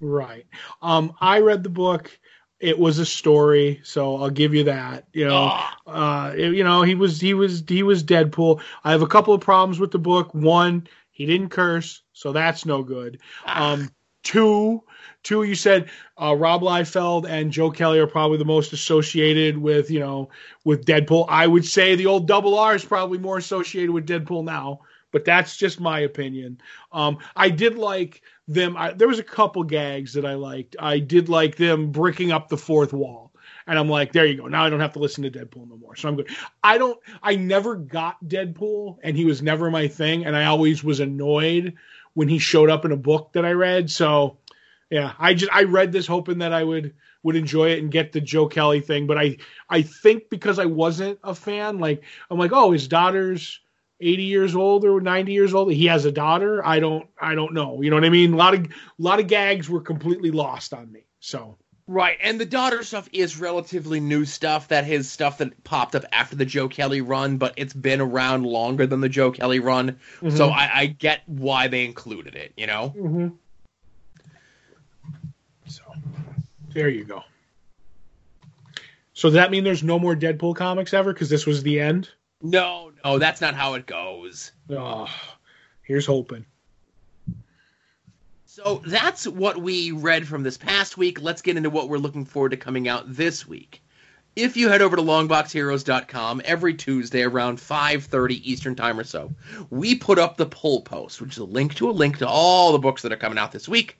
Right. 0.00 0.46
Um, 0.82 1.14
I 1.20 1.40
read 1.40 1.62
the 1.62 1.70
book. 1.70 2.18
It 2.60 2.78
was 2.78 2.98
a 2.98 3.06
story, 3.06 3.80
so 3.84 4.16
I'll 4.16 4.30
give 4.30 4.54
you 4.54 4.64
that. 4.64 5.06
You 5.12 5.26
know, 5.26 5.58
oh. 5.86 5.92
uh, 5.92 6.34
you 6.34 6.64
know, 6.64 6.82
he 6.82 6.94
was 6.94 7.20
he 7.20 7.34
was 7.34 7.62
he 7.66 7.82
was 7.82 8.04
Deadpool. 8.04 8.62
I 8.84 8.92
have 8.92 9.02
a 9.02 9.06
couple 9.06 9.34
of 9.34 9.40
problems 9.40 9.78
with 9.78 9.90
the 9.90 9.98
book. 9.98 10.32
One, 10.34 10.86
he 11.10 11.26
didn't 11.26 11.50
curse, 11.50 12.02
so 12.12 12.32
that's 12.32 12.64
no 12.64 12.82
good. 12.82 13.18
Ah. 13.44 13.72
Um, 13.72 13.90
two, 14.24 14.82
Two, 15.24 15.42
you 15.42 15.54
said 15.54 15.88
uh, 16.20 16.36
Rob 16.36 16.60
Liefeld 16.60 17.26
and 17.26 17.50
Joe 17.50 17.70
Kelly 17.70 17.98
are 17.98 18.06
probably 18.06 18.36
the 18.36 18.44
most 18.44 18.74
associated 18.74 19.56
with, 19.56 19.90
you 19.90 19.98
know, 19.98 20.28
with 20.64 20.84
Deadpool. 20.84 21.24
I 21.30 21.46
would 21.46 21.64
say 21.64 21.94
the 21.94 22.06
old 22.06 22.28
double 22.28 22.58
R 22.58 22.74
is 22.74 22.84
probably 22.84 23.16
more 23.16 23.38
associated 23.38 23.90
with 23.90 24.06
Deadpool 24.06 24.44
now, 24.44 24.80
but 25.12 25.24
that's 25.24 25.56
just 25.56 25.80
my 25.80 26.00
opinion. 26.00 26.60
Um, 26.92 27.16
I 27.34 27.48
did 27.48 27.78
like 27.78 28.20
them. 28.46 28.76
I, 28.76 28.92
there 28.92 29.08
was 29.08 29.18
a 29.18 29.24
couple 29.24 29.62
gags 29.64 30.12
that 30.12 30.26
I 30.26 30.34
liked. 30.34 30.76
I 30.78 30.98
did 30.98 31.30
like 31.30 31.56
them 31.56 31.90
breaking 31.90 32.30
up 32.30 32.50
the 32.50 32.58
fourth 32.58 32.92
wall. 32.92 33.32
And 33.66 33.78
I'm 33.78 33.88
like, 33.88 34.12
there 34.12 34.26
you 34.26 34.36
go. 34.36 34.46
Now 34.46 34.66
I 34.66 34.68
don't 34.68 34.80
have 34.80 34.92
to 34.92 34.98
listen 34.98 35.24
to 35.24 35.30
Deadpool 35.30 35.70
no 35.70 35.78
more. 35.78 35.96
So 35.96 36.06
I'm 36.06 36.16
good. 36.16 36.28
I 36.62 36.76
don't, 36.76 37.00
I 37.22 37.36
never 37.36 37.76
got 37.76 38.22
Deadpool 38.26 38.98
and 39.02 39.16
he 39.16 39.24
was 39.24 39.40
never 39.40 39.70
my 39.70 39.88
thing. 39.88 40.26
And 40.26 40.36
I 40.36 40.44
always 40.44 40.84
was 40.84 41.00
annoyed 41.00 41.74
when 42.14 42.28
he 42.28 42.38
showed 42.38 42.70
up 42.70 42.84
in 42.84 42.92
a 42.92 42.96
book 42.96 43.32
that 43.34 43.44
I 43.44 43.52
read. 43.52 43.90
So 43.90 44.38
yeah, 44.90 45.12
I 45.18 45.34
just 45.34 45.52
I 45.52 45.64
read 45.64 45.92
this 45.92 46.06
hoping 46.06 46.38
that 46.38 46.52
I 46.52 46.64
would 46.64 46.94
would 47.22 47.36
enjoy 47.36 47.70
it 47.70 47.80
and 47.80 47.90
get 47.90 48.12
the 48.12 48.20
Joe 48.20 48.46
Kelly 48.46 48.80
thing, 48.80 49.06
but 49.06 49.18
I 49.18 49.38
I 49.68 49.82
think 49.82 50.30
because 50.30 50.58
I 50.58 50.66
wasn't 50.66 51.18
a 51.24 51.34
fan, 51.34 51.78
like 51.78 52.02
I'm 52.30 52.38
like, 52.38 52.52
oh, 52.52 52.70
his 52.72 52.88
daughter's 52.88 53.60
80 54.00 54.22
years 54.24 54.54
old 54.54 54.84
or 54.84 55.00
90 55.00 55.32
years 55.32 55.54
old. 55.54 55.72
He 55.72 55.86
has 55.86 56.04
a 56.04 56.12
daughter. 56.12 56.64
I 56.64 56.80
don't 56.80 57.06
I 57.20 57.34
don't 57.34 57.54
know. 57.54 57.80
You 57.82 57.90
know 57.90 57.96
what 57.96 58.04
I 58.04 58.10
mean? 58.10 58.34
A 58.34 58.36
lot 58.36 58.54
of 58.54 58.64
a 58.64 58.68
lot 58.98 59.20
of 59.20 59.26
gags 59.26 59.68
were 59.68 59.80
completely 59.80 60.30
lost 60.30 60.74
on 60.74 60.92
me. 60.92 61.06
So 61.20 61.58
Right, 61.86 62.16
and 62.22 62.40
the 62.40 62.46
daughter 62.46 62.82
stuff 62.82 63.10
is 63.12 63.38
relatively 63.38 64.00
new 64.00 64.24
stuff. 64.24 64.68
That 64.68 64.84
his 64.84 65.10
stuff 65.10 65.38
that 65.38 65.64
popped 65.64 65.94
up 65.94 66.04
after 66.12 66.34
the 66.34 66.46
Joe 66.46 66.68
Kelly 66.68 67.02
run, 67.02 67.36
but 67.36 67.54
it's 67.56 67.74
been 67.74 68.00
around 68.00 68.44
longer 68.44 68.86
than 68.86 69.00
the 69.02 69.08
Joe 69.10 69.30
Kelly 69.32 69.58
run. 69.58 69.98
Mm-hmm. 70.20 70.30
So 70.30 70.48
I, 70.48 70.70
I, 70.72 70.86
get 70.86 71.22
why 71.26 71.68
they 71.68 71.84
included 71.84 72.36
it. 72.36 72.54
You 72.56 72.66
know. 72.66 72.94
Mm-hmm. 72.96 73.28
There 76.72 76.88
you 76.88 77.04
go. 77.04 77.22
So 79.12 79.28
does 79.28 79.34
that 79.34 79.50
mean 79.52 79.62
there's 79.62 79.84
no 79.84 79.98
more 79.98 80.16
Deadpool 80.16 80.56
comics 80.56 80.92
ever 80.92 81.12
because 81.12 81.30
this 81.30 81.46
was 81.46 81.62
the 81.62 81.80
end? 81.80 82.08
No, 82.42 82.92
no, 83.04 83.18
that's 83.18 83.40
not 83.40 83.54
how 83.54 83.74
it 83.74 83.86
goes. 83.86 84.52
Oh, 84.68 85.08
here's 85.82 86.04
hoping. 86.04 86.46
So 88.54 88.80
that's 88.86 89.26
what 89.26 89.60
we 89.60 89.90
read 89.90 90.28
from 90.28 90.44
this 90.44 90.56
past 90.56 90.96
week. 90.96 91.20
Let's 91.20 91.42
get 91.42 91.56
into 91.56 91.70
what 91.70 91.88
we're 91.88 91.98
looking 91.98 92.24
forward 92.24 92.50
to 92.50 92.56
coming 92.56 92.86
out 92.86 93.12
this 93.12 93.44
week. 93.48 93.82
If 94.36 94.56
you 94.56 94.68
head 94.68 94.80
over 94.80 94.94
to 94.94 95.02
longboxheroes.com 95.02 96.40
every 96.44 96.74
Tuesday 96.74 97.22
around 97.22 97.58
5:30 97.58 98.48
Eastern 98.48 98.76
Time 98.76 99.00
or 99.00 99.02
so, 99.02 99.34
we 99.70 99.96
put 99.96 100.20
up 100.20 100.36
the 100.36 100.46
pull 100.46 100.82
post, 100.82 101.20
which 101.20 101.32
is 101.32 101.38
a 101.38 101.44
link 101.44 101.74
to 101.74 101.90
a 101.90 101.98
link 101.98 102.18
to 102.18 102.28
all 102.28 102.70
the 102.70 102.78
books 102.78 103.02
that 103.02 103.10
are 103.10 103.16
coming 103.16 103.38
out 103.38 103.50
this 103.50 103.68
week 103.68 103.98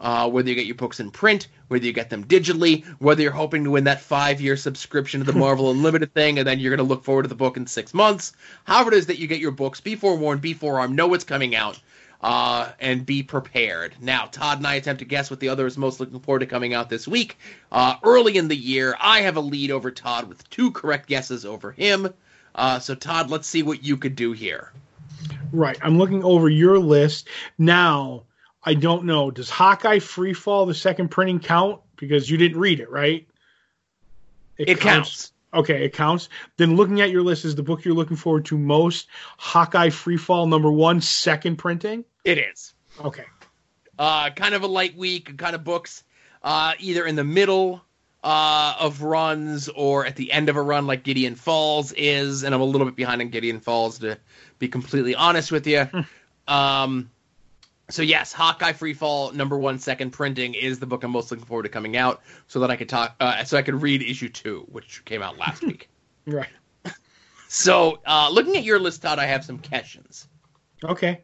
uh, 0.00 0.28
whether 0.28 0.48
you 0.48 0.54
get 0.54 0.66
your 0.66 0.74
books 0.74 1.00
in 1.00 1.10
print, 1.10 1.48
whether 1.68 1.84
you 1.84 1.92
get 1.92 2.10
them 2.10 2.24
digitally, 2.24 2.84
whether 2.98 3.22
you're 3.22 3.32
hoping 3.32 3.64
to 3.64 3.70
win 3.70 3.84
that 3.84 4.00
five 4.00 4.40
year 4.40 4.56
subscription 4.56 5.20
to 5.20 5.32
the 5.32 5.38
Marvel 5.38 5.70
Unlimited 5.70 6.12
thing, 6.12 6.38
and 6.38 6.46
then 6.46 6.58
you're 6.58 6.74
going 6.74 6.86
to 6.86 6.90
look 6.90 7.04
forward 7.04 7.22
to 7.22 7.28
the 7.28 7.34
book 7.34 7.56
in 7.56 7.66
six 7.66 7.94
months. 7.94 8.32
However, 8.64 8.92
it 8.92 8.98
is 8.98 9.06
that 9.06 9.18
you 9.18 9.26
get 9.26 9.40
your 9.40 9.52
books, 9.52 9.80
be 9.80 9.96
forewarned, 9.96 10.40
be 10.40 10.54
forearmed, 10.54 10.94
know 10.94 11.06
what's 11.06 11.24
coming 11.24 11.54
out, 11.54 11.80
uh, 12.20 12.72
and 12.80 13.04
be 13.04 13.22
prepared. 13.22 13.94
Now, 14.00 14.26
Todd 14.26 14.58
and 14.58 14.66
I 14.66 14.74
attempt 14.74 15.00
to 15.00 15.04
guess 15.04 15.30
what 15.30 15.40
the 15.40 15.48
other 15.48 15.66
is 15.66 15.76
most 15.76 16.00
looking 16.00 16.20
forward 16.20 16.40
to 16.40 16.46
coming 16.46 16.74
out 16.74 16.88
this 16.88 17.06
week. 17.06 17.38
Uh, 17.70 17.96
early 18.02 18.36
in 18.36 18.48
the 18.48 18.56
year, 18.56 18.96
I 19.00 19.22
have 19.22 19.36
a 19.36 19.40
lead 19.40 19.70
over 19.70 19.90
Todd 19.90 20.28
with 20.28 20.48
two 20.50 20.70
correct 20.70 21.08
guesses 21.08 21.44
over 21.44 21.72
him. 21.72 22.12
Uh, 22.54 22.78
so, 22.78 22.94
Todd, 22.94 23.30
let's 23.30 23.46
see 23.46 23.62
what 23.62 23.84
you 23.84 23.96
could 23.96 24.16
do 24.16 24.32
here. 24.32 24.72
Right. 25.52 25.78
I'm 25.82 25.98
looking 25.98 26.24
over 26.24 26.48
your 26.48 26.78
list. 26.78 27.28
Now, 27.58 28.24
I 28.62 28.74
don't 28.74 29.04
know. 29.04 29.30
Does 29.30 29.50
Hawkeye 29.50 29.98
Freefall, 29.98 30.66
the 30.66 30.74
second 30.74 31.10
printing, 31.10 31.40
count? 31.40 31.80
Because 31.96 32.28
you 32.28 32.36
didn't 32.36 32.58
read 32.58 32.80
it, 32.80 32.90
right? 32.90 33.26
It, 34.58 34.70
it 34.70 34.80
counts. 34.80 34.82
counts. 34.82 35.32
Okay, 35.54 35.84
it 35.84 35.92
counts. 35.92 36.28
Then 36.56 36.76
looking 36.76 37.00
at 37.00 37.10
your 37.10 37.22
list 37.22 37.44
is 37.44 37.54
the 37.54 37.62
book 37.62 37.84
you're 37.84 37.94
looking 37.94 38.16
forward 38.16 38.46
to 38.46 38.58
most 38.58 39.08
Hawkeye 39.38 39.88
Freefall 39.88 40.48
number 40.48 40.70
one, 40.70 41.00
second 41.00 41.56
printing? 41.56 42.04
It 42.24 42.38
is. 42.38 42.74
Okay. 43.02 43.24
Uh, 43.98 44.30
kind 44.30 44.54
of 44.54 44.62
a 44.62 44.66
light 44.66 44.96
week, 44.96 45.38
kind 45.38 45.54
of 45.54 45.64
books 45.64 46.04
uh, 46.42 46.74
either 46.78 47.04
in 47.04 47.16
the 47.16 47.24
middle 47.24 47.82
uh, 48.22 48.76
of 48.80 49.02
runs 49.02 49.68
or 49.68 50.06
at 50.06 50.16
the 50.16 50.32
end 50.32 50.48
of 50.48 50.56
a 50.56 50.62
run 50.62 50.86
like 50.86 51.02
Gideon 51.02 51.34
Falls 51.34 51.92
is, 51.92 52.44
and 52.44 52.54
I'm 52.54 52.60
a 52.60 52.64
little 52.64 52.86
bit 52.86 52.96
behind 52.96 53.20
on 53.20 53.28
Gideon 53.30 53.60
Falls 53.60 53.98
to 54.00 54.18
be 54.58 54.68
completely 54.68 55.14
honest 55.14 55.50
with 55.52 55.66
you. 55.66 55.84
Hmm. 55.84 56.00
um, 56.52 57.10
so 57.88 58.02
yes, 58.02 58.32
Hawkeye 58.32 58.72
Freefall 58.72 59.32
number 59.34 59.58
one 59.58 59.78
second 59.78 60.10
printing 60.10 60.54
is 60.54 60.78
the 60.78 60.86
book 60.86 61.04
I'm 61.04 61.12
most 61.12 61.30
looking 61.30 61.46
forward 61.46 61.64
to 61.64 61.68
coming 61.68 61.96
out, 61.96 62.22
so 62.48 62.60
that 62.60 62.70
I 62.70 62.76
could 62.76 62.88
talk, 62.88 63.14
uh, 63.20 63.44
so 63.44 63.56
I 63.56 63.62
could 63.62 63.80
read 63.80 64.02
issue 64.02 64.28
two, 64.28 64.66
which 64.70 65.04
came 65.04 65.22
out 65.22 65.38
last 65.38 65.62
week. 65.66 65.88
Right. 66.26 66.48
So, 67.48 68.00
uh, 68.04 68.28
looking 68.32 68.56
at 68.56 68.64
your 68.64 68.78
list, 68.78 69.02
Todd, 69.02 69.18
I 69.18 69.26
have 69.26 69.44
some 69.44 69.58
questions. 69.58 70.26
Okay. 70.84 71.22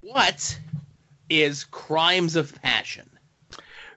What 0.00 0.58
is 1.28 1.64
Crimes 1.64 2.36
of 2.36 2.54
Passion? 2.62 3.08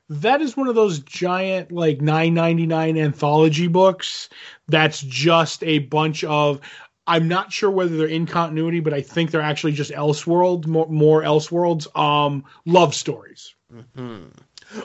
That 0.10 0.42
is 0.42 0.56
one 0.56 0.68
of 0.68 0.76
those 0.76 1.00
giant, 1.00 1.72
like 1.72 2.00
nine 2.00 2.34
ninety 2.34 2.68
nine 2.68 2.98
anthology 2.98 3.68
books. 3.68 4.30
That's 4.68 5.02
just 5.02 5.64
a 5.64 5.80
bunch 5.80 6.24
of 6.24 6.62
I'm 7.08 7.28
not 7.28 7.54
sure 7.54 7.70
whether 7.70 7.96
they're 7.98 8.08
in 8.08 8.26
continuity, 8.26 8.80
but 8.80 8.94
I 8.94 9.02
think 9.02 9.32
they're 9.32 9.42
actually 9.42 9.74
just 9.74 9.92
Elseworld, 9.92 10.66
more, 10.66 10.88
more 10.88 11.22
Elseworlds, 11.22 11.96
um, 11.98 12.46
love 12.66 12.96
stories. 12.96 13.54
Mm-hmm. 13.74 14.26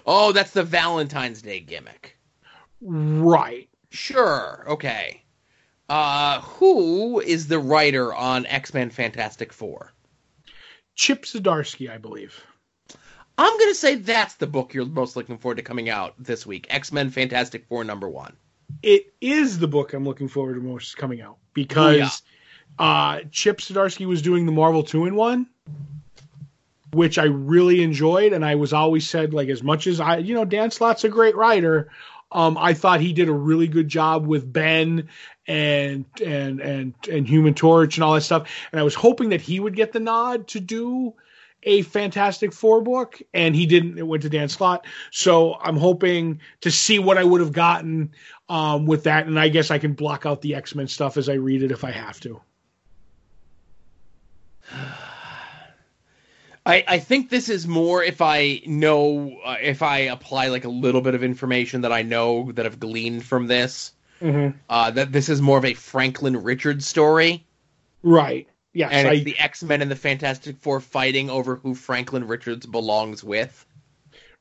Oh, 0.07 0.33
that's 0.33 0.51
the 0.51 0.62
Valentine's 0.62 1.43
Day 1.43 1.61
gimmick. 1.61 2.18
Right. 2.81 3.68
Sure. 3.91 4.64
Okay. 4.68 5.23
Uh, 5.89 6.41
who 6.43 7.21
is 7.21 7.49
the 7.49 7.59
writer 7.59 8.14
on 8.14 8.47
X 8.47 8.73
Men 8.73 8.91
Fantastic 8.91 9.53
Four? 9.53 9.93
Chip 10.95 11.25
Zdarsky, 11.25 11.91
I 11.91 11.99
believe. 11.99 12.45
I'm 13.37 13.59
gonna 13.59 13.75
say 13.75 13.97
that's 13.97 14.35
the 14.35 14.47
book 14.47 14.75
you're 14.75 14.85
most 14.85 15.16
looking 15.16 15.39
forward 15.39 15.57
to 15.57 15.62
coming 15.62 15.89
out 15.89 16.14
this 16.18 16.47
week. 16.47 16.66
X 16.71 16.93
Men 16.93 17.11
Fantastic 17.11 17.66
Four 17.66 17.85
number 17.85 18.09
one. 18.09 18.37
It 18.83 19.12
is 19.21 19.59
the 19.59 19.68
book 19.68 19.93
I'm 19.93 20.05
looking 20.05 20.29
forward 20.29 20.55
to 20.55 20.61
most 20.61 20.97
coming 20.97 21.21
out 21.21 21.37
because 21.55 22.23
yeah. 22.79 22.85
uh, 22.85 23.21
Chip 23.31 23.59
Zdarsky 23.59 24.07
was 24.07 24.23
doing 24.23 24.47
the 24.47 24.53
Marvel 24.53 24.83
two 24.83 25.07
in 25.07 25.14
one, 25.14 25.47
which 26.93 27.18
I 27.18 27.25
really 27.25 27.83
enjoyed, 27.83 28.33
and 28.33 28.45
I 28.45 28.55
was 28.55 28.73
always 28.73 29.09
said 29.09 29.35
like 29.35 29.49
as 29.49 29.62
much 29.62 29.87
as 29.87 30.01
I, 30.01 30.18
you 30.18 30.35
know, 30.35 30.45
Dan 30.45 30.71
Slott's 30.71 31.05
a 31.05 31.09
great 31.09 31.37
writer. 31.37 31.91
Um, 32.33 32.57
I 32.57 32.75
thought 32.75 33.01
he 33.01 33.12
did 33.12 33.29
a 33.29 33.33
really 33.33 33.66
good 33.66 33.89
job 33.89 34.27
with 34.27 34.51
Ben 34.53 35.09
and 35.47 36.05
and 36.25 36.61
and 36.61 36.95
and 37.11 37.27
Human 37.27 37.55
Torch 37.55 37.97
and 37.97 38.05
all 38.05 38.14
that 38.14 38.21
stuff. 38.21 38.49
And 38.71 38.81
I 38.81 38.85
was 38.85 38.95
hoping 38.95 39.31
that 39.31 39.41
he 39.41 39.59
would 39.59 39.75
get 39.75 39.93
the 39.93 40.01
nod 40.01 40.47
to 40.49 40.61
do 40.61 41.14
a 41.62 41.82
Fantastic 41.82 42.52
Four 42.52 42.80
book, 42.82 43.20
and 43.34 43.54
he 43.54 43.66
didn't. 43.66 43.98
It 43.98 44.06
went 44.06 44.22
to 44.22 44.28
Dan 44.28 44.48
Slott. 44.48 44.86
So 45.11 45.54
I'm 45.54 45.76
hoping 45.76 46.40
to 46.62 46.70
see 46.70 46.98
what 46.98 47.18
I 47.18 47.24
would 47.24 47.40
have 47.40 47.52
gotten 47.52 48.12
um, 48.48 48.86
with 48.86 49.04
that, 49.04 49.26
and 49.26 49.38
I 49.38 49.48
guess 49.48 49.70
I 49.70 49.78
can 49.78 49.92
block 49.92 50.26
out 50.26 50.42
the 50.42 50.54
X 50.54 50.74
Men 50.74 50.88
stuff 50.88 51.16
as 51.16 51.28
I 51.28 51.34
read 51.34 51.62
it 51.62 51.70
if 51.70 51.84
I 51.84 51.90
have 51.90 52.20
to. 52.20 52.40
I, 56.66 56.84
I 56.86 56.98
think 56.98 57.30
this 57.30 57.48
is 57.48 57.66
more 57.66 58.02
if 58.02 58.20
I 58.20 58.61
know 58.66 59.38
uh, 59.44 59.56
if 59.61 59.82
I 59.82 59.98
apply 59.98 60.48
like 60.48 60.64
a 60.64 60.68
little 60.68 61.00
bit 61.00 61.14
of 61.14 61.24
information 61.24 61.80
that 61.80 61.92
I 61.92 62.02
know 62.02 62.52
that 62.52 62.66
I've 62.66 62.78
gleaned 62.78 63.24
from 63.24 63.46
this. 63.46 63.92
Mm-hmm. 64.20 64.58
Uh, 64.68 64.90
that 64.90 65.12
this 65.12 65.30
is 65.30 65.40
more 65.40 65.56
of 65.56 65.64
a 65.64 65.72
Franklin 65.72 66.42
Richards 66.42 66.86
story, 66.86 67.46
right? 68.02 68.46
Yes, 68.73 68.91
and 68.93 69.09
I, 69.09 69.14
it's 69.14 69.25
the 69.25 69.39
X 69.39 69.62
Men 69.62 69.83
and 69.83 69.91
the 69.91 69.97
Fantastic 69.97 70.59
Four 70.59 70.81
fighting 70.81 71.29
over 71.29 71.57
who 71.57 71.75
Franklin 71.75 72.27
Richards 72.27 72.66
belongs 72.66 73.25
with. 73.25 73.66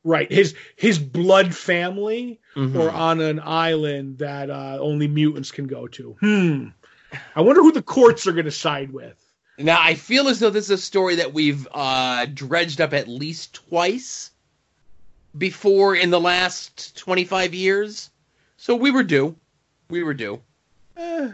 Right, 0.04 0.32
his 0.32 0.56
his 0.76 1.00
blood 1.00 1.54
family, 1.54 2.40
mm-hmm. 2.56 2.80
or 2.80 2.92
on 2.92 3.22
an 3.22 3.40
island 3.40 4.20
that 4.20 4.50
uh, 4.50 4.78
only 4.80 5.08
mutants 5.08 5.52
can 5.52 5.68
go 5.68 5.88
to. 5.88 6.16
Hmm. 6.20 6.68
I 7.36 7.42
wonder 7.42 7.62
who 7.62 7.72
the 7.72 7.82
courts 7.82 8.28
are 8.28 8.32
going 8.32 8.46
to 8.46 8.52
side 8.52 8.94
with. 8.94 9.18
Now 9.58 9.80
I 9.82 9.96
feel 9.96 10.28
as 10.28 10.40
though 10.40 10.52
this 10.52 10.66
is 10.66 10.72
a 10.72 10.78
story 10.78 11.16
that 11.16 11.34
we've 11.34 11.68
uh, 11.74 12.28
dredged 12.32 12.82
up 12.82 12.94
at 12.94 13.08
least 13.08 13.56
twice 13.56 14.32
before 15.38 15.96
in 15.96 16.12
the 16.12 16.20
last 16.20 16.96
twenty 16.96 17.26
five 17.26 17.56
years, 17.56 18.12
so 18.58 18.76
we 18.76 18.92
were 18.92 19.04
due. 19.04 19.36
We 19.90 20.04
were 20.04 20.14
due. 20.14 20.40
Eh 20.96 21.32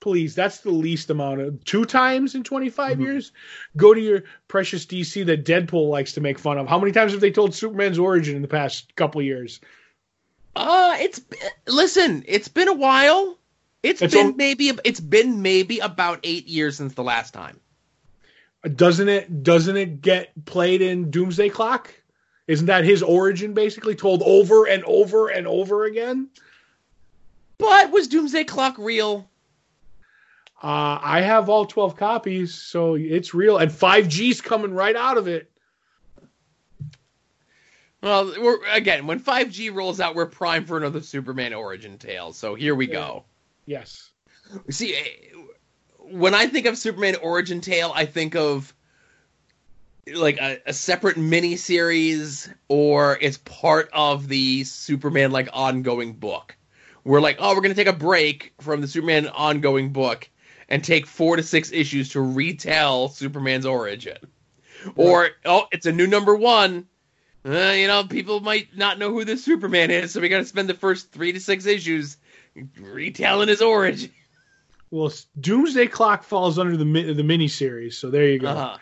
please 0.00 0.34
that's 0.34 0.58
the 0.58 0.70
least 0.70 1.10
amount 1.10 1.40
of 1.40 1.64
two 1.64 1.84
times 1.84 2.34
in 2.34 2.42
25 2.42 2.92
mm-hmm. 2.92 3.02
years? 3.02 3.32
Go 3.76 3.94
to 3.94 4.00
your 4.00 4.24
precious 4.48 4.86
dc 4.86 5.26
that 5.26 5.44
deadpool 5.44 5.88
likes 5.88 6.12
to 6.14 6.20
make 6.20 6.38
fun 6.38 6.58
of. 6.58 6.66
How 6.66 6.78
many 6.78 6.92
times 6.92 7.12
have 7.12 7.20
they 7.20 7.30
told 7.30 7.54
superman's 7.54 7.98
origin 7.98 8.36
in 8.36 8.42
the 8.42 8.48
past 8.48 8.94
couple 8.96 9.22
years? 9.22 9.60
Uh 10.56 10.96
it's 10.98 11.20
listen 11.66 12.24
it's 12.26 12.48
been 12.48 12.68
a 12.68 12.74
while. 12.74 13.38
It's, 13.82 14.02
it's 14.02 14.14
been 14.14 14.36
maybe 14.36 14.72
it's 14.84 15.00
been 15.00 15.42
maybe 15.42 15.78
about 15.78 16.20
eight 16.24 16.48
years 16.48 16.76
since 16.76 16.94
the 16.94 17.04
last 17.04 17.32
time. 17.32 17.60
Doesn't 18.74 19.08
it 19.08 19.42
doesn't 19.42 19.76
it 19.76 20.02
get 20.02 20.44
played 20.44 20.82
in 20.82 21.10
doomsday 21.10 21.48
clock? 21.48 21.94
Isn't 22.46 22.66
that 22.66 22.84
his 22.84 23.02
origin 23.02 23.54
basically 23.54 23.94
told 23.94 24.22
over 24.24 24.66
and 24.66 24.82
over 24.84 25.28
and 25.28 25.46
over 25.46 25.84
again? 25.84 26.28
But 27.58 27.92
was 27.92 28.08
doomsday 28.08 28.44
clock 28.44 28.76
real 28.76 29.29
uh, 30.62 30.98
I 31.02 31.22
have 31.22 31.48
all 31.48 31.64
12 31.64 31.96
copies, 31.96 32.54
so 32.54 32.94
it's 32.94 33.32
real. 33.32 33.58
And 33.58 33.70
5G's 33.70 34.40
coming 34.40 34.74
right 34.74 34.94
out 34.94 35.16
of 35.16 35.26
it. 35.26 35.50
Well, 38.02 38.34
we're, 38.38 38.58
again, 38.70 39.06
when 39.06 39.20
5G 39.20 39.74
rolls 39.74 40.00
out, 40.00 40.14
we're 40.14 40.26
primed 40.26 40.68
for 40.68 40.76
another 40.76 41.00
Superman 41.00 41.54
origin 41.54 41.98
tale. 41.98 42.32
So 42.32 42.54
here 42.54 42.74
we 42.74 42.86
go. 42.86 43.24
Yes. 43.66 44.10
See, 44.68 44.94
eh, 44.94 45.36
when 45.98 46.34
I 46.34 46.46
think 46.46 46.66
of 46.66 46.76
Superman 46.76 47.16
origin 47.22 47.60
tale, 47.60 47.92
I 47.94 48.04
think 48.06 48.36
of 48.36 48.74
like 50.12 50.40
a, 50.40 50.60
a 50.66 50.72
separate 50.72 51.16
mini 51.16 51.56
series, 51.56 52.50
or 52.68 53.18
it's 53.20 53.38
part 53.38 53.90
of 53.92 54.28
the 54.28 54.64
Superman 54.64 55.30
like 55.30 55.48
ongoing 55.52 56.14
book. 56.14 56.56
We're 57.04 57.20
like, 57.20 57.36
oh, 57.38 57.54
we're 57.54 57.62
gonna 57.62 57.74
take 57.74 57.86
a 57.86 57.92
break 57.92 58.52
from 58.60 58.80
the 58.80 58.88
Superman 58.88 59.28
ongoing 59.28 59.92
book 59.92 60.28
and 60.70 60.82
take 60.82 61.06
four 61.06 61.36
to 61.36 61.42
six 61.42 61.72
issues 61.72 62.10
to 62.10 62.20
retell 62.20 63.08
Superman's 63.08 63.66
origin. 63.66 64.16
Or, 64.96 65.30
oh, 65.44 65.66
it's 65.72 65.86
a 65.86 65.92
new 65.92 66.06
number 66.06 66.34
one. 66.34 66.86
Uh, 67.44 67.72
you 67.74 67.86
know, 67.86 68.04
people 68.04 68.40
might 68.40 68.76
not 68.76 68.98
know 68.98 69.10
who 69.10 69.24
this 69.24 69.44
Superman 69.44 69.90
is, 69.90 70.12
so 70.12 70.20
we 70.20 70.28
got 70.28 70.38
to 70.38 70.44
spend 70.44 70.68
the 70.68 70.74
first 70.74 71.10
three 71.10 71.32
to 71.32 71.40
six 71.40 71.66
issues 71.66 72.16
retelling 72.78 73.48
his 73.48 73.62
origin. 73.62 74.10
Well, 74.90 75.12
Doomsday 75.40 75.86
Clock 75.86 76.24
falls 76.24 76.58
under 76.58 76.76
the 76.76 77.12
the 77.12 77.22
mini 77.22 77.48
series, 77.48 77.96
so 77.96 78.10
there 78.10 78.28
you 78.28 78.38
go. 78.38 78.48
Uh-huh. 78.48 78.78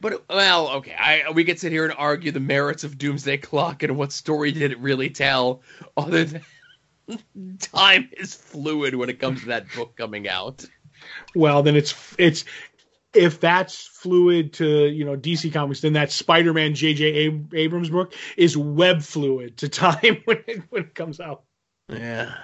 But 0.00 0.24
well, 0.28 0.68
okay, 0.76 0.94
I 0.94 1.30
we 1.30 1.44
could 1.44 1.60
sit 1.60 1.72
here 1.72 1.84
and 1.84 1.94
argue 1.96 2.32
the 2.32 2.40
merits 2.40 2.84
of 2.84 2.98
Doomsday 2.98 3.38
Clock 3.38 3.82
and 3.82 3.96
what 3.96 4.12
story 4.12 4.50
did 4.52 4.72
it 4.72 4.78
really 4.78 5.10
tell, 5.10 5.62
other 5.96 6.24
than 6.24 6.42
time 7.60 8.10
is 8.12 8.34
fluid 8.34 8.94
when 8.94 9.08
it 9.08 9.18
comes 9.18 9.40
to 9.40 9.46
that 9.46 9.66
book 9.74 9.96
coming 9.96 10.28
out. 10.28 10.64
Well, 11.34 11.62
then 11.62 11.76
it's 11.76 11.94
it's 12.18 12.44
if 13.14 13.40
that's 13.40 13.86
fluid 13.86 14.52
to 14.54 14.86
you 14.86 15.04
know 15.04 15.16
DC 15.16 15.52
Comics, 15.52 15.80
then 15.80 15.94
that 15.94 16.10
Spider-Man 16.10 16.74
J.J. 16.74 17.40
Abrams 17.54 17.90
book 17.90 18.14
is 18.36 18.56
web 18.56 19.02
fluid 19.02 19.58
to 19.58 19.68
time 19.70 20.22
when 20.24 20.42
it 20.46 20.62
when 20.70 20.82
it 20.84 20.94
comes 20.94 21.20
out. 21.20 21.42
Yeah. 21.88 22.34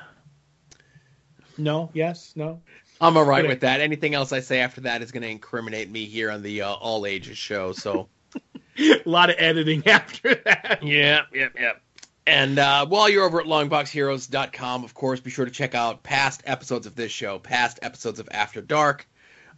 No. 1.59 1.91
Yes. 1.93 2.33
No. 2.37 2.63
I'm 3.01 3.17
all 3.17 3.25
right 3.25 3.47
with 3.47 3.61
that. 3.61 3.81
Anything 3.81 4.15
else 4.15 4.33
I 4.33 4.41
say 4.41 4.61
after 4.61 4.83
that 4.83 5.03
is 5.03 5.11
going 5.11 5.25
to 5.25 5.29
incriminate 5.29 5.91
me 5.91 6.07
here 6.07 6.31
on 6.31 6.43
the 6.43 6.63
uh, 6.63 6.73
All 6.73 7.05
Ages 7.07 7.39
show. 7.39 7.73
So. 7.73 8.09
a 8.79 9.03
lot 9.05 9.29
of 9.29 9.37
editing 9.39 9.87
after 9.87 10.35
that. 10.47 10.79
Yeah. 10.83 11.23
Yep. 11.35 11.53
Yep. 11.59 11.83
And 12.27 12.59
uh, 12.59 12.87
while 12.87 13.09
you're 13.09 13.25
over 13.25 13.41
at 13.41 13.47
longboxheroes.com, 13.47 14.85
of 14.85 14.95
course, 14.95 15.21
be 15.21 15.31
sure 15.31 15.45
to 15.45 15.51
check 15.51 15.75
out 15.75 16.03
past 16.03 16.43
episodes 16.47 16.87
of 16.87 16.95
this 16.95 17.11
show, 17.11 17.39
past 17.39 17.81
episodes 17.83 18.21
of 18.21 18.29
After 18.31 18.61
Dark. 18.61 19.09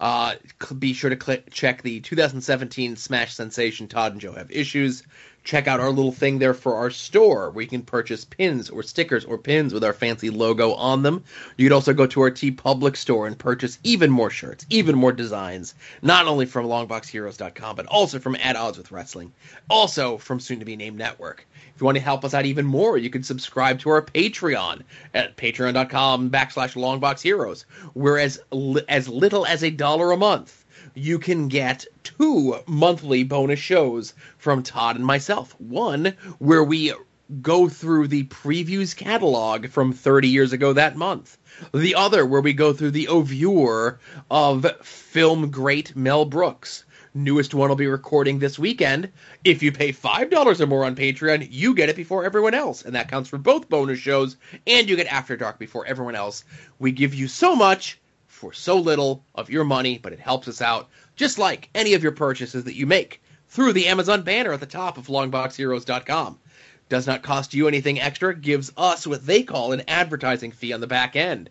Uh, 0.00 0.34
be 0.78 0.92
sure 0.92 1.14
to 1.14 1.42
check 1.50 1.82
the 1.82 2.00
2017 2.00 2.96
Smash 2.96 3.34
Sensation 3.34 3.86
Todd 3.86 4.12
and 4.12 4.20
Joe 4.20 4.32
Have 4.32 4.50
Issues 4.50 5.04
check 5.44 5.68
out 5.68 5.78
our 5.78 5.90
little 5.90 6.10
thing 6.10 6.38
there 6.38 6.54
for 6.54 6.76
our 6.76 6.90
store 6.90 7.50
where 7.50 7.62
you 7.62 7.68
can 7.68 7.82
purchase 7.82 8.24
pins 8.24 8.70
or 8.70 8.82
stickers 8.82 9.24
or 9.26 9.36
pins 9.36 9.74
with 9.74 9.84
our 9.84 9.92
fancy 9.92 10.30
logo 10.30 10.72
on 10.72 11.02
them. 11.02 11.22
You 11.56 11.66
could 11.66 11.74
also 11.74 11.92
go 11.92 12.06
to 12.06 12.22
our 12.22 12.30
TeePublic 12.30 12.96
store 12.96 13.26
and 13.26 13.38
purchase 13.38 13.78
even 13.84 14.10
more 14.10 14.30
shirts, 14.30 14.66
even 14.70 14.96
more 14.96 15.12
designs, 15.12 15.74
not 16.02 16.26
only 16.26 16.46
from 16.46 16.66
longboxheroes.com, 16.66 17.76
but 17.76 17.86
also 17.86 18.18
from 18.18 18.36
At 18.36 18.56
Odds 18.56 18.78
with 18.78 18.90
Wrestling, 18.90 19.32
also 19.68 20.16
from 20.16 20.40
soon 20.40 20.60
to 20.60 20.64
be 20.64 20.76
named 20.76 20.98
Network. 20.98 21.46
If 21.74 21.80
you 21.80 21.84
want 21.86 21.96
to 21.96 22.04
help 22.04 22.24
us 22.24 22.34
out 22.34 22.46
even 22.46 22.66
more, 22.66 22.96
you 22.96 23.10
can 23.10 23.22
subscribe 23.22 23.80
to 23.80 23.90
our 23.90 24.02
Patreon 24.02 24.82
at 25.12 25.36
patreon.com 25.36 26.30
backslash 26.30 26.76
longboxheroes, 26.76 27.64
where 27.94 28.18
as, 28.18 28.40
li- 28.52 28.84
as 28.88 29.08
little 29.08 29.44
as 29.44 29.64
a 29.64 29.70
dollar 29.70 30.12
a 30.12 30.16
month 30.16 30.64
you 30.94 31.18
can 31.18 31.48
get 31.48 31.86
two 32.04 32.56
monthly 32.66 33.24
bonus 33.24 33.58
shows 33.58 34.14
from 34.38 34.62
Todd 34.62 34.96
and 34.96 35.04
myself. 35.04 35.58
One 35.60 36.14
where 36.38 36.62
we 36.62 36.92
go 37.40 37.68
through 37.68 38.08
the 38.08 38.24
previews 38.24 38.94
catalog 38.94 39.68
from 39.68 39.92
30 39.92 40.28
years 40.28 40.52
ago 40.52 40.72
that 40.72 40.96
month. 40.96 41.38
The 41.72 41.94
other 41.94 42.26
where 42.26 42.40
we 42.40 42.52
go 42.52 42.72
through 42.72 42.92
the 42.92 43.08
oeuvre 43.08 43.98
of 44.30 44.66
film 44.82 45.50
great 45.50 45.96
Mel 45.96 46.24
Brooks. 46.24 46.83
Newest 47.16 47.54
one 47.54 47.68
will 47.68 47.76
be 47.76 47.86
recording 47.86 48.40
this 48.40 48.58
weekend. 48.58 49.12
If 49.44 49.62
you 49.62 49.70
pay 49.70 49.92
$5 49.92 50.60
or 50.60 50.66
more 50.66 50.84
on 50.84 50.96
Patreon, 50.96 51.46
you 51.48 51.72
get 51.72 51.88
it 51.88 51.94
before 51.94 52.24
everyone 52.24 52.54
else. 52.54 52.82
And 52.82 52.96
that 52.96 53.08
counts 53.08 53.28
for 53.28 53.38
both 53.38 53.68
bonus 53.68 54.00
shows, 54.00 54.36
and 54.66 54.88
you 54.88 54.96
get 54.96 55.06
After 55.06 55.36
Dark 55.36 55.60
before 55.60 55.86
everyone 55.86 56.16
else. 56.16 56.42
We 56.80 56.90
give 56.90 57.14
you 57.14 57.28
so 57.28 57.54
much 57.54 58.00
for 58.26 58.52
so 58.52 58.78
little 58.78 59.22
of 59.32 59.48
your 59.48 59.62
money, 59.62 59.96
but 59.96 60.12
it 60.12 60.18
helps 60.18 60.48
us 60.48 60.60
out, 60.60 60.88
just 61.14 61.38
like 61.38 61.70
any 61.72 61.94
of 61.94 62.02
your 62.02 62.10
purchases 62.10 62.64
that 62.64 62.74
you 62.74 62.84
make 62.84 63.22
through 63.48 63.74
the 63.74 63.86
Amazon 63.86 64.22
banner 64.22 64.52
at 64.52 64.58
the 64.58 64.66
top 64.66 64.98
of 64.98 65.06
longboxheroes.com. 65.06 66.40
Does 66.88 67.06
not 67.06 67.22
cost 67.22 67.54
you 67.54 67.68
anything 67.68 68.00
extra, 68.00 68.34
gives 68.34 68.72
us 68.76 69.06
what 69.06 69.24
they 69.24 69.44
call 69.44 69.70
an 69.70 69.84
advertising 69.86 70.50
fee 70.50 70.72
on 70.72 70.80
the 70.80 70.88
back 70.88 71.14
end. 71.14 71.48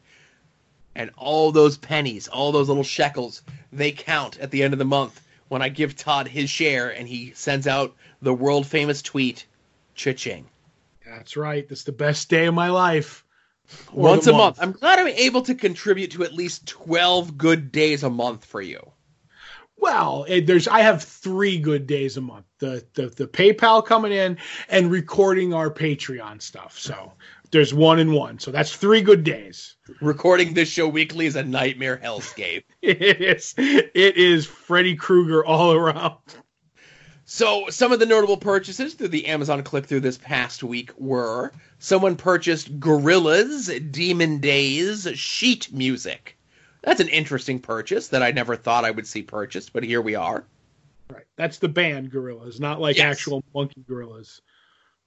And 0.93 1.11
all 1.15 1.53
those 1.53 1.77
pennies, 1.77 2.27
all 2.27 2.51
those 2.51 2.67
little 2.67 2.83
shekels, 2.83 3.43
they 3.71 3.93
count 3.93 4.37
at 4.39 4.51
the 4.51 4.61
end 4.61 4.73
of 4.73 4.79
the 4.79 4.83
month 4.85 5.21
when 5.53 5.61
I 5.61 5.69
give 5.69 5.95
Todd 5.95 6.27
his 6.27 6.49
share 6.49 6.89
and 6.89 7.07
he 7.07 7.31
sends 7.35 7.67
out 7.67 7.95
the 8.23 8.33
world 8.33 8.65
famous 8.65 9.03
tweet, 9.03 9.45
cha-ching. 9.93 10.47
That's 11.05 11.37
right. 11.37 11.69
That's 11.69 11.83
the 11.83 11.91
best 11.91 12.27
day 12.27 12.47
of 12.47 12.55
my 12.55 12.71
life. 12.71 13.23
Once 13.91 14.25
a 14.25 14.31
month. 14.31 14.57
month. 14.57 14.59
I'm 14.59 14.71
glad 14.71 14.97
I'm 14.97 15.09
able 15.09 15.43
to 15.43 15.53
contribute 15.53 16.09
to 16.13 16.23
at 16.23 16.33
least 16.33 16.65
12 16.65 17.37
good 17.37 17.71
days 17.71 18.01
a 18.01 18.09
month 18.09 18.45
for 18.45 18.63
you. 18.63 18.93
Well, 19.77 20.25
eh, 20.27 20.41
there's 20.43 20.67
I 20.67 20.79
have 20.79 21.03
three 21.03 21.59
good 21.59 21.85
days 21.85 22.17
a 22.17 22.21
month. 22.21 22.45
The, 22.57 22.83
the 22.95 23.07
the 23.09 23.27
PayPal 23.27 23.85
coming 23.85 24.11
in 24.11 24.39
and 24.69 24.89
recording 24.89 25.53
our 25.53 25.69
Patreon 25.69 26.41
stuff. 26.41 26.79
So 26.79 27.13
there's 27.53 27.73
one 27.73 27.99
and 27.99 28.11
one. 28.11 28.39
So 28.39 28.51
that's 28.51 28.75
three 28.75 29.01
good 29.01 29.23
days. 29.23 29.75
Recording 30.01 30.53
this 30.53 30.67
show 30.67 30.87
weekly 30.87 31.27
is 31.27 31.35
a 31.35 31.43
nightmare 31.43 31.97
hellscape. 32.03 32.63
it 32.81 33.21
is. 33.21 33.53
It 33.57 34.17
is 34.17 34.45
Freddy 34.45 34.95
Krueger 34.95 35.45
all 35.45 35.71
around. 35.71 36.17
So 37.25 37.69
some 37.69 37.93
of 37.93 37.99
the 37.99 38.05
notable 38.05 38.37
purchases 38.37 38.95
through 38.95 39.09
the 39.09 39.27
Amazon 39.27 39.63
click 39.63 39.85
through 39.85 40.01
this 40.01 40.17
past 40.17 40.63
week 40.63 40.91
were 40.97 41.53
someone 41.79 42.17
purchased 42.17 42.79
Gorillaz, 42.79 43.91
Demon 43.91 44.39
Days 44.39 45.07
sheet 45.13 45.71
music. 45.71 46.37
That's 46.81 46.99
an 46.99 47.07
interesting 47.07 47.59
purchase 47.59 48.09
that 48.09 48.23
I 48.23 48.31
never 48.31 48.57
thought 48.57 48.83
I 48.83 48.91
would 48.91 49.07
see 49.07 49.21
purchased, 49.21 49.71
but 49.71 49.83
here 49.83 50.01
we 50.01 50.15
are. 50.15 50.43
Right. 51.09 51.23
That's 51.37 51.59
the 51.59 51.69
band 51.69 52.11
Gorillaz, 52.11 52.59
not 52.59 52.81
like 52.81 52.97
yes. 52.97 53.05
actual 53.05 53.43
monkey 53.53 53.83
gorillas. 53.87 54.41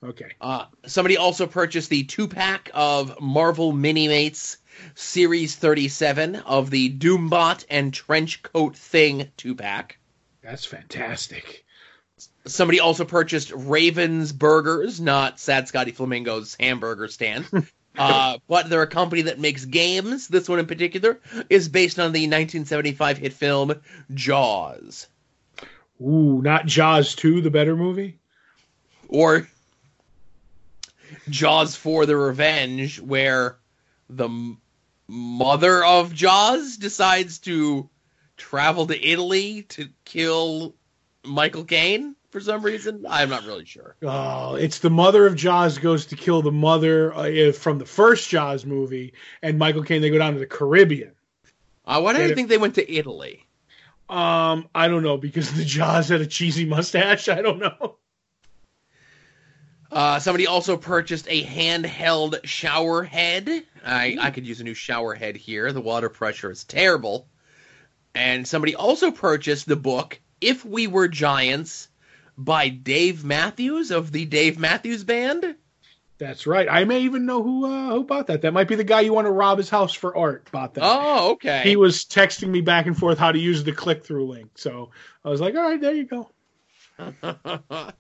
Okay. 0.05 0.33
Uh, 0.41 0.67
somebody 0.87 1.17
also 1.17 1.47
purchased 1.47 1.91
the 1.91 2.05
two 2.05 2.29
pack 2.29 2.71
of 2.75 3.21
Marvel 3.21 3.73
Minimates 3.73 4.59
Series 4.95 5.57
37 5.57 6.37
of 6.37 6.71
the 6.71 6.91
Doombot 6.91 7.65
and 7.71 7.93
Trenchcoat 7.93 8.77
Thing 8.77 9.31
two 9.37 9.55
pack. 9.55 9.99
That's 10.43 10.65
fantastic. 10.65 11.65
Somebody 12.47 12.81
also 12.81 13.05
purchased 13.05 13.51
Ravensburgers, 13.51 15.01
not 15.01 15.41
Sad 15.41 15.67
Scotty 15.67 15.93
Flamingo's 15.93 16.57
hamburger 16.59 17.09
stand. 17.09 17.47
Uh, 17.99 18.37
but 18.47 18.69
they're 18.69 18.83
a 18.83 18.87
company 18.87 19.23
that 19.23 19.39
makes 19.39 19.65
games. 19.65 20.29
This 20.29 20.51
one 20.51 20.59
in 20.59 20.67
particular 20.67 21.19
is 21.49 21.71
based 21.71 21.99
on 21.99 22.13
the 22.13 22.21
1975 22.21 23.17
hit 23.17 23.33
film 23.33 23.81
Jaws. 24.13 25.07
Ooh, 26.01 26.43
not 26.43 26.67
Jaws 26.67 27.15
2, 27.15 27.41
the 27.41 27.51
better 27.51 27.75
movie? 27.75 28.19
Or 29.09 29.49
Jaws 31.29 31.77
for 31.77 32.07
the 32.07 32.17
Revenge, 32.17 33.01
where 33.01 33.59
the 34.09 34.25
m- 34.25 34.61
mother 35.09 35.85
of 35.85 36.15
Jaws 36.15 36.77
decides 36.77 37.39
to 37.41 37.89
travel 38.37 38.87
to 38.87 39.07
Italy 39.07 39.63
to 39.63 39.89
kill 40.05 40.75
Michael 41.25 41.65
Caine 41.65 42.15
for 42.31 42.41
some 42.41 42.63
reason. 42.63 43.05
I'm 43.09 43.31
not 43.31 43.45
really 43.45 43.65
sure. 43.65 43.97
Oh, 44.03 44.57
it's 44.57 44.79
the 44.79 44.91
mother 44.91 45.27
of 45.27 45.37
Jaws 45.37 45.79
goes 45.79 46.07
to 46.07 46.17
kill 46.17 46.43
the 46.43 46.53
mother 46.53 47.15
uh, 47.15 47.53
from 47.53 47.79
the 47.79 47.87
first 47.87 48.29
Jaws 48.29 48.67
movie, 48.67 49.15
and 49.43 49.59
Michael 49.59 49.83
Caine 49.83 50.03
they 50.03 50.11
go 50.11 50.19
down 50.19 50.35
to 50.35 50.39
the 50.39 50.47
Caribbean. 50.47 51.13
Uh, 51.85 52.01
why 52.01 52.13
do 52.13 52.23
you 52.23 52.35
think 52.35 52.49
they 52.49 52.59
went 52.59 52.75
to 52.75 52.93
Italy? 52.93 53.47
Um, 54.09 54.69
I 54.75 54.89
don't 54.89 55.03
know 55.03 55.17
because 55.17 55.53
the 55.57 55.65
Jaws 55.65 56.09
had 56.09 56.21
a 56.21 56.27
cheesy 56.27 56.65
mustache. 56.65 57.29
I 57.29 57.43
don't 57.43 57.59
know. 57.59 57.97
Uh, 59.91 60.19
somebody 60.19 60.47
also 60.47 60.77
purchased 60.77 61.27
a 61.29 61.45
handheld 61.45 62.45
shower 62.45 63.03
head. 63.03 63.65
I, 63.85 64.17
I 64.21 64.31
could 64.31 64.47
use 64.47 64.61
a 64.61 64.65
new 64.65 64.75
shower 64.75 65.15
head 65.15 65.37
here. 65.37 65.73
The 65.73 65.81
water 65.81 66.09
pressure 66.09 66.51
is 66.51 66.65
terrible. 66.65 67.29
And 68.15 68.47
somebody 68.49 68.75
also 68.75 69.11
purchased 69.11 69.67
the 69.67 69.77
book 69.77 70.21
If 70.41 70.65
We 70.65 70.87
Were 70.87 71.09
Giants 71.09 71.89
by 72.37 72.69
Dave 72.69 73.25
Matthews 73.25 73.91
of 73.91 74.13
the 74.13 74.25
Dave 74.25 74.59
Matthews 74.59 75.05
Band. 75.05 75.57
That's 76.19 76.47
right. 76.47 76.67
I 76.71 76.85
may 76.85 77.01
even 77.01 77.27
know 77.27 77.43
who 77.43 77.67
uh, 77.67 77.91
who 77.91 78.05
bought 78.05 78.29
that. 78.29 78.41
That 78.41 78.55
might 78.55 78.69
be 78.69 78.75
the 78.75 78.85
guy 78.85 79.03
you 79.03 79.13
want 79.13 79.27
to 79.27 79.31
rob 79.31 79.59
his 79.59 79.69
house 79.69 79.93
for 79.93 80.17
art. 80.17 80.51
Bought 80.51 80.75
that. 80.75 80.85
Oh, 80.85 81.33
okay. 81.33 81.63
He 81.63 81.77
was 81.77 82.07
texting 82.07 82.49
me 82.49 82.63
back 82.63 82.87
and 82.87 82.97
forth 82.97 83.19
how 83.19 83.33
to 83.33 83.39
use 83.39 83.65
the 83.65 83.73
click 83.73 84.05
through 84.05 84.27
link. 84.27 84.53
So 84.57 84.91
I 85.23 85.29
was 85.29 85.43
like, 85.43 85.55
all 85.55 85.63
right, 85.63 85.81
there 85.81 85.95
you 85.95 86.07
go. 86.07 86.31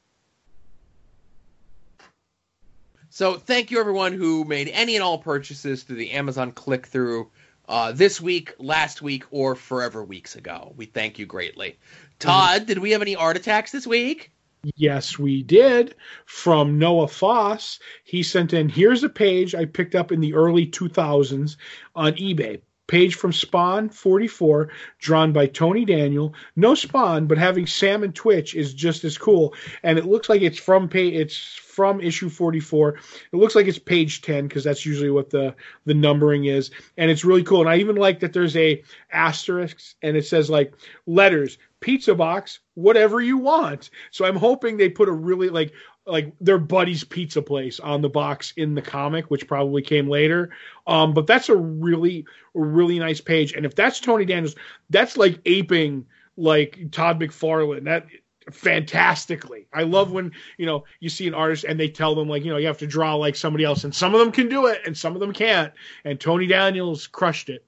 so 3.16 3.38
thank 3.38 3.70
you 3.70 3.80
everyone 3.80 4.12
who 4.12 4.44
made 4.44 4.68
any 4.68 4.94
and 4.94 5.02
all 5.02 5.16
purchases 5.16 5.84
through 5.84 5.96
the 5.96 6.10
Amazon 6.10 6.52
click 6.52 6.86
through 6.86 7.30
uh, 7.66 7.90
this 7.92 8.20
week, 8.20 8.52
last 8.58 9.00
week, 9.00 9.24
or 9.30 9.54
forever 9.54 10.04
weeks 10.04 10.36
ago. 10.36 10.74
We 10.76 10.84
thank 10.84 11.18
you 11.18 11.24
greatly. 11.24 11.78
Todd, 12.18 12.66
did 12.66 12.76
we 12.76 12.90
have 12.90 13.00
any 13.00 13.16
art 13.16 13.38
attacks 13.38 13.72
this 13.72 13.86
week? 13.86 14.32
Yes, 14.76 15.18
we 15.18 15.42
did. 15.42 15.94
From 16.26 16.78
Noah 16.78 17.08
Foss, 17.08 17.78
he 18.04 18.22
sent 18.22 18.52
in 18.52 18.68
here's 18.68 19.02
a 19.02 19.08
page 19.08 19.54
I 19.54 19.64
picked 19.64 19.94
up 19.94 20.12
in 20.12 20.20
the 20.20 20.34
early 20.34 20.66
2000s 20.66 21.56
on 21.94 22.12
eBay. 22.16 22.60
Page 22.86 23.16
from 23.16 23.32
Spawn 23.32 23.88
44, 23.88 24.70
drawn 24.98 25.32
by 25.32 25.46
Tony 25.46 25.84
Daniel. 25.84 26.34
No 26.54 26.74
Spawn, 26.74 27.26
but 27.26 27.38
having 27.38 27.66
Sam 27.66 28.02
and 28.02 28.14
Twitch 28.14 28.54
is 28.54 28.74
just 28.74 29.04
as 29.04 29.18
cool. 29.18 29.54
And 29.82 29.98
it 29.98 30.06
looks 30.06 30.28
like 30.28 30.42
it's 30.42 30.58
from 30.58 30.88
pay. 30.88 31.08
It's 31.08 31.36
from 31.36 32.00
issue 32.00 32.28
44. 32.28 32.90
It 33.32 33.36
looks 33.36 33.54
like 33.54 33.66
it's 33.66 33.78
page 33.78 34.22
10 34.22 34.46
because 34.48 34.64
that's 34.64 34.86
usually 34.86 35.10
what 35.10 35.30
the 35.30 35.54
the 35.84 35.94
numbering 35.94 36.46
is, 36.46 36.70
and 36.96 37.10
it's 37.10 37.24
really 37.24 37.42
cool. 37.42 37.60
And 37.60 37.68
I 37.68 37.76
even 37.76 37.96
like 37.96 38.20
that 38.20 38.32
there's 38.32 38.56
a 38.56 38.82
asterisk 39.12 39.78
and 40.02 40.16
it 40.16 40.26
says 40.26 40.48
like 40.48 40.74
letters 41.06 41.58
pizza 41.80 42.14
box, 42.14 42.60
whatever 42.74 43.20
you 43.20 43.38
want. 43.38 43.90
So 44.10 44.24
I'm 44.24 44.36
hoping 44.36 44.76
they 44.76 44.88
put 44.88 45.08
a 45.08 45.12
really 45.12 45.48
like 45.50 45.72
like 46.06 46.32
their 46.40 46.58
buddy's 46.58 47.04
pizza 47.04 47.42
place 47.42 47.80
on 47.80 48.00
the 48.00 48.08
box 48.08 48.52
in 48.56 48.74
the 48.74 48.82
comic, 48.82 49.30
which 49.30 49.48
probably 49.48 49.82
came 49.82 50.08
later. 50.08 50.50
Um, 50.86 51.14
but 51.14 51.26
that's 51.26 51.48
a 51.48 51.56
really 51.56 52.24
really 52.54 52.98
nice 52.98 53.20
page. 53.20 53.52
And 53.52 53.66
if 53.66 53.74
that's 53.74 54.00
Tony 54.00 54.24
Daniels, 54.24 54.54
that's 54.90 55.16
like 55.16 55.40
aping 55.44 56.06
like 56.36 56.90
Todd 56.92 57.20
McFarlane. 57.20 57.84
That 57.84 58.06
fantastically. 58.50 59.66
I 59.72 59.82
love 59.82 60.12
when, 60.12 60.32
you 60.56 60.66
know, 60.66 60.84
you 61.00 61.08
see 61.08 61.26
an 61.26 61.34
artist 61.34 61.64
and 61.64 61.78
they 61.78 61.88
tell 61.88 62.14
them 62.14 62.28
like, 62.28 62.44
you 62.44 62.50
know, 62.50 62.58
you 62.58 62.66
have 62.66 62.78
to 62.78 62.86
draw 62.86 63.14
like 63.14 63.36
somebody 63.36 63.64
else 63.64 63.84
and 63.84 63.94
some 63.94 64.14
of 64.14 64.20
them 64.20 64.32
can 64.32 64.48
do 64.48 64.66
it 64.66 64.82
and 64.86 64.96
some 64.96 65.14
of 65.14 65.20
them 65.20 65.32
can't. 65.32 65.72
And 66.04 66.20
Tony 66.20 66.46
Daniels 66.46 67.06
crushed 67.06 67.48
it. 67.48 67.64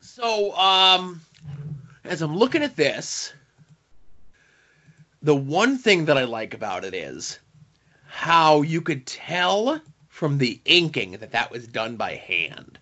So, 0.00 0.54
um, 0.56 1.20
as 2.04 2.22
I'm 2.22 2.36
looking 2.36 2.62
at 2.62 2.76
this, 2.76 3.32
the 5.22 5.36
one 5.36 5.78
thing 5.78 6.06
that 6.06 6.18
I 6.18 6.24
like 6.24 6.54
about 6.54 6.84
it 6.84 6.94
is 6.94 7.38
how 8.06 8.62
you 8.62 8.80
could 8.80 9.06
tell 9.06 9.80
from 10.08 10.38
the 10.38 10.60
inking 10.64 11.12
that 11.12 11.32
that 11.32 11.50
was 11.50 11.66
done 11.66 11.96
by 11.96 12.16
hand. 12.16 12.78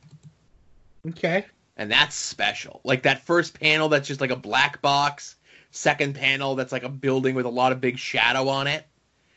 Okay. 1.08 1.46
And 1.76 1.90
that's 1.90 2.14
special. 2.14 2.80
Like 2.84 3.04
that 3.04 3.24
first 3.24 3.58
panel 3.58 3.88
that's 3.88 4.08
just 4.08 4.20
like 4.20 4.30
a 4.30 4.36
black 4.36 4.82
box, 4.82 5.36
second 5.70 6.14
panel 6.14 6.56
that's 6.56 6.72
like 6.72 6.82
a 6.82 6.88
building 6.88 7.34
with 7.34 7.46
a 7.46 7.50
lot 7.50 7.72
of 7.72 7.80
big 7.80 7.98
shadow 7.98 8.48
on 8.48 8.66
it. 8.66 8.86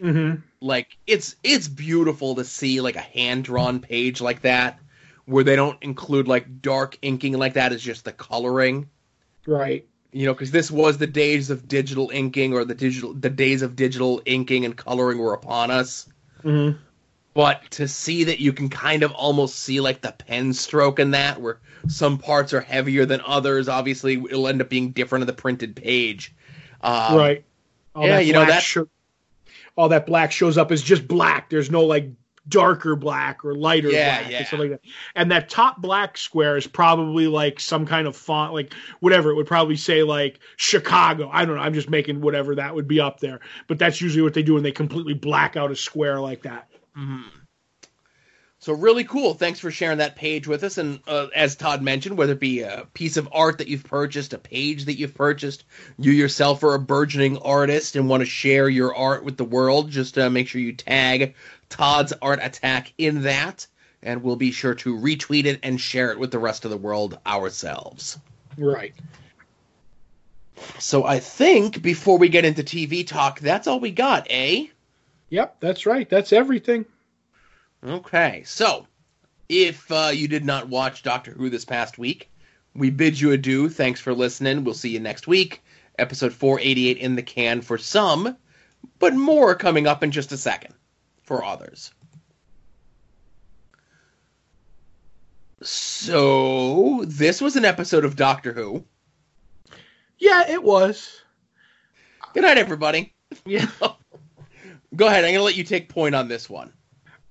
Mm-hmm. 0.01 0.41
Like 0.59 0.97
it's 1.07 1.35
it's 1.43 1.67
beautiful 1.67 2.35
to 2.35 2.43
see 2.43 2.81
like 2.81 2.95
a 2.95 3.01
hand 3.01 3.45
drawn 3.45 3.79
page 3.79 4.19
like 4.19 4.41
that 4.41 4.79
where 5.25 5.43
they 5.43 5.55
don't 5.55 5.81
include 5.81 6.27
like 6.27 6.61
dark 6.61 6.97
inking 7.01 7.37
like 7.37 7.53
that 7.53 7.71
is 7.71 7.81
just 7.81 8.03
the 8.03 8.11
coloring. 8.11 8.89
Right. 9.45 9.87
You 10.13 10.27
know, 10.27 10.33
because 10.33 10.51
this 10.51 10.69
was 10.69 10.97
the 10.99 11.07
days 11.07 11.49
of 11.49 11.67
digital 11.67 12.11
inking, 12.13 12.53
or 12.53 12.63
the 12.63 12.75
digital 12.75 13.13
the 13.13 13.29
days 13.29 13.61
of 13.61 13.75
digital 13.75 14.21
inking 14.25 14.63
and 14.63 14.77
coloring 14.77 15.17
were 15.17 15.33
upon 15.33 15.71
us. 15.71 16.07
Mm-hmm. 16.43 16.77
But 17.33 17.71
to 17.71 17.87
see 17.87 18.23
that 18.25 18.39
you 18.39 18.53
can 18.53 18.69
kind 18.69 19.01
of 19.01 19.11
almost 19.11 19.59
see 19.59 19.79
like 19.79 20.01
the 20.01 20.11
pen 20.11 20.53
stroke 20.53 20.99
in 20.99 21.11
that, 21.11 21.41
where 21.41 21.59
some 21.87 22.19
parts 22.19 22.53
are 22.53 22.61
heavier 22.61 23.05
than 23.05 23.21
others. 23.25 23.67
Obviously, 23.67 24.13
it'll 24.13 24.47
end 24.47 24.61
up 24.61 24.69
being 24.69 24.91
different 24.91 25.23
on 25.23 25.27
the 25.27 25.33
printed 25.33 25.75
page. 25.75 26.33
Um, 26.81 27.17
right. 27.17 27.43
All 27.95 28.05
yeah, 28.05 28.19
you 28.19 28.33
know 28.33 28.45
that. 28.45 28.63
All 29.75 29.89
that 29.89 30.05
black 30.05 30.31
shows 30.31 30.59
up 30.59 30.71
as 30.71 30.83
just 30.83 31.07
black. 31.07 31.49
There's 31.49 31.71
no 31.71 31.83
like 31.83 32.11
darker 32.47 32.95
black 32.95 33.45
or 33.45 33.55
lighter 33.55 33.89
yeah, 33.89 34.19
black 34.19 34.31
yeah. 34.31 34.37
and 34.37 34.47
stuff 34.47 34.59
like 34.59 34.69
that. 34.71 34.81
And 35.15 35.31
that 35.31 35.49
top 35.49 35.81
black 35.81 36.17
square 36.17 36.57
is 36.57 36.67
probably 36.67 37.27
like 37.27 37.59
some 37.59 37.85
kind 37.85 38.07
of 38.07 38.15
font, 38.15 38.53
like 38.53 38.73
whatever. 38.99 39.31
It 39.31 39.35
would 39.35 39.47
probably 39.47 39.77
say 39.77 40.03
like 40.03 40.39
Chicago. 40.57 41.29
I 41.31 41.45
don't 41.45 41.55
know. 41.55 41.61
I'm 41.61 41.73
just 41.73 41.89
making 41.89 42.21
whatever 42.21 42.55
that 42.55 42.75
would 42.75 42.87
be 42.87 42.99
up 42.99 43.19
there. 43.19 43.39
But 43.67 43.79
that's 43.79 44.01
usually 44.01 44.23
what 44.23 44.33
they 44.33 44.43
do 44.43 44.55
when 44.55 44.63
they 44.63 44.71
completely 44.71 45.13
black 45.13 45.55
out 45.55 45.71
a 45.71 45.75
square 45.75 46.19
like 46.19 46.43
that. 46.43 46.69
Mm-hmm. 46.97 47.39
So 48.63 48.71
really 48.71 49.03
cool. 49.03 49.33
Thanks 49.33 49.59
for 49.59 49.71
sharing 49.71 49.97
that 49.97 50.15
page 50.15 50.47
with 50.47 50.63
us. 50.63 50.77
And 50.77 51.01
uh, 51.05 51.27
as 51.35 51.57
Todd 51.57 51.81
mentioned, 51.81 52.17
whether 52.17 52.31
it 52.31 52.39
be 52.39 52.61
a 52.61 52.87
piece 52.93 53.17
of 53.17 53.27
art 53.33 53.57
that 53.57 53.67
you've 53.67 53.83
purchased, 53.83 54.31
a 54.31 54.37
page 54.37 54.85
that 54.85 54.97
you've 54.97 55.15
purchased, 55.15 55.65
you 55.99 56.13
yourself 56.13 56.63
are 56.63 56.75
a 56.75 56.79
burgeoning 56.79 57.39
artist 57.39 57.97
and 57.97 58.07
want 58.07 58.21
to 58.21 58.25
share 58.25 58.69
your 58.69 58.95
art 58.95 59.25
with 59.25 59.35
the 59.35 59.43
world, 59.43 59.91
just 59.91 60.17
uh, 60.17 60.29
make 60.29 60.47
sure 60.47 60.61
you 60.61 60.71
tag 60.71 61.35
Todd's 61.73 62.13
Art 62.21 62.39
Attack 62.39 62.93
in 62.99 63.23
that. 63.23 63.65
and 64.03 64.21
we'll 64.21 64.35
be 64.35 64.51
sure 64.51 64.75
to 64.75 64.95
retweet 64.95 65.45
it 65.45 65.59
and 65.63 65.81
share 65.81 66.11
it 66.11 66.19
with 66.19 66.29
the 66.29 66.37
rest 66.37 66.65
of 66.65 66.71
the 66.71 66.77
world 66.77 67.17
ourselves. 67.25 68.19
Right. 68.57 68.93
So 70.77 71.03
I 71.03 71.19
think 71.19 71.81
before 71.81 72.17
we 72.19 72.29
get 72.29 72.45
into 72.45 72.63
TV 72.63 73.07
talk, 73.07 73.39
that's 73.39 73.65
all 73.65 73.79
we 73.79 73.89
got, 73.91 74.27
eh? 74.29 74.67
Yep, 75.29 75.55
that's 75.61 75.85
right. 75.87 76.07
That's 76.07 76.31
everything. 76.31 76.85
Okay, 77.83 78.43
so 78.45 78.85
if 79.49 79.91
uh, 79.91 80.11
you 80.13 80.27
did 80.27 80.45
not 80.45 80.69
watch 80.69 81.01
Doctor 81.01 81.31
Who 81.31 81.49
this 81.49 81.65
past 81.65 81.97
week, 81.97 82.29
we 82.75 82.91
bid 82.91 83.19
you 83.19 83.31
adieu. 83.31 83.67
Thanks 83.69 83.99
for 83.99 84.13
listening. 84.13 84.63
We'll 84.63 84.75
see 84.75 84.89
you 84.89 84.99
next 84.99 85.27
week. 85.27 85.63
Episode 85.97 86.33
488 86.33 86.97
in 86.97 87.15
the 87.15 87.23
can 87.23 87.61
for 87.61 87.77
some, 87.79 88.37
but 88.99 89.15
more 89.15 89.55
coming 89.55 89.87
up 89.87 90.03
in 90.03 90.11
just 90.11 90.31
a 90.31 90.37
second 90.37 90.75
for 91.23 91.43
others. 91.43 91.91
So, 95.61 97.03
this 97.07 97.39
was 97.39 97.55
an 97.55 97.63
episode 97.63 98.03
of 98.03 98.15
Doctor 98.15 98.51
Who. 98.51 98.83
Yeah, 100.17 100.49
it 100.49 100.61
was. 100.61 101.21
Good 102.33 102.43
night, 102.43 102.57
everybody. 102.57 103.13
Yeah. 103.45 103.67
Go 104.95 105.07
ahead. 105.07 105.23
I'm 105.23 105.31
going 105.31 105.35
to 105.35 105.43
let 105.43 105.57
you 105.57 105.63
take 105.63 105.89
point 105.89 106.15
on 106.15 106.27
this 106.27 106.49
one 106.49 106.73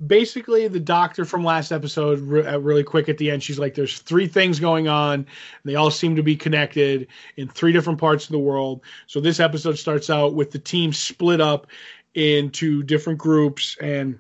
basically 0.07 0.67
the 0.69 0.81
doctor 0.81 1.25
from 1.25 1.45
last 1.45 1.71
episode 1.71 2.19
re- 2.21 2.47
uh, 2.47 2.59
really 2.59 2.83
quick 2.83 3.09
at 3.09 3.19
the 3.19 3.31
end 3.31 3.43
she's 3.43 3.59
like 3.59 3.75
there's 3.75 3.99
three 4.01 4.27
things 4.27 4.59
going 4.59 4.89
on 4.89 5.15
and 5.15 5.27
they 5.65 5.75
all 5.75 5.91
seem 5.91 6.17
to 6.17 6.23
be 6.23 6.35
connected 6.35 7.07
in 7.37 7.49
three 7.49 7.73
different 7.73 8.01
parts 8.01 8.25
of 8.25 8.33
the 8.33 8.39
world 8.39 8.81
so 9.07 9.21
this 9.21 9.39
episode 9.39 9.79
starts 9.79 10.11
out 10.11 10.35
with 10.35 10.51
the 10.51 10.59
team 10.59 10.93
split 10.93 11.41
up 11.41 11.67
into 12.15 12.83
different 12.83 13.19
groups 13.19 13.77
and 13.81 14.19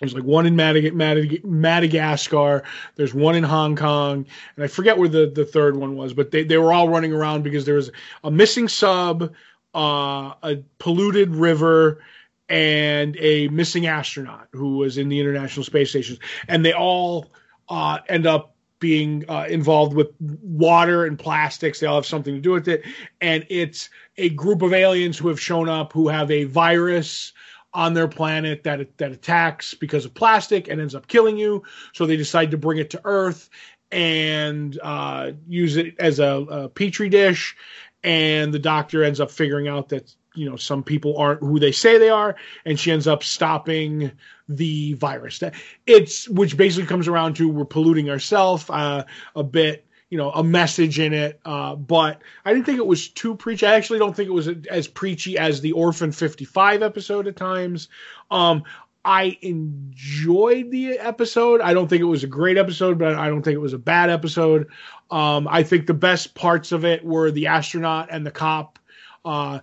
there's 0.00 0.14
like 0.14 0.24
one 0.24 0.46
in 0.46 0.56
Madag- 0.56 0.92
Madag- 0.92 1.44
Madagascar. 1.44 2.64
There's 2.96 3.12
one 3.12 3.36
in 3.36 3.44
Hong 3.44 3.76
Kong, 3.76 4.26
and 4.56 4.64
I 4.64 4.66
forget 4.66 4.96
where 4.96 5.08
the, 5.10 5.26
the 5.26 5.44
third 5.44 5.76
one 5.76 5.94
was. 5.94 6.14
But 6.14 6.30
they, 6.30 6.42
they 6.42 6.56
were 6.56 6.72
all 6.72 6.88
running 6.88 7.12
around 7.12 7.42
because 7.42 7.66
there 7.66 7.74
was 7.74 7.90
a 8.24 8.30
missing 8.30 8.66
sub, 8.66 9.34
uh, 9.74 10.32
a 10.42 10.62
polluted 10.78 11.34
river, 11.34 12.02
and 12.48 13.16
a 13.18 13.48
missing 13.48 13.86
astronaut 13.86 14.48
who 14.52 14.78
was 14.78 14.96
in 14.96 15.10
the 15.10 15.20
International 15.20 15.64
Space 15.64 15.90
Station, 15.90 16.18
and 16.48 16.64
they 16.64 16.72
all 16.72 17.30
uh, 17.68 17.98
end 18.08 18.26
up 18.26 18.56
being 18.80 19.24
uh, 19.28 19.46
involved 19.48 19.94
with 19.94 20.08
water 20.20 21.04
and 21.04 21.18
plastics. 21.18 21.78
They 21.78 21.86
all 21.86 21.96
have 21.96 22.06
something 22.06 22.34
to 22.34 22.40
do 22.40 22.50
with 22.50 22.66
it, 22.66 22.82
and 23.20 23.46
it's 23.48 23.90
a 24.16 24.30
group 24.30 24.62
of 24.62 24.72
aliens 24.72 25.16
who 25.16 25.28
have 25.28 25.40
shown 25.40 25.68
up 25.68 25.92
who 25.92 26.08
have 26.08 26.30
a 26.30 26.44
virus 26.44 27.32
on 27.72 27.94
their 27.94 28.08
planet 28.08 28.64
that 28.64 28.98
that 28.98 29.12
attacks 29.12 29.74
because 29.74 30.04
of 30.04 30.14
plastic 30.14 30.68
and 30.68 30.80
ends 30.80 30.94
up 30.94 31.06
killing 31.06 31.36
you. 31.36 31.62
So 31.92 32.06
they 32.06 32.16
decide 32.16 32.50
to 32.50 32.58
bring 32.58 32.78
it 32.78 32.90
to 32.90 33.00
Earth 33.04 33.48
and 33.92 34.78
uh, 34.82 35.32
use 35.46 35.76
it 35.76 35.94
as 35.98 36.18
a, 36.18 36.26
a 36.26 36.68
petri 36.68 37.08
dish. 37.08 37.56
And 38.02 38.52
the 38.54 38.58
doctor 38.58 39.04
ends 39.04 39.20
up 39.20 39.30
figuring 39.30 39.68
out 39.68 39.90
that 39.90 40.14
you 40.34 40.48
know 40.48 40.56
some 40.56 40.82
people 40.82 41.16
aren't 41.16 41.40
who 41.40 41.58
they 41.58 41.72
say 41.72 41.98
they 41.98 42.10
are 42.10 42.36
and 42.64 42.78
she 42.78 42.90
ends 42.90 43.06
up 43.06 43.22
stopping 43.22 44.10
the 44.48 44.94
virus 44.94 45.42
it's 45.86 46.28
which 46.28 46.56
basically 46.56 46.86
comes 46.86 47.08
around 47.08 47.34
to 47.34 47.48
we're 47.48 47.64
polluting 47.64 48.10
ourselves 48.10 48.64
uh, 48.70 49.04
a 49.34 49.42
bit 49.42 49.86
you 50.08 50.18
know 50.18 50.30
a 50.30 50.42
message 50.42 50.98
in 50.98 51.12
it 51.12 51.40
uh, 51.44 51.74
but 51.74 52.20
i 52.44 52.52
didn't 52.52 52.66
think 52.66 52.78
it 52.78 52.86
was 52.86 53.08
too 53.08 53.34
preachy 53.34 53.66
i 53.66 53.74
actually 53.74 53.98
don't 53.98 54.14
think 54.14 54.28
it 54.28 54.32
was 54.32 54.48
as 54.70 54.86
preachy 54.86 55.38
as 55.38 55.60
the 55.60 55.72
orphan 55.72 56.12
55 56.12 56.82
episode 56.82 57.26
at 57.26 57.36
times 57.36 57.88
um, 58.30 58.64
I 59.04 59.38
enjoyed 59.40 60.70
the 60.70 60.98
episode. 60.98 61.62
I 61.62 61.72
don't 61.72 61.88
think 61.88 62.02
it 62.02 62.04
was 62.04 62.22
a 62.22 62.28
great 62.28 62.58
episode, 62.58 62.98
but 62.98 63.14
I 63.14 63.28
don't 63.28 63.42
think 63.42 63.54
it 63.54 63.60
was 63.60 63.72
a 63.72 63.78
bad 63.78 64.10
episode. 64.10 64.68
Um, 65.10 65.48
I 65.48 65.62
think 65.62 65.86
the 65.86 65.94
best 65.94 66.34
parts 66.34 66.72
of 66.72 66.84
it 66.84 67.04
were 67.04 67.30
the 67.30 67.46
astronaut 67.46 68.08
and 68.10 68.26
the 68.26 68.30
cop. 68.30 68.78
Uh, 69.24 69.60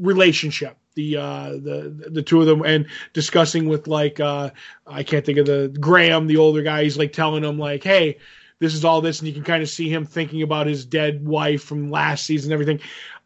relationship 0.00 0.76
the 0.94 1.16
uh 1.16 1.50
the 1.50 2.08
the 2.10 2.22
two 2.22 2.40
of 2.40 2.46
them 2.46 2.64
and 2.64 2.86
discussing 3.12 3.68
with 3.68 3.86
like 3.86 4.18
uh 4.20 4.50
I 4.86 5.02
can't 5.02 5.24
think 5.24 5.38
of 5.38 5.46
the 5.46 5.74
Graham 5.80 6.26
the 6.26 6.36
older 6.36 6.62
guy 6.62 6.82
he's 6.82 6.98
like 6.98 7.12
telling 7.12 7.44
him 7.44 7.58
like 7.58 7.84
hey 7.84 8.18
this 8.58 8.74
is 8.74 8.84
all 8.84 9.00
this 9.00 9.20
and 9.20 9.28
you 9.28 9.34
can 9.34 9.44
kind 9.44 9.62
of 9.62 9.68
see 9.68 9.88
him 9.88 10.04
thinking 10.04 10.42
about 10.42 10.66
his 10.66 10.84
dead 10.84 11.26
wife 11.26 11.62
from 11.62 11.90
last 11.90 12.26
season 12.26 12.52
and 12.52 12.60
everything. 12.60 12.80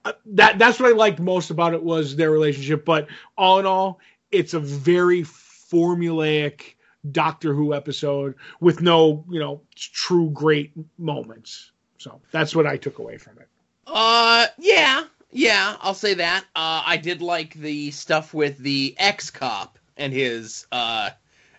Uh, 0.05 0.13
that 0.27 0.59
that's 0.59 0.79
what 0.79 0.93
I 0.93 0.97
liked 0.97 1.19
most 1.19 1.51
about 1.51 1.75
it 1.75 1.83
was 1.83 2.17
their 2.17 2.31
relationship 2.31 2.85
but 2.85 3.09
all 3.37 3.59
in 3.59 3.67
all 3.67 4.01
it's 4.31 4.55
a 4.55 4.61
very 4.61 5.23
formulaic 5.23 6.75
Doctor 7.11 7.53
Who 7.53 7.75
episode 7.75 8.35
with 8.61 8.81
no 8.81 9.25
you 9.31 9.41
know 9.41 9.63
true 9.75 10.31
great 10.31 10.73
moments. 10.99 11.73
So 11.99 12.21
that's 12.31 12.55
what 12.55 12.67
I 12.67 12.77
took 12.77 12.99
away 12.99 13.17
from 13.17 13.39
it. 13.39 13.49
Uh 13.87 14.47
yeah 14.59 15.05
yeah, 15.35 15.77
I'll 15.81 15.95
say 15.95 16.15
that. 16.15 16.45
Uh, 16.55 16.83
I 16.87 16.97
did 16.97 17.21
like 17.21 17.55
the 17.55 17.91
stuff 17.91 18.33
with 18.33 18.57
the 18.57 18.95
ex 18.97 19.31
cop 19.31 19.81
and 19.97 20.13
his 20.13 20.65
uh, 20.71 21.11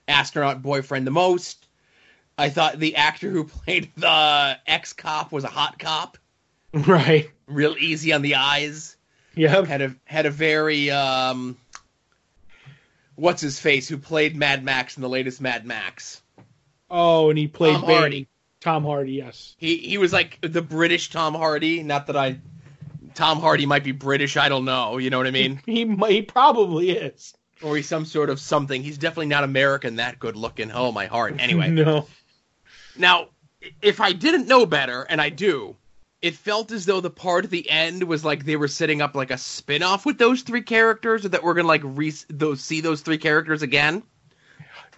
astronaut 0.08 0.62
boyfriend 0.62 1.06
the 1.06 1.12
most. 1.12 1.68
I 2.38 2.50
thought 2.50 2.80
the 2.80 2.96
actor 2.96 3.30
who 3.30 3.44
played 3.64 3.92
the 3.98 4.58
ex 4.66 4.94
cop 4.94 5.34
was 5.34 5.44
a 5.44 5.50
hot 5.50 5.78
cop. 5.78 6.18
Right. 6.74 7.30
Real 7.48 7.78
easy 7.80 8.12
on 8.12 8.22
the 8.22 8.36
eyes. 8.36 8.98
Yeah. 9.34 9.64
Had 9.64 9.82
a 9.82 9.96
had 10.04 10.26
a 10.26 10.30
very 10.30 10.92
um 10.92 11.56
what's 13.16 13.42
his 13.42 13.62
face 13.62 13.88
who 13.88 13.98
played 13.98 14.36
Mad 14.36 14.62
Max 14.62 14.98
in 14.98 15.02
the 15.02 15.08
latest 15.08 15.40
Mad 15.40 15.66
Max. 15.66 16.22
Oh, 16.90 17.30
and 17.30 17.40
he 17.40 17.48
played 17.48 17.76
Tom 17.76 17.84
Hardy. 17.84 18.28
Tom 18.60 18.84
Hardy, 18.84 19.14
yes. 19.14 19.56
He 19.58 19.78
he 19.78 19.98
was 19.98 20.12
like 20.12 20.38
the 20.42 20.62
British 20.62 21.12
Tom 21.12 21.34
Hardy, 21.34 21.82
not 21.82 22.08
that 22.08 22.18
I 22.18 22.40
Tom 23.16 23.40
Hardy 23.40 23.66
might 23.66 23.84
be 23.84 23.92
British. 23.92 24.38
I 24.38 24.50
don't 24.50 24.66
know. 24.66 24.98
You 24.98 25.10
know 25.10 25.18
what 25.18 25.28
I 25.28 25.32
mean? 25.32 25.62
He 25.66 25.86
he 26.08 26.22
probably 26.22 26.92
is. 26.92 27.34
Or 27.62 27.76
he's 27.76 27.88
some 27.88 28.06
sort 28.06 28.30
of 28.30 28.40
something. 28.40 28.84
He's 28.84 28.98
definitely 28.98 29.28
not 29.28 29.44
American. 29.44 29.96
That 29.96 30.20
good 30.20 30.36
looking. 30.36 30.72
Oh 30.72 30.92
my 30.92 31.06
heart. 31.06 31.36
Anyway. 31.40 31.70
no. 31.72 32.08
Now, 32.98 33.30
if 33.82 34.02
I 34.02 34.12
didn't 34.12 34.48
know 34.48 34.66
better, 34.66 35.04
and 35.04 35.22
I 35.22 35.30
do, 35.30 35.76
it 36.22 36.36
felt 36.36 36.72
as 36.72 36.86
though 36.86 37.02
the 37.02 37.10
part 37.10 37.46
at 37.46 37.52
the 37.52 37.70
end 37.70 38.04
was 38.04 38.24
like 38.24 38.46
they 38.46 38.56
were 38.58 38.68
setting 38.68 39.02
up 39.02 39.16
like 39.16 39.32
a 39.32 39.38
spin-off 39.38 40.06
with 40.06 40.18
those 40.18 40.42
three 40.42 40.62
characters, 40.62 41.26
or 41.26 41.30
that 41.30 41.44
we're 41.44 41.54
gonna 41.54 41.68
like 41.68 41.82
re- 41.84 42.14
those 42.30 42.62
see 42.62 42.82
those 42.82 43.02
three 43.02 43.18
characters 43.18 43.62
again 43.62 44.04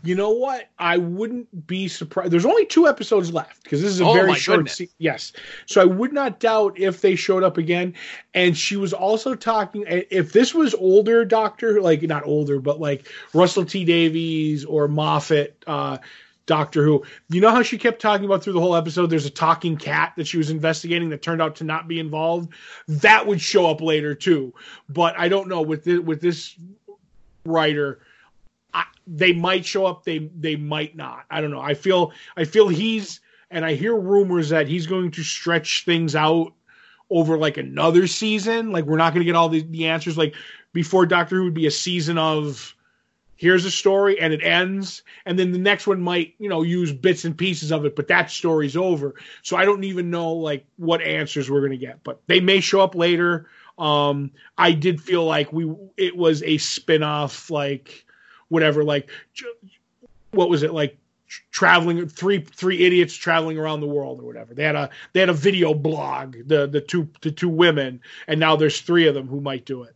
you 0.03 0.15
know 0.15 0.29
what? 0.29 0.69
I 0.79 0.97
wouldn't 0.97 1.67
be 1.67 1.87
surprised. 1.87 2.31
There's 2.31 2.45
only 2.45 2.65
two 2.65 2.87
episodes 2.87 3.33
left 3.33 3.63
because 3.63 3.81
this 3.81 3.91
is 3.91 4.01
a 4.01 4.05
oh, 4.05 4.13
very 4.13 4.35
short. 4.35 4.69
Se- 4.69 4.89
yes, 4.97 5.33
so 5.65 5.81
I 5.81 5.85
would 5.85 6.13
not 6.13 6.39
doubt 6.39 6.79
if 6.79 7.01
they 7.01 7.15
showed 7.15 7.43
up 7.43 7.57
again. 7.57 7.93
And 8.33 8.57
she 8.57 8.77
was 8.77 8.93
also 8.93 9.35
talking. 9.35 9.85
If 9.87 10.33
this 10.33 10.53
was 10.53 10.73
older 10.75 11.25
Doctor, 11.25 11.81
like 11.81 12.01
not 12.03 12.25
older, 12.25 12.59
but 12.59 12.79
like 12.79 13.07
Russell 13.33 13.65
T 13.65 13.85
Davies 13.85 14.65
or 14.65 14.87
Moffat. 14.87 15.63
Uh, 15.65 15.97
Doctor 16.45 16.81
Who. 16.81 17.03
You 17.29 17.41
know 17.41 17.51
how 17.51 17.61
she 17.61 17.77
kept 17.77 18.01
talking 18.01 18.25
about 18.25 18.41
through 18.41 18.53
the 18.53 18.61
whole 18.61 18.75
episode 18.75 19.07
there's 19.07 19.25
a 19.25 19.29
talking 19.29 19.75
cat 19.75 20.13
that 20.15 20.25
she 20.25 20.37
was 20.37 20.49
investigating 20.49 21.09
that 21.09 21.21
turned 21.21 21.41
out 21.41 21.57
to 21.57 21.65
not 21.65 21.89
be 21.89 21.99
involved? 21.99 22.53
That 22.87 23.27
would 23.27 23.41
show 23.41 23.69
up 23.69 23.81
later 23.81 24.15
too. 24.15 24.53
But 24.87 25.19
I 25.19 25.27
don't 25.27 25.49
know 25.49 25.61
with 25.61 25.83
this, 25.83 25.99
with 25.99 26.21
this 26.21 26.55
writer 27.45 27.99
I, 28.77 28.85
they 29.07 29.33
might 29.33 29.65
show 29.65 29.87
up. 29.87 30.03
They 30.03 30.29
they 30.37 30.55
might 30.55 30.95
not. 30.95 31.25
I 31.31 31.41
don't 31.41 31.49
know. 31.49 31.59
I 31.59 31.73
feel 31.73 32.11
I 32.37 32.43
feel 32.43 32.67
he's 32.67 33.19
and 33.49 33.65
I 33.65 33.73
hear 33.73 33.95
rumors 33.95 34.49
that 34.49 34.67
he's 34.67 34.85
going 34.85 35.11
to 35.11 35.23
stretch 35.23 35.83
things 35.83 36.15
out 36.15 36.53
over 37.09 37.39
like 37.39 37.57
another 37.57 38.05
season. 38.05 38.71
Like 38.71 38.85
we're 38.85 38.97
not 38.97 39.13
going 39.13 39.21
to 39.21 39.25
get 39.25 39.35
all 39.35 39.49
the, 39.49 39.63
the 39.63 39.87
answers. 39.87 40.15
Like 40.15 40.35
before 40.73 41.07
Doctor 41.07 41.37
Who 41.37 41.45
would 41.45 41.55
be 41.55 41.65
a 41.65 41.71
season 41.71 42.19
of 42.19 42.75
here's 43.35 43.65
a 43.65 43.71
story 43.71 44.19
and 44.19 44.31
it 44.31 44.43
ends 44.43 45.01
and 45.25 45.39
then 45.39 45.51
the 45.51 45.57
next 45.57 45.87
one 45.87 46.01
might 46.01 46.35
you 46.37 46.49
know 46.49 46.61
use 46.61 46.91
bits 46.91 47.23
and 47.23 47.37
pieces 47.37 47.71
of 47.71 47.85
it 47.85 47.95
but 47.95 48.07
that 48.07 48.31
story's 48.31 48.75
over 48.75 49.13
so 49.43 49.55
i 49.55 49.63
don't 49.63 49.83
even 49.83 50.09
know 50.09 50.33
like 50.33 50.65
what 50.77 51.03
answers 51.03 51.47
we're 51.49 51.59
going 51.59 51.71
to 51.71 51.77
get 51.77 52.03
but 52.03 52.19
they 52.25 52.39
may 52.39 52.59
show 52.59 52.81
up 52.81 52.95
later 52.95 53.47
um 53.77 54.31
i 54.57 54.71
did 54.71 54.99
feel 54.99 55.23
like 55.23 55.53
we 55.53 55.71
it 55.97 56.17
was 56.17 56.41
a 56.41 56.57
spin-off 56.57 57.51
like 57.51 58.06
whatever 58.49 58.83
like 58.83 59.09
what 60.31 60.49
was 60.49 60.63
it 60.63 60.73
like 60.73 60.97
traveling 61.51 62.07
three 62.07 62.39
three 62.39 62.85
idiots 62.85 63.13
traveling 63.15 63.57
around 63.57 63.81
the 63.81 63.87
world 63.87 64.19
or 64.19 64.23
whatever. 64.23 64.53
They 64.53 64.63
had 64.63 64.75
a 64.75 64.89
they 65.13 65.19
had 65.19 65.29
a 65.29 65.33
video 65.33 65.73
blog 65.73 66.35
the 66.45 66.67
the 66.67 66.81
two 66.81 67.09
the 67.21 67.31
two 67.31 67.49
women 67.49 68.01
and 68.27 68.39
now 68.39 68.55
there's 68.55 68.81
three 68.81 69.07
of 69.07 69.13
them 69.13 69.27
who 69.27 69.41
might 69.41 69.65
do 69.65 69.83
it. 69.83 69.95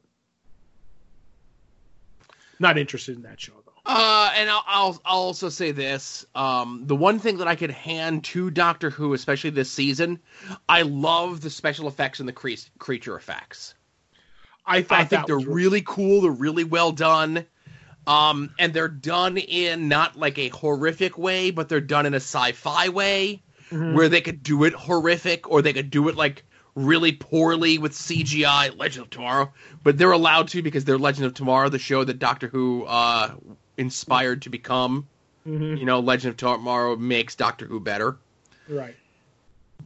Not 2.60 2.78
interested 2.78 3.16
in 3.16 3.24
that 3.24 3.40
show 3.40 3.54
though. 3.66 3.72
Uh 3.86 4.32
and 4.36 4.50
i'll 4.50 4.64
i'll, 4.68 5.02
I'll 5.06 5.20
also 5.20 5.50
say 5.50 5.72
this 5.72 6.26
um 6.36 6.84
the 6.86 6.96
one 6.96 7.18
thing 7.18 7.38
that 7.38 7.48
i 7.48 7.56
could 7.56 7.72
hand 7.72 8.24
to 8.26 8.52
doctor 8.52 8.90
who 8.90 9.14
especially 9.14 9.50
this 9.50 9.72
season 9.72 10.20
i 10.70 10.84
love 10.84 11.42
the 11.42 11.50
special 11.50 11.88
effects 11.88 12.20
and 12.20 12.30
the 12.30 12.34
cre- 12.34 12.52
creature 12.78 13.16
effects. 13.16 13.74
I 14.66 14.84
thought 14.84 15.00
i 15.00 15.04
think 15.06 15.26
they're 15.26 15.40
really 15.40 15.82
cool 15.82 16.22
they're 16.22 16.32
really 16.32 16.64
well 16.64 16.92
done 16.92 17.48
Um, 18.08 18.54
and 18.58 18.74
they're 18.74 18.88
done 18.88 19.38
in 19.38 19.88
not 19.88 20.18
like 20.18 20.38
a 20.38 20.50
horrific 20.50 21.18
way, 21.18 21.52
but 21.52 21.70
they're 21.70 21.82
done 21.82 22.06
in 22.06 22.14
a 22.14 22.18
sci-fi 22.18 22.90
way 22.90 23.42
mm-hmm. 23.72 23.96
where 23.96 24.10
they 24.10 24.22
could 24.22 24.44
do 24.44 24.64
it 24.64 24.74
horrific 24.74 25.50
or 25.50 25.62
they 25.62 25.74
could 25.74 25.90
do 25.90 26.10
it 26.10 26.16
like 26.16 26.44
really 26.76 27.12
poorly 27.12 27.78
with 27.78 27.94
CGI. 27.94 28.78
Legend 28.78 29.06
of 29.06 29.10
Tomorrow, 29.10 29.54
but 29.84 29.98
they're 29.98 30.12
allowed 30.12 30.48
to 30.50 30.62
because 30.62 30.86
they're 30.86 30.98
Legend 30.98 31.28
of 31.28 31.34
Tomorrow, 31.34 31.70
the 31.70 31.80
show 31.80 32.04
that 32.04 32.20
Doctor 32.20 32.48
Who 32.48 32.86
uh, 32.86 33.34
inspired 33.78 34.44
to 34.44 34.50
become. 34.50 35.08
Mm-hmm. 35.48 35.78
You 35.78 35.86
know, 35.86 36.00
Legend 36.00 36.32
of 36.32 36.38
Tomorrow 36.38 36.96
makes 36.96 37.36
Doctor 37.36 37.66
Who 37.66 37.80
better. 37.80 38.18
Right. 38.68 38.96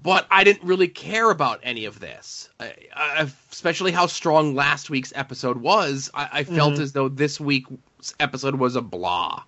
But 0.04 0.28
I 0.30 0.43
didn't 0.43 0.68
really 0.68 0.88
care 0.88 1.30
about 1.32 1.60
any 1.64 1.86
of 1.86 2.00
this, 2.00 2.50
I, 2.60 2.74
I, 2.96 3.32
especially 3.52 3.91
how 3.91 4.08
strong 4.08 4.56
last 4.56 4.89
week's 4.89 5.14
episode 5.16 5.58
was. 5.58 6.10
I, 6.14 6.30
I 6.32 6.43
felt 6.43 6.74
mm-hmm. 6.74 6.84
as 6.84 6.91
though 6.91 7.10
this 7.10 7.39
week's 7.39 8.14
episode 8.20 8.56
was 8.56 8.76
a 8.76 8.82
blah. 8.82 9.43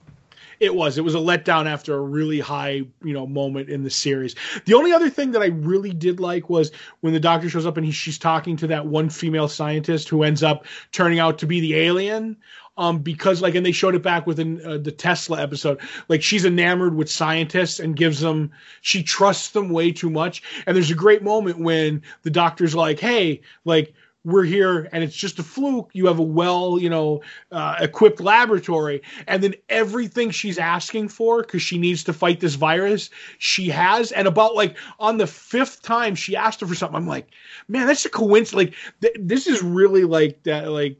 It 0.59 0.73
was. 0.73 0.97
It 0.97 1.03
was 1.03 1.13
a 1.13 1.19
letdown 1.19 1.67
after 1.67 1.95
a 1.95 2.01
really 2.01 2.39
high, 2.39 2.81
you 3.03 3.13
know, 3.13 3.27
moment 3.27 3.69
in 3.69 3.83
the 3.83 3.91
series. 3.91 4.35
The 4.65 4.73
only 4.73 4.91
other 4.91 5.09
thing 5.09 5.31
that 5.31 5.43
I 5.43 5.47
really 5.47 5.93
did 5.93 6.19
like 6.19 6.49
was 6.49 6.71
when 7.01 7.13
the 7.13 7.19
doctor 7.19 7.49
shows 7.49 7.67
up 7.67 7.77
and 7.77 7.85
he, 7.85 7.91
she's 7.91 8.17
talking 8.17 8.57
to 8.57 8.67
that 8.67 8.87
one 8.87 9.09
female 9.09 9.47
scientist 9.47 10.09
who 10.09 10.23
ends 10.23 10.41
up 10.41 10.65
turning 10.91 11.19
out 11.19 11.39
to 11.39 11.45
be 11.45 11.59
the 11.59 11.75
alien. 11.75 12.37
Um, 12.77 12.99
because 12.99 13.41
like, 13.41 13.55
and 13.55 13.65
they 13.65 13.71
showed 13.71 13.95
it 13.95 14.03
back 14.03 14.27
within 14.27 14.65
uh, 14.65 14.77
the 14.77 14.91
Tesla 14.91 15.41
episode. 15.41 15.79
Like, 16.09 16.21
she's 16.21 16.45
enamored 16.45 16.95
with 16.95 17.09
scientists 17.09 17.79
and 17.79 17.95
gives 17.95 18.19
them, 18.19 18.51
she 18.81 19.03
trusts 19.03 19.49
them 19.49 19.69
way 19.69 19.91
too 19.91 20.09
much. 20.09 20.43
And 20.65 20.75
there's 20.75 20.91
a 20.91 20.95
great 20.95 21.23
moment 21.23 21.59
when 21.59 22.03
the 22.23 22.29
doctor's 22.29 22.75
like, 22.75 22.99
"Hey, 22.99 23.41
like." 23.65 23.93
we're 24.27 24.43
here 24.43 24.89
and 24.91 25.05
it's 25.05 25.15
just 25.15 25.39
a 25.39 25.43
fluke. 25.43 25.89
You 25.93 26.07
have 26.07 26.19
a 26.19 26.23
well, 26.23 26.77
you 26.77 26.89
know, 26.89 27.21
uh, 27.49 27.77
equipped 27.79 28.19
laboratory. 28.19 29.01
And 29.25 29.41
then 29.41 29.55
everything 29.69 30.31
she's 30.31 30.57
asking 30.57 31.07
for, 31.07 31.41
because 31.41 31.61
she 31.61 31.77
needs 31.77 32.03
to 32.03 32.13
fight 32.13 32.41
this 32.41 32.55
virus, 32.55 33.09
she 33.37 33.69
has. 33.69 34.11
And 34.11 34.27
about 34.27 34.53
like 34.53 34.77
on 34.99 35.17
the 35.17 35.27
fifth 35.27 35.81
time 35.81 36.13
she 36.13 36.35
asked 36.35 36.59
her 36.59 36.67
for 36.67 36.75
something, 36.75 36.97
I'm 36.97 37.07
like, 37.07 37.29
man, 37.69 37.87
that's 37.87 38.03
a 38.03 38.09
coincidence. 38.09 38.53
Like, 38.53 38.75
th- 39.01 39.15
this 39.17 39.47
is 39.47 39.63
really 39.63 40.03
like 40.03 40.43
that, 40.43 40.71
like, 40.71 40.99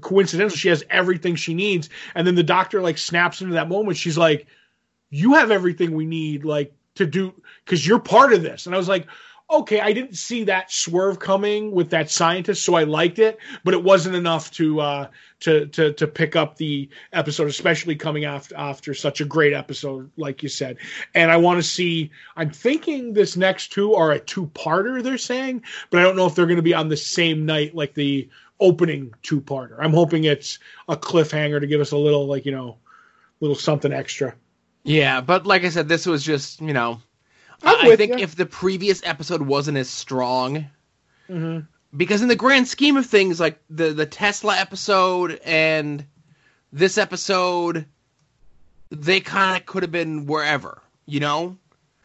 coincidental. 0.00 0.56
She 0.56 0.68
has 0.68 0.84
everything 0.90 1.34
she 1.34 1.54
needs. 1.54 1.88
And 2.14 2.26
then 2.26 2.34
the 2.34 2.42
doctor 2.42 2.80
like 2.80 2.98
snaps 2.98 3.40
into 3.40 3.54
that 3.54 3.68
moment. 3.68 3.96
She's 3.96 4.18
like, 4.18 4.46
you 5.10 5.34
have 5.34 5.50
everything 5.50 5.92
we 5.94 6.06
need, 6.06 6.44
like, 6.44 6.72
to 6.94 7.06
do, 7.06 7.34
because 7.64 7.86
you're 7.86 7.98
part 7.98 8.32
of 8.32 8.42
this. 8.42 8.66
And 8.66 8.74
I 8.74 8.78
was 8.78 8.88
like, 8.88 9.06
okay, 9.50 9.80
I 9.80 9.92
didn't 9.92 10.16
see 10.16 10.44
that 10.44 10.72
swerve 10.72 11.18
coming 11.18 11.72
with 11.72 11.90
that 11.90 12.10
scientist, 12.10 12.64
so 12.64 12.74
I 12.74 12.84
liked 12.84 13.18
it, 13.18 13.38
but 13.64 13.74
it 13.74 13.82
wasn't 13.82 14.16
enough 14.16 14.50
to 14.52 14.80
uh, 14.80 15.08
to 15.40 15.66
to 15.66 15.92
to 15.92 16.06
pick 16.06 16.36
up 16.36 16.56
the 16.56 16.88
episode, 17.12 17.48
especially 17.48 17.94
coming 17.94 18.24
after 18.24 18.56
after 18.56 18.94
such 18.94 19.20
a 19.20 19.26
great 19.26 19.52
episode, 19.52 20.10
like 20.16 20.42
you 20.42 20.48
said. 20.48 20.78
And 21.14 21.30
I 21.30 21.36
want 21.36 21.58
to 21.58 21.62
see. 21.62 22.10
I'm 22.36 22.50
thinking 22.50 23.12
this 23.12 23.36
next 23.36 23.72
two 23.72 23.94
are 23.94 24.12
a 24.12 24.20
two 24.20 24.46
parter. 24.54 25.02
They're 25.02 25.18
saying, 25.18 25.62
but 25.90 26.00
I 26.00 26.02
don't 26.04 26.16
know 26.16 26.26
if 26.26 26.34
they're 26.34 26.46
going 26.46 26.56
to 26.56 26.62
be 26.62 26.74
on 26.74 26.88
the 26.88 26.96
same 26.96 27.44
night 27.44 27.74
like 27.74 27.94
the 27.94 28.28
opening 28.62 29.14
two 29.22 29.40
parter. 29.40 29.76
I'm 29.78 29.92
hoping 29.92 30.24
it's 30.24 30.58
a 30.88 30.96
cliffhanger 30.96 31.60
to 31.60 31.66
give 31.66 31.80
us 31.80 31.92
a 31.92 31.96
little 31.98 32.26
like 32.26 32.46
you 32.46 32.52
know, 32.52 32.78
little 33.40 33.56
something 33.56 33.92
extra. 33.92 34.34
Yeah, 34.84 35.20
but 35.20 35.46
like 35.46 35.64
I 35.64 35.68
said, 35.68 35.88
this 35.88 36.06
was 36.06 36.24
just 36.24 36.60
you 36.60 36.72
know 36.72 37.00
I 37.64 37.96
think 37.96 38.18
you. 38.18 38.24
if 38.24 38.36
the 38.36 38.46
previous 38.46 39.02
episode 39.04 39.42
wasn't 39.42 39.78
as 39.78 39.88
strong, 39.88 40.66
mm-hmm. 41.28 41.60
because 41.96 42.22
in 42.22 42.28
the 42.28 42.36
grand 42.36 42.68
scheme 42.68 42.96
of 42.96 43.06
things, 43.06 43.40
like 43.40 43.60
the 43.70 43.92
the 43.92 44.06
Tesla 44.06 44.56
episode 44.56 45.40
and 45.44 46.04
this 46.72 46.98
episode, 46.98 47.86
they 48.90 49.20
kind 49.20 49.60
of 49.60 49.66
could 49.66 49.82
have 49.82 49.92
been 49.92 50.26
wherever, 50.26 50.82
you 51.06 51.20
know. 51.20 51.56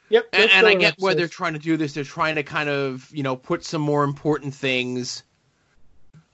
Yep. 0.10 0.30
And, 0.32 0.52
and 0.52 0.68
I 0.68 0.76
get 0.76 0.96
why 1.00 1.16
they're 1.16 1.28
trying 1.28 1.54
to 1.54 1.60
do 1.60 1.76
this. 1.76 1.94
They're 1.94 2.06
trying 2.06 2.36
to 2.36 2.44
kind 2.44 2.70
of 2.70 3.10
you 3.12 3.24
know 3.24 3.36
put 3.36 3.66
some 3.66 3.82
more 3.82 4.04
important 4.04 4.54
things. 4.54 5.24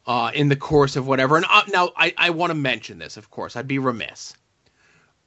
Uh, 0.06 0.32
in 0.34 0.50
the 0.50 0.56
course 0.58 0.98
of 0.98 1.08
whatever, 1.08 1.38
and 1.38 1.46
uh, 1.50 1.62
now 1.70 1.90
I, 1.96 2.14
I 2.18 2.32
want 2.32 2.52
to 2.52 2.56
mention 2.56 2.98
this. 2.98 3.16
Of 3.16 3.32
course, 3.32 3.56
I'd 3.56 3.70
be 3.70 3.80
remiss 3.80 4.34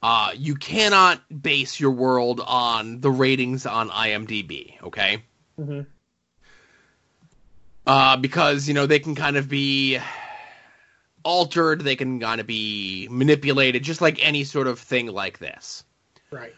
uh, 0.01 0.31
you 0.35 0.55
cannot 0.55 1.21
base 1.41 1.79
your 1.79 1.91
world 1.91 2.41
on 2.45 3.01
the 3.01 3.09
ratings 3.09 3.65
on 3.65 3.89
IMDb, 3.89 4.81
okay? 4.83 5.23
Mm-hmm. 5.59 5.81
Uh, 7.85 8.17
because, 8.17 8.67
you 8.67 8.73
know, 8.73 8.85
they 8.85 8.99
can 8.99 9.15
kind 9.15 9.37
of 9.37 9.49
be 9.49 9.97
altered, 11.23 11.81
they 11.81 11.95
can 11.95 12.19
kind 12.19 12.39
of 12.39 12.45
be 12.45 13.07
manipulated, 13.09 13.83
just 13.83 14.01
like 14.01 14.23
any 14.25 14.43
sort 14.43 14.67
of 14.67 14.79
thing 14.79 15.07
like 15.07 15.39
this. 15.39 15.83
Right. 16.29 16.53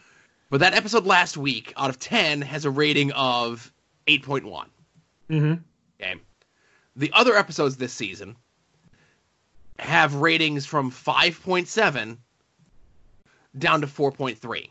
But 0.50 0.60
that 0.60 0.74
episode 0.74 1.06
last 1.06 1.36
week, 1.36 1.72
out 1.76 1.90
of 1.90 1.98
10, 1.98 2.42
has 2.42 2.64
a 2.64 2.70
rating 2.70 3.12
of 3.12 3.72
8.1. 4.06 4.66
Mm-hmm. 5.30 5.54
Okay. 6.00 6.20
The 7.00 7.10
other 7.14 7.34
episodes 7.34 7.78
this 7.78 7.94
season 7.94 8.36
have 9.78 10.16
ratings 10.16 10.66
from 10.66 10.92
5.7 10.92 12.18
down 13.56 13.80
to 13.80 13.86
4.3. 13.86 14.70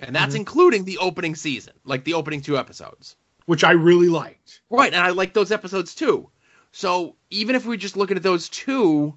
And 0.00 0.16
that's 0.16 0.28
mm-hmm. 0.30 0.36
including 0.36 0.84
the 0.86 0.96
opening 0.96 1.34
season, 1.34 1.74
like 1.84 2.04
the 2.04 2.14
opening 2.14 2.40
two 2.40 2.56
episodes. 2.56 3.14
Which 3.44 3.62
I 3.62 3.72
really 3.72 4.08
liked. 4.08 4.62
Right, 4.70 4.90
and 4.90 5.02
I 5.02 5.10
like 5.10 5.34
those 5.34 5.52
episodes 5.52 5.94
too. 5.94 6.30
So 6.72 7.14
even 7.28 7.54
if 7.54 7.66
we 7.66 7.76
just 7.76 7.94
look 7.94 8.10
at 8.10 8.22
those 8.22 8.48
two, 8.48 9.14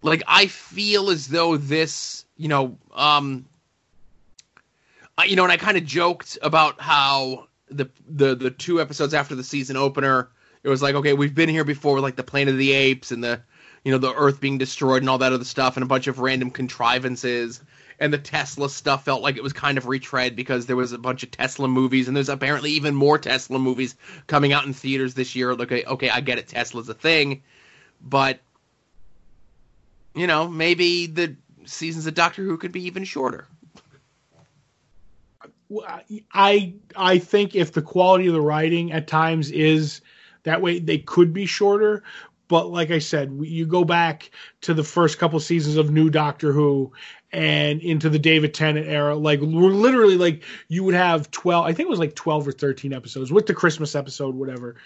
like 0.00 0.22
I 0.26 0.46
feel 0.46 1.10
as 1.10 1.28
though 1.28 1.58
this, 1.58 2.24
you 2.38 2.48
know, 2.48 2.78
um, 2.94 3.44
I, 5.18 5.24
you 5.24 5.36
know, 5.36 5.42
and 5.42 5.52
I 5.52 5.58
kind 5.58 5.76
of 5.76 5.84
joked 5.84 6.38
about 6.40 6.80
how 6.80 7.48
the 7.68 7.90
the 8.08 8.34
the 8.34 8.50
two 8.50 8.80
episodes 8.80 9.12
after 9.12 9.34
the 9.34 9.44
season 9.44 9.76
opener, 9.76 10.30
it 10.62 10.68
was 10.68 10.82
like, 10.82 10.94
okay, 10.94 11.12
we've 11.12 11.34
been 11.34 11.48
here 11.48 11.64
before, 11.64 11.94
with 11.94 12.04
like 12.04 12.16
the 12.16 12.22
Planet 12.22 12.54
of 12.54 12.58
the 12.58 12.72
Apes 12.72 13.10
and 13.12 13.22
the, 13.22 13.40
you 13.84 13.92
know, 13.92 13.98
the 13.98 14.14
Earth 14.14 14.40
being 14.40 14.58
destroyed 14.58 15.02
and 15.02 15.08
all 15.08 15.18
that 15.18 15.32
other 15.32 15.44
stuff, 15.44 15.76
and 15.76 15.84
a 15.84 15.86
bunch 15.86 16.06
of 16.06 16.18
random 16.18 16.50
contrivances 16.50 17.60
and 18.00 18.12
the 18.12 18.18
Tesla 18.18 18.68
stuff 18.68 19.04
felt 19.04 19.22
like 19.22 19.36
it 19.36 19.42
was 19.42 19.52
kind 19.52 19.76
of 19.76 19.86
retread 19.86 20.34
because 20.34 20.64
there 20.66 20.74
was 20.74 20.92
a 20.92 20.98
bunch 20.98 21.22
of 21.22 21.30
Tesla 21.30 21.68
movies, 21.68 22.08
and 22.08 22.16
there's 22.16 22.30
apparently 22.30 22.72
even 22.72 22.94
more 22.94 23.18
Tesla 23.18 23.58
movies 23.58 23.94
coming 24.26 24.52
out 24.52 24.64
in 24.64 24.72
theaters 24.72 25.14
this 25.14 25.36
year. 25.36 25.52
Okay, 25.52 25.84
okay, 25.84 26.08
I 26.08 26.20
get 26.22 26.38
it, 26.38 26.48
Tesla's 26.48 26.88
a 26.88 26.94
thing, 26.94 27.42
but 28.00 28.40
you 30.14 30.26
know, 30.26 30.48
maybe 30.48 31.06
the 31.06 31.36
seasons 31.66 32.06
of 32.06 32.14
Doctor 32.14 32.42
Who 32.42 32.56
could 32.56 32.72
be 32.72 32.86
even 32.86 33.04
shorter. 33.04 33.46
I 36.32 36.74
I 36.96 37.18
think 37.18 37.54
if 37.54 37.72
the 37.72 37.82
quality 37.82 38.26
of 38.26 38.32
the 38.32 38.40
writing 38.40 38.90
at 38.92 39.06
times 39.06 39.52
is 39.52 40.00
that 40.44 40.62
way, 40.62 40.78
they 40.78 40.98
could 40.98 41.32
be 41.32 41.46
shorter. 41.46 42.02
But 42.48 42.68
like 42.68 42.90
I 42.90 42.98
said, 42.98 43.38
you 43.42 43.64
go 43.64 43.84
back 43.84 44.30
to 44.62 44.74
the 44.74 44.82
first 44.82 45.18
couple 45.18 45.38
seasons 45.38 45.76
of 45.76 45.90
New 45.90 46.10
Doctor 46.10 46.52
Who, 46.52 46.92
and 47.32 47.80
into 47.80 48.08
the 48.08 48.18
David 48.18 48.54
Tennant 48.54 48.88
era. 48.88 49.14
Like 49.14 49.40
we're 49.40 49.70
literally, 49.70 50.16
like 50.16 50.42
you 50.66 50.82
would 50.82 50.94
have 50.94 51.30
twelve. 51.30 51.66
I 51.66 51.72
think 51.72 51.86
it 51.86 51.90
was 51.90 52.00
like 52.00 52.16
twelve 52.16 52.48
or 52.48 52.52
thirteen 52.52 52.92
episodes 52.92 53.30
with 53.30 53.46
the 53.46 53.54
Christmas 53.54 53.94
episode, 53.94 54.34
whatever. 54.34 54.76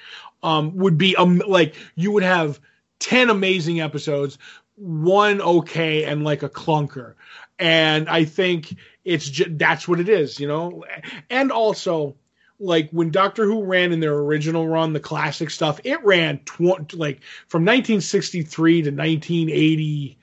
Um, 0.43 0.77
would 0.77 0.99
be 0.99 1.17
um 1.17 1.43
like 1.47 1.75
you 1.95 2.13
would 2.13 2.23
have 2.23 2.61
ten 2.99 3.31
amazing 3.31 3.81
episodes, 3.81 4.37
one 4.77 5.41
okay, 5.41 6.05
and 6.05 6.23
like 6.23 6.43
a 6.43 6.51
clunker. 6.51 7.15
And 7.59 8.09
I 8.11 8.25
think 8.25 8.77
it's 9.05 9.29
just, 9.29 9.57
that's 9.57 9.87
what 9.89 10.01
it 10.01 10.09
is, 10.09 10.39
you 10.39 10.49
know. 10.49 10.85
And 11.31 11.51
also, 11.51 12.17
like 12.65 12.91
when 12.91 13.11
Doctor 13.11 13.45
Who 13.45 13.63
ran 13.63 13.93
in 13.93 14.01
their 14.01 14.15
original 14.15 14.67
run, 14.67 14.93
the 14.93 15.01
classic 15.01 15.51
stuff, 15.51 15.81
it 15.85 16.03
ran 16.05 16.39
tw- 16.45 16.95
like 16.95 17.21
from 17.47 17.63
1963 17.63 18.83
to 18.83 18.91
1980. 18.91 20.19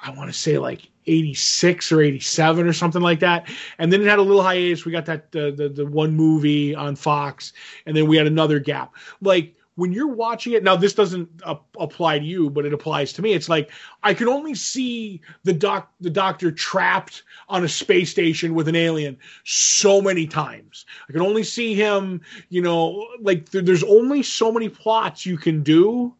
I 0.00 0.10
want 0.10 0.30
to 0.30 0.38
say 0.38 0.58
like 0.58 0.88
86 1.06 1.92
or 1.92 2.02
87 2.02 2.66
or 2.66 2.72
something 2.72 3.02
like 3.02 3.20
that. 3.20 3.48
And 3.78 3.92
then 3.92 4.00
it 4.00 4.06
had 4.06 4.18
a 4.18 4.22
little 4.22 4.42
hiatus. 4.42 4.84
We 4.84 4.92
got 4.92 5.06
that 5.06 5.32
the 5.32 5.70
the 5.74 5.86
one 5.86 6.14
movie 6.14 6.74
on 6.74 6.96
Fox, 6.96 7.52
and 7.86 7.96
then 7.96 8.06
we 8.06 8.16
had 8.16 8.26
another 8.26 8.58
gap. 8.58 8.94
Like 9.20 9.54
when 9.80 9.94
you're 9.94 10.08
watching 10.08 10.52
it 10.52 10.62
now, 10.62 10.76
this 10.76 10.92
doesn't 10.92 11.26
uh, 11.42 11.54
apply 11.78 12.18
to 12.18 12.24
you, 12.24 12.50
but 12.50 12.66
it 12.66 12.74
applies 12.74 13.14
to 13.14 13.22
me. 13.22 13.32
It's 13.32 13.48
like 13.48 13.70
I 14.02 14.12
can 14.12 14.28
only 14.28 14.54
see 14.54 15.22
the 15.44 15.54
doc 15.54 15.90
the 16.02 16.10
doctor 16.10 16.52
trapped 16.52 17.22
on 17.48 17.64
a 17.64 17.68
space 17.68 18.10
station 18.10 18.54
with 18.54 18.68
an 18.68 18.76
alien 18.76 19.16
so 19.44 20.02
many 20.02 20.26
times. 20.26 20.84
I 21.08 21.12
can 21.12 21.22
only 21.22 21.44
see 21.44 21.74
him, 21.74 22.20
you 22.50 22.60
know, 22.60 23.08
like 23.22 23.48
th- 23.48 23.64
there's 23.64 23.82
only 23.82 24.22
so 24.22 24.52
many 24.52 24.68
plots 24.68 25.24
you 25.24 25.38
can 25.38 25.62
do, 25.62 26.14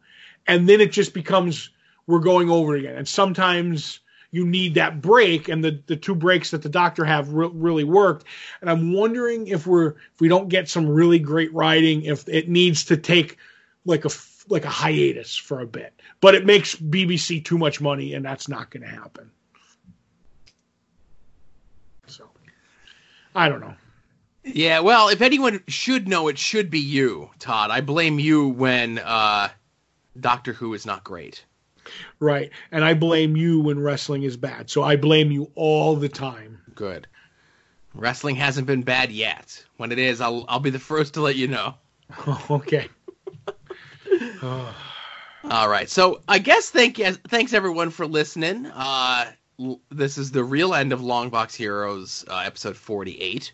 and 0.47 0.67
then 0.67 0.81
it 0.81 0.91
just 0.91 1.13
becomes 1.13 1.69
we're 2.07 2.17
going 2.17 2.49
over 2.49 2.73
again. 2.73 2.95
And 2.95 3.07
sometimes 3.07 3.99
you 4.31 4.43
need 4.43 4.73
that 4.73 5.01
break, 5.01 5.49
and 5.49 5.63
the 5.63 5.79
the 5.85 5.97
two 5.97 6.15
breaks 6.15 6.49
that 6.49 6.63
the 6.63 6.69
doctor 6.69 7.05
have 7.05 7.31
re- 7.31 7.51
really 7.53 7.83
worked. 7.83 8.25
And 8.59 8.71
I'm 8.71 8.91
wondering 8.91 9.45
if 9.45 9.67
we're 9.67 9.89
if 9.89 10.19
we 10.19 10.29
don't 10.29 10.49
get 10.49 10.67
some 10.67 10.89
really 10.89 11.19
great 11.19 11.53
writing, 11.53 12.01
if 12.05 12.27
it 12.27 12.49
needs 12.49 12.85
to 12.85 12.97
take 12.97 13.37
like 13.85 14.05
a 14.05 14.09
like 14.49 14.65
a 14.65 14.69
hiatus 14.69 15.35
for 15.35 15.61
a 15.61 15.67
bit. 15.67 15.93
But 16.19 16.35
it 16.35 16.45
makes 16.45 16.75
BBC 16.75 17.43
too 17.43 17.57
much 17.57 17.81
money, 17.81 18.13
and 18.13 18.25
that's 18.25 18.47
not 18.47 18.69
going 18.69 18.83
to 18.83 18.89
happen. 18.89 19.31
So 22.07 22.29
I 23.35 23.49
don't 23.49 23.61
know. 23.61 23.75
Yeah, 24.43 24.79
well, 24.79 25.09
if 25.09 25.21
anyone 25.21 25.61
should 25.67 26.07
know, 26.07 26.27
it 26.27 26.37
should 26.37 26.71
be 26.71 26.79
you, 26.79 27.29
Todd. 27.37 27.69
I 27.69 27.81
blame 27.81 28.17
you 28.17 28.49
when 28.49 28.97
uh, 28.97 29.49
Doctor 30.19 30.53
Who 30.53 30.73
is 30.73 30.85
not 30.85 31.03
great. 31.03 31.45
Right. 32.19 32.51
And 32.71 32.83
I 32.83 32.93
blame 32.93 33.35
you 33.35 33.59
when 33.59 33.79
wrestling 33.79 34.23
is 34.23 34.37
bad. 34.37 34.69
So 34.69 34.83
I 34.83 34.95
blame 34.95 35.31
you 35.31 35.51
all 35.55 35.95
the 35.95 36.09
time. 36.09 36.59
Good. 36.75 37.07
Wrestling 37.93 38.35
hasn't 38.35 38.67
been 38.67 38.83
bad 38.83 39.11
yet. 39.11 39.63
When 39.77 39.91
it 39.91 39.99
is, 39.99 40.21
I'll 40.21 40.45
I'll 40.47 40.59
be 40.59 40.69
the 40.69 40.79
first 40.79 41.15
to 41.15 41.21
let 41.21 41.35
you 41.35 41.47
know. 41.47 41.75
okay. 42.49 42.87
All 44.43 45.69
right. 45.69 45.89
So 45.89 46.21
I 46.27 46.39
guess 46.39 46.69
thank 46.69 46.97
thanks 46.97 47.53
everyone 47.53 47.89
for 47.89 48.05
listening. 48.05 48.67
Uh, 48.67 49.31
this 49.89 50.17
is 50.17 50.31
the 50.31 50.43
real 50.43 50.73
end 50.73 50.93
of 50.93 51.01
Longbox 51.01 51.55
Heroes, 51.55 52.25
uh, 52.29 52.43
episode 52.45 52.77
forty-eight. 52.77 53.53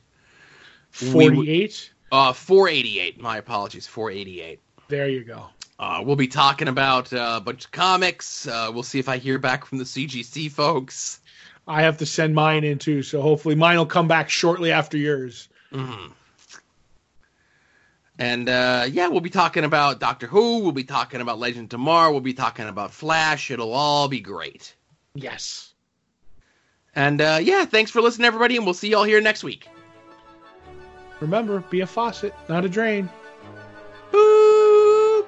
Forty-eight. 0.92 1.92
Uh, 2.12 2.34
four 2.34 2.68
eighty-eight. 2.70 3.20
My 3.20 3.38
apologies. 3.38 3.88
Four 3.88 4.12
eighty-eight. 4.12 4.60
There 4.88 5.10
you 5.10 5.24
go. 5.24 5.48
Uh, 5.80 6.02
we'll 6.04 6.16
be 6.16 6.28
talking 6.28 6.68
about 6.68 7.14
uh, 7.14 7.36
a 7.38 7.42
bunch 7.42 7.66
of 7.66 7.72
comics. 7.72 8.48
Uh, 8.48 8.72
we'll 8.74 8.84
see 8.84 9.00
if 9.00 9.08
I 9.08 9.18
hear 9.18 9.38
back 9.38 9.66
from 9.66 9.78
the 9.78 9.84
CGC 9.84 10.52
folks. 10.52 11.20
I 11.68 11.84
have 11.84 11.98
to 11.98 12.06
send 12.06 12.34
mine 12.34 12.64
in 12.64 12.80
too, 12.80 13.04
so 13.04 13.22
hopefully 13.22 13.56
mine 13.56 13.78
will 13.78 13.86
come 13.86 14.08
back 14.08 14.30
shortly 14.30 14.72
after 14.72 14.98
yours. 14.98 15.50
Mm-hmm. 15.72 16.14
And 18.20 18.50
uh, 18.50 18.88
yeah, 18.90 19.08
we'll 19.08 19.22
be 19.22 19.30
talking 19.30 19.64
about 19.64 20.00
Doctor 20.00 20.28
Who. 20.28 20.60
We'll 20.60 20.72
be 20.72 20.84
talking 20.84 21.22
about 21.22 21.38
Legend 21.40 21.66
of 21.66 21.70
Tomorrow. 21.70 22.12
We'll 22.12 22.22
be 22.22 22.34
talking 22.34 22.68
about 22.68 22.92
Flash. 22.92 23.52
It'll 23.52 23.74
all 23.74 24.08
be 24.08 24.20
great. 24.20 24.76
Yes. 25.14 25.74
And 26.96 27.22
uh, 27.22 27.40
yeah, 27.42 27.66
thanks 27.66 27.92
for 27.92 28.02
listening, 28.02 28.26
everybody, 28.26 28.58
and 28.58 28.66
we'll 28.66 28.74
see 28.74 28.90
y'all 28.90 29.04
here 29.04 29.22
next 29.22 29.44
week. 29.44 29.68
Remember, 31.20 31.60
be 31.70 31.82
a 31.82 31.88
faucet, 31.88 32.34
not 32.50 32.66
a 32.66 32.70
drain. 32.70 33.10
Boop. 34.12 35.28